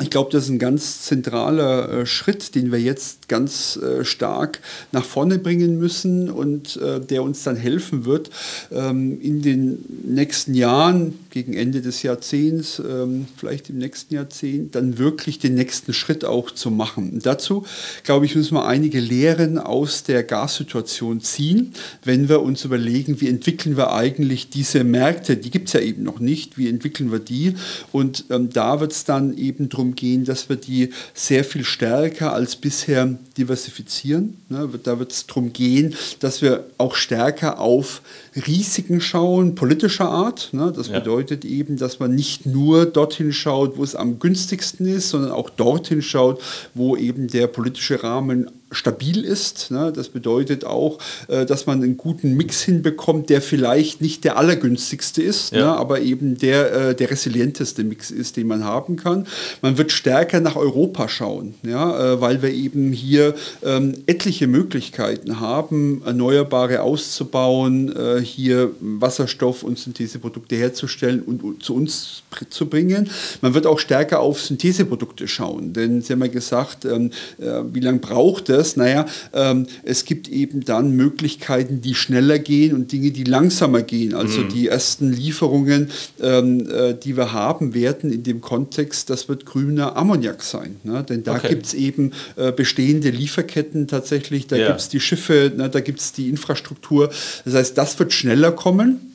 ich 0.00 0.10
glaube, 0.10 0.30
das 0.30 0.44
ist 0.44 0.50
ein 0.50 0.58
ganz 0.58 1.02
zentraler 1.02 1.90
äh, 1.90 2.06
Schritt, 2.06 2.54
den 2.54 2.70
wir 2.72 2.80
jetzt 2.80 3.28
ganz 3.28 3.76
äh, 3.76 4.04
stark 4.04 4.60
nach 4.92 5.04
vorne 5.04 5.38
bringen 5.38 5.78
müssen 5.78 6.30
und 6.30 6.76
äh, 6.76 7.00
der 7.00 7.22
uns 7.22 7.42
dann 7.42 7.56
helfen 7.56 8.04
wird, 8.04 8.30
ähm, 8.70 9.20
in 9.20 9.42
den 9.42 9.84
nächsten 10.04 10.54
Jahren, 10.54 11.14
gegen 11.30 11.54
Ende 11.54 11.82
des 11.82 12.02
Jahrzehnts, 12.02 12.80
ähm, 12.80 13.26
vielleicht 13.36 13.70
im 13.70 13.78
nächsten 13.78 14.14
Jahrzehnt, 14.14 14.74
dann 14.74 14.98
wirklich 14.98 15.38
den 15.38 15.54
nächsten 15.54 15.92
Schritt 15.92 16.24
auch 16.24 16.50
zu 16.50 16.70
machen. 16.70 17.10
Und 17.10 17.26
dazu, 17.26 17.64
glaube 18.02 18.26
ich, 18.26 18.34
müssen 18.34 18.54
wir 18.54 18.66
einige 18.66 18.98
Lehren 18.98 19.58
aus 19.58 20.04
der 20.04 20.24
Gassituation 20.24 21.20
ziehen, 21.20 21.74
wenn 22.02 22.28
wir 22.28 22.42
uns 22.42 22.64
überlegen, 22.64 23.20
wie 23.20 23.28
entwickeln 23.28 23.76
wir 23.76 23.92
eigentlich 23.92 24.50
diese 24.50 24.84
Märkte, 24.84 25.36
die 25.36 25.50
gibt 25.50 25.68
es 25.68 25.74
ja 25.74 25.80
eben 25.80 26.02
noch 26.02 26.18
nicht, 26.18 26.56
wie 26.58 26.68
entwickeln 26.68 27.12
wir 27.12 27.20
die? 27.20 27.54
Und 27.92 28.24
ähm, 28.30 28.50
da 28.50 28.80
wird 28.80 28.92
es 28.92 29.04
dann 29.04 29.36
eben 29.36 29.68
darum 29.88 29.94
gehen, 29.94 30.24
dass 30.24 30.48
wir 30.48 30.56
die 30.56 30.90
sehr 31.14 31.44
viel 31.44 31.64
stärker 31.64 32.32
als 32.32 32.56
bisher 32.56 33.16
diversifizieren. 33.36 34.36
Ne? 34.48 34.68
Da 34.82 34.98
wird 34.98 35.12
es 35.12 35.26
darum 35.26 35.52
gehen, 35.52 35.94
dass 36.20 36.42
wir 36.42 36.64
auch 36.78 36.94
stärker 36.94 37.58
auf 37.58 38.02
Risiken 38.46 39.00
schauen, 39.00 39.54
politischer 39.54 40.08
Art. 40.08 40.50
Ne? 40.52 40.72
Das 40.74 40.88
ja. 40.88 40.98
bedeutet 40.98 41.44
eben, 41.44 41.76
dass 41.76 41.98
man 41.98 42.14
nicht 42.14 42.46
nur 42.46 42.86
dorthin 42.86 43.32
schaut, 43.32 43.76
wo 43.76 43.84
es 43.84 43.94
am 43.94 44.18
günstigsten 44.18 44.86
ist, 44.86 45.10
sondern 45.10 45.32
auch 45.32 45.50
dorthin 45.50 46.02
schaut, 46.02 46.40
wo 46.74 46.96
eben 46.96 47.28
der 47.28 47.46
politische 47.46 48.02
Rahmen 48.02 48.50
stabil 48.70 49.24
ist. 49.24 49.70
Ne? 49.70 49.92
Das 49.94 50.08
bedeutet 50.08 50.64
auch, 50.64 50.98
äh, 51.28 51.46
dass 51.46 51.66
man 51.66 51.82
einen 51.82 51.96
guten 51.96 52.36
Mix 52.36 52.62
hinbekommt, 52.62 53.30
der 53.30 53.40
vielleicht 53.40 54.00
nicht 54.00 54.24
der 54.24 54.36
allergünstigste 54.36 55.22
ist, 55.22 55.52
ja. 55.52 55.58
ne? 55.58 55.76
aber 55.76 56.00
eben 56.00 56.36
der, 56.36 56.72
äh, 56.72 56.94
der 56.94 57.10
resilienteste 57.10 57.84
Mix 57.84 58.10
ist, 58.10 58.36
den 58.36 58.46
man 58.46 58.64
haben 58.64 58.96
kann. 58.96 59.26
Man 59.62 59.78
wird 59.78 59.92
stärker 59.92 60.40
nach 60.40 60.56
Europa 60.56 61.08
schauen, 61.08 61.54
ja? 61.62 62.14
Äh, 62.14 62.20
weil 62.20 62.42
wir 62.42 62.50
eben 62.50 62.92
hier 62.92 63.34
ähm, 63.64 63.94
etliche 64.06 64.46
Möglichkeiten 64.46 65.40
haben, 65.40 66.02
Erneuerbare 66.04 66.82
auszubauen, 66.82 67.94
äh, 67.94 68.20
hier 68.20 68.70
Wasserstoff 68.80 69.62
und 69.62 69.78
Syntheseprodukte 69.78 70.56
herzustellen 70.56 71.22
und 71.22 71.62
zu 71.62 71.74
uns 71.74 72.22
zu 72.50 72.66
bringen. 72.66 73.10
Man 73.40 73.54
wird 73.54 73.66
auch 73.66 73.78
stärker 73.78 74.20
auf 74.20 74.42
Syntheseprodukte 74.42 75.26
schauen, 75.28 75.72
denn 75.72 76.02
Sie 76.02 76.12
haben 76.12 76.20
ja 76.20 76.28
gesagt, 76.28 76.84
ähm, 76.84 77.10
äh, 77.38 77.62
wie 77.72 77.80
lange 77.80 77.98
braucht 77.98 78.48
es? 78.50 78.57
Naja, 78.76 79.06
ähm, 79.32 79.66
es 79.82 80.04
gibt 80.04 80.28
eben 80.28 80.64
dann 80.64 80.92
Möglichkeiten, 80.92 81.80
die 81.80 81.94
schneller 81.94 82.38
gehen 82.38 82.74
und 82.74 82.92
Dinge, 82.92 83.10
die 83.10 83.24
langsamer 83.24 83.82
gehen. 83.82 84.14
Also 84.14 84.40
mhm. 84.40 84.48
die 84.48 84.68
ersten 84.68 85.12
Lieferungen, 85.12 85.90
ähm, 86.20 86.68
äh, 86.70 86.94
die 86.94 87.16
wir 87.16 87.32
haben 87.32 87.74
werden 87.74 88.12
in 88.12 88.22
dem 88.22 88.40
Kontext, 88.40 89.10
das 89.10 89.28
wird 89.28 89.46
grüner 89.46 89.96
Ammoniak 89.96 90.42
sein. 90.42 90.76
Ne? 90.84 91.04
Denn 91.08 91.22
da 91.22 91.36
okay. 91.36 91.48
gibt 91.48 91.66
es 91.66 91.74
eben 91.74 92.12
äh, 92.36 92.52
bestehende 92.52 93.10
Lieferketten 93.10 93.88
tatsächlich, 93.88 94.46
da 94.46 94.56
ja. 94.56 94.68
gibt 94.68 94.80
es 94.80 94.88
die 94.88 95.00
Schiffe, 95.00 95.52
ne? 95.56 95.68
da 95.68 95.80
gibt 95.80 96.00
es 96.00 96.12
die 96.12 96.28
Infrastruktur. 96.28 97.10
Das 97.44 97.54
heißt, 97.54 97.78
das 97.78 97.98
wird 97.98 98.12
schneller 98.12 98.52
kommen. 98.52 99.07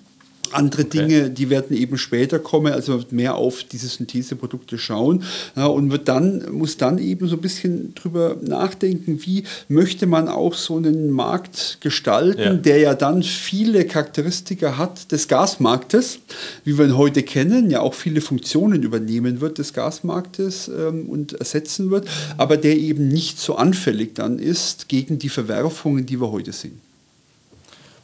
Andere 0.51 0.83
okay. 0.83 0.99
Dinge, 0.99 1.29
die 1.29 1.49
werden 1.49 1.75
eben 1.75 1.97
später 1.97 2.39
kommen, 2.39 2.73
also 2.73 2.91
man 2.91 3.01
wird 3.01 3.11
mehr 3.11 3.35
auf 3.35 3.63
diese 3.63 3.87
Syntheseprodukte 3.87 4.77
schauen 4.77 5.23
ja, 5.55 5.65
und 5.65 5.91
wird 5.91 6.07
dann, 6.07 6.51
muss 6.51 6.77
dann 6.77 6.97
eben 6.97 7.27
so 7.27 7.35
ein 7.35 7.41
bisschen 7.41 7.95
drüber 7.95 8.37
nachdenken, 8.41 9.19
wie 9.25 9.43
möchte 9.67 10.05
man 10.05 10.27
auch 10.27 10.53
so 10.53 10.77
einen 10.77 11.09
Markt 11.09 11.77
gestalten, 11.81 12.41
ja. 12.41 12.53
der 12.53 12.77
ja 12.77 12.93
dann 12.93 13.23
viele 13.23 13.85
Charakteristika 13.85 14.77
hat 14.77 15.11
des 15.11 15.27
Gasmarktes, 15.27 16.19
wie 16.63 16.77
wir 16.77 16.85
ihn 16.85 16.97
heute 16.97 17.23
kennen, 17.23 17.69
ja 17.69 17.79
auch 17.81 17.93
viele 17.93 18.21
Funktionen 18.21 18.83
übernehmen 18.83 19.41
wird 19.41 19.57
des 19.57 19.73
Gasmarktes 19.73 20.67
ähm, 20.67 21.09
und 21.09 21.33
ersetzen 21.33 21.89
wird, 21.89 22.07
aber 22.37 22.57
der 22.57 22.77
eben 22.77 23.07
nicht 23.07 23.39
so 23.39 23.55
anfällig 23.55 24.13
dann 24.15 24.39
ist 24.39 24.87
gegen 24.87 25.17
die 25.17 25.29
Verwerfungen, 25.29 26.05
die 26.05 26.21
wir 26.21 26.31
heute 26.31 26.51
sehen. 26.51 26.82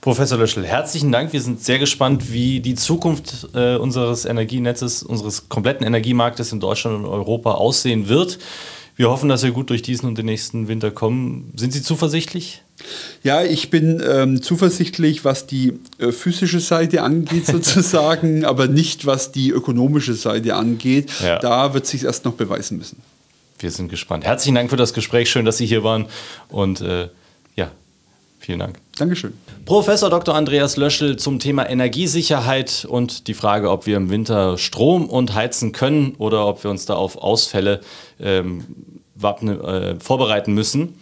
Professor 0.02 0.38
Löschel, 0.38 0.66
herzlichen 0.66 1.12
Dank. 1.12 1.34
Wir 1.34 1.42
sind 1.42 1.62
sehr 1.62 1.78
gespannt, 1.78 2.32
wie 2.32 2.62
die 2.62 2.76
Zukunft 2.76 3.50
äh, 3.54 3.76
unseres 3.76 4.24
Energienetzes, 4.24 5.04
unseres 5.04 5.50
kompletten 5.50 5.86
Energiemarktes 5.86 6.54
in 6.54 6.62
Deutschland 6.62 6.98
und 6.98 7.06
Europa 7.06 7.52
aussehen 7.52 8.08
wird. 8.08 8.40
Wir 8.96 9.10
hoffen, 9.10 9.28
dass 9.28 9.44
wir 9.44 9.52
gut 9.52 9.70
durch 9.70 9.82
diesen 9.82 10.08
und 10.08 10.18
den 10.18 10.26
nächsten 10.26 10.70
Winter 10.70 10.92
kommen. 10.92 11.52
Sind 11.56 11.74
Sie 11.74 11.82
zuversichtlich? 11.82 12.64
Ja, 13.24 13.44
ich 13.44 13.70
bin 13.70 14.02
ähm, 14.06 14.42
zuversichtlich, 14.42 15.26
was 15.26 15.48
die 15.48 15.74
äh, 16.00 16.14
physische 16.14 16.62
Seite 16.62 17.04
angeht, 17.04 17.46
sozusagen, 17.48 18.46
aber 18.46 18.68
nicht 18.68 19.06
was 19.06 19.34
die 19.34 19.50
ökonomische 19.50 20.14
Seite 20.14 20.56
angeht. 20.56 21.12
Ja. 21.22 21.40
Da 21.40 21.74
wird 21.74 21.86
sich 21.86 22.06
erst 22.06 22.24
noch 22.24 22.34
beweisen 22.34 22.78
müssen. 22.78 23.02
Wir 23.60 23.72
sind 23.72 23.90
gespannt. 23.90 24.24
Herzlichen 24.24 24.56
Dank 24.56 24.70
für 24.70 24.78
das 24.78 24.94
Gespräch. 24.94 25.30
Schön, 25.30 25.44
dass 25.44 25.58
Sie 25.58 25.66
hier 25.66 25.84
waren. 25.84 26.06
Und 26.48 26.80
äh, 26.80 27.10
ja, 27.58 27.72
vielen 28.40 28.60
Dank. 28.60 28.80
Dankeschön. 28.98 29.34
Professor 29.66 30.10
Dr. 30.10 30.34
Andreas 30.34 30.78
Löschel 30.78 31.18
zum 31.18 31.40
Thema 31.40 31.70
Energiesicherheit 31.70 32.86
und 32.90 33.28
die 33.28 33.34
Frage, 33.34 33.70
ob 33.70 33.86
wir 33.86 33.98
im 33.98 34.10
Winter 34.10 34.58
Strom 34.58 35.08
und 35.08 35.36
heizen 35.36 35.72
können 35.72 36.16
oder 36.18 36.48
ob 36.48 36.64
wir 36.64 36.72
uns 36.72 36.86
da 36.86 36.96
auf 36.96 37.18
Ausfälle 37.18 37.82
ähm, 38.20 38.66
wappne, 39.16 39.54
äh, 39.54 40.00
vorbereiten 40.00 40.54
müssen. 40.54 41.00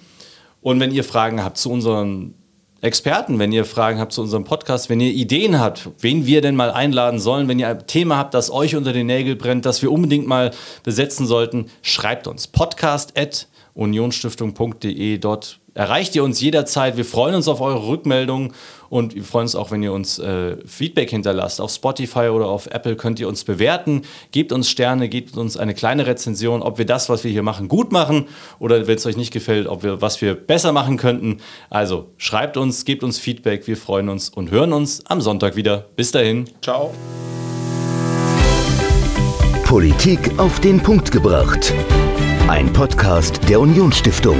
Und 0.62 0.80
wenn 0.80 0.92
ihr 0.92 1.04
Fragen 1.04 1.44
habt 1.44 1.58
zu 1.58 1.72
unseren 1.72 2.34
Experten, 2.82 3.40
wenn 3.40 3.52
ihr 3.52 3.66
Fragen 3.66 4.00
habt 4.00 4.14
zu 4.14 4.22
unserem 4.22 4.44
Podcast, 4.44 4.90
wenn 4.90 5.00
ihr 5.00 5.12
Ideen 5.12 5.60
habt, 5.60 5.90
wen 6.00 6.26
wir 6.26 6.42
denn 6.42 6.56
mal 6.56 6.72
einladen 6.72 7.20
sollen, 7.20 7.48
wenn 7.48 7.58
ihr 7.58 7.70
ein 7.70 7.88
Thema 7.88 8.18
habt, 8.18 8.34
das 8.34 8.52
euch 8.52 8.76
unter 8.76 8.94
den 8.94 9.08
Nägeln 9.08 9.38
brennt, 9.38 9.66
das 9.66 9.82
wir 9.82 9.92
unbedingt 9.92 10.28
mal 10.28 10.52
besetzen 10.84 11.26
sollten, 11.26 11.68
schreibt 11.82 12.28
uns 12.28 12.48
podcast 12.48 13.18
at 13.18 13.48
unionstiftung.de. 13.74 15.18
Dort 15.18 15.60
erreicht 15.78 16.16
ihr 16.16 16.24
uns 16.24 16.42
jederzeit. 16.42 16.98
Wir 16.98 17.06
freuen 17.06 17.36
uns 17.36 17.48
auf 17.48 17.62
eure 17.62 17.88
Rückmeldungen 17.88 18.54
und 18.90 19.14
wir 19.14 19.24
freuen 19.24 19.44
uns 19.44 19.56
auch, 19.56 19.70
wenn 19.70 19.84
ihr 19.84 19.94
uns 19.94 20.18
äh, 20.18 20.58
Feedback 20.66 21.12
hinterlasst. 21.12 21.62
Auf 21.62 21.72
Spotify 21.72 22.30
oder 22.30 22.48
auf 22.48 22.68
Apple 22.68 22.96
könnt 22.96 23.20
ihr 23.20 23.28
uns 23.28 23.44
bewerten. 23.44 24.02
Gebt 24.32 24.52
uns 24.52 24.70
Sterne, 24.70 25.08
gebt 25.08 25.38
uns 25.38 25.56
eine 25.56 25.76
kleine 25.76 26.08
Rezension, 26.08 26.64
ob 26.64 26.80
wir 26.80 26.86
das, 26.86 27.10
was 27.10 27.24
wir 27.24 27.32
hier 27.32 27.44
machen, 27.44 27.68
gut 27.68 27.92
machen 27.92 28.26
oder 28.58 28.88
wenn 28.88 28.98
es 28.98 29.06
euch 29.06 29.18
nicht 29.18 29.32
gefällt, 29.32 29.68
ob 29.68 29.84
wir 29.84 30.02
was 30.02 30.20
wir 30.20 30.34
besser 30.34 30.72
machen 30.72 30.98
könnten. 30.98 31.42
Also 31.70 32.08
schreibt 32.18 32.58
uns, 32.58 32.84
gebt 32.84 33.04
uns 33.04 33.20
Feedback. 33.20 33.68
Wir 33.68 33.78
freuen 33.78 34.10
uns 34.10 34.30
und 34.30 34.50
hören 34.50 34.74
uns 34.74 35.06
am 35.06 35.22
Sonntag 35.22 35.56
wieder. 35.56 35.86
Bis 35.96 36.12
dahin. 36.12 36.50
Ciao. 36.62 36.94
Politik 39.64 40.32
auf 40.40 40.60
den 40.60 40.82
Punkt 40.82 41.12
gebracht. 41.12 41.74
Ein 42.48 42.72
Podcast 42.72 43.42
der 43.50 43.60
Unionsstiftung. 43.60 44.38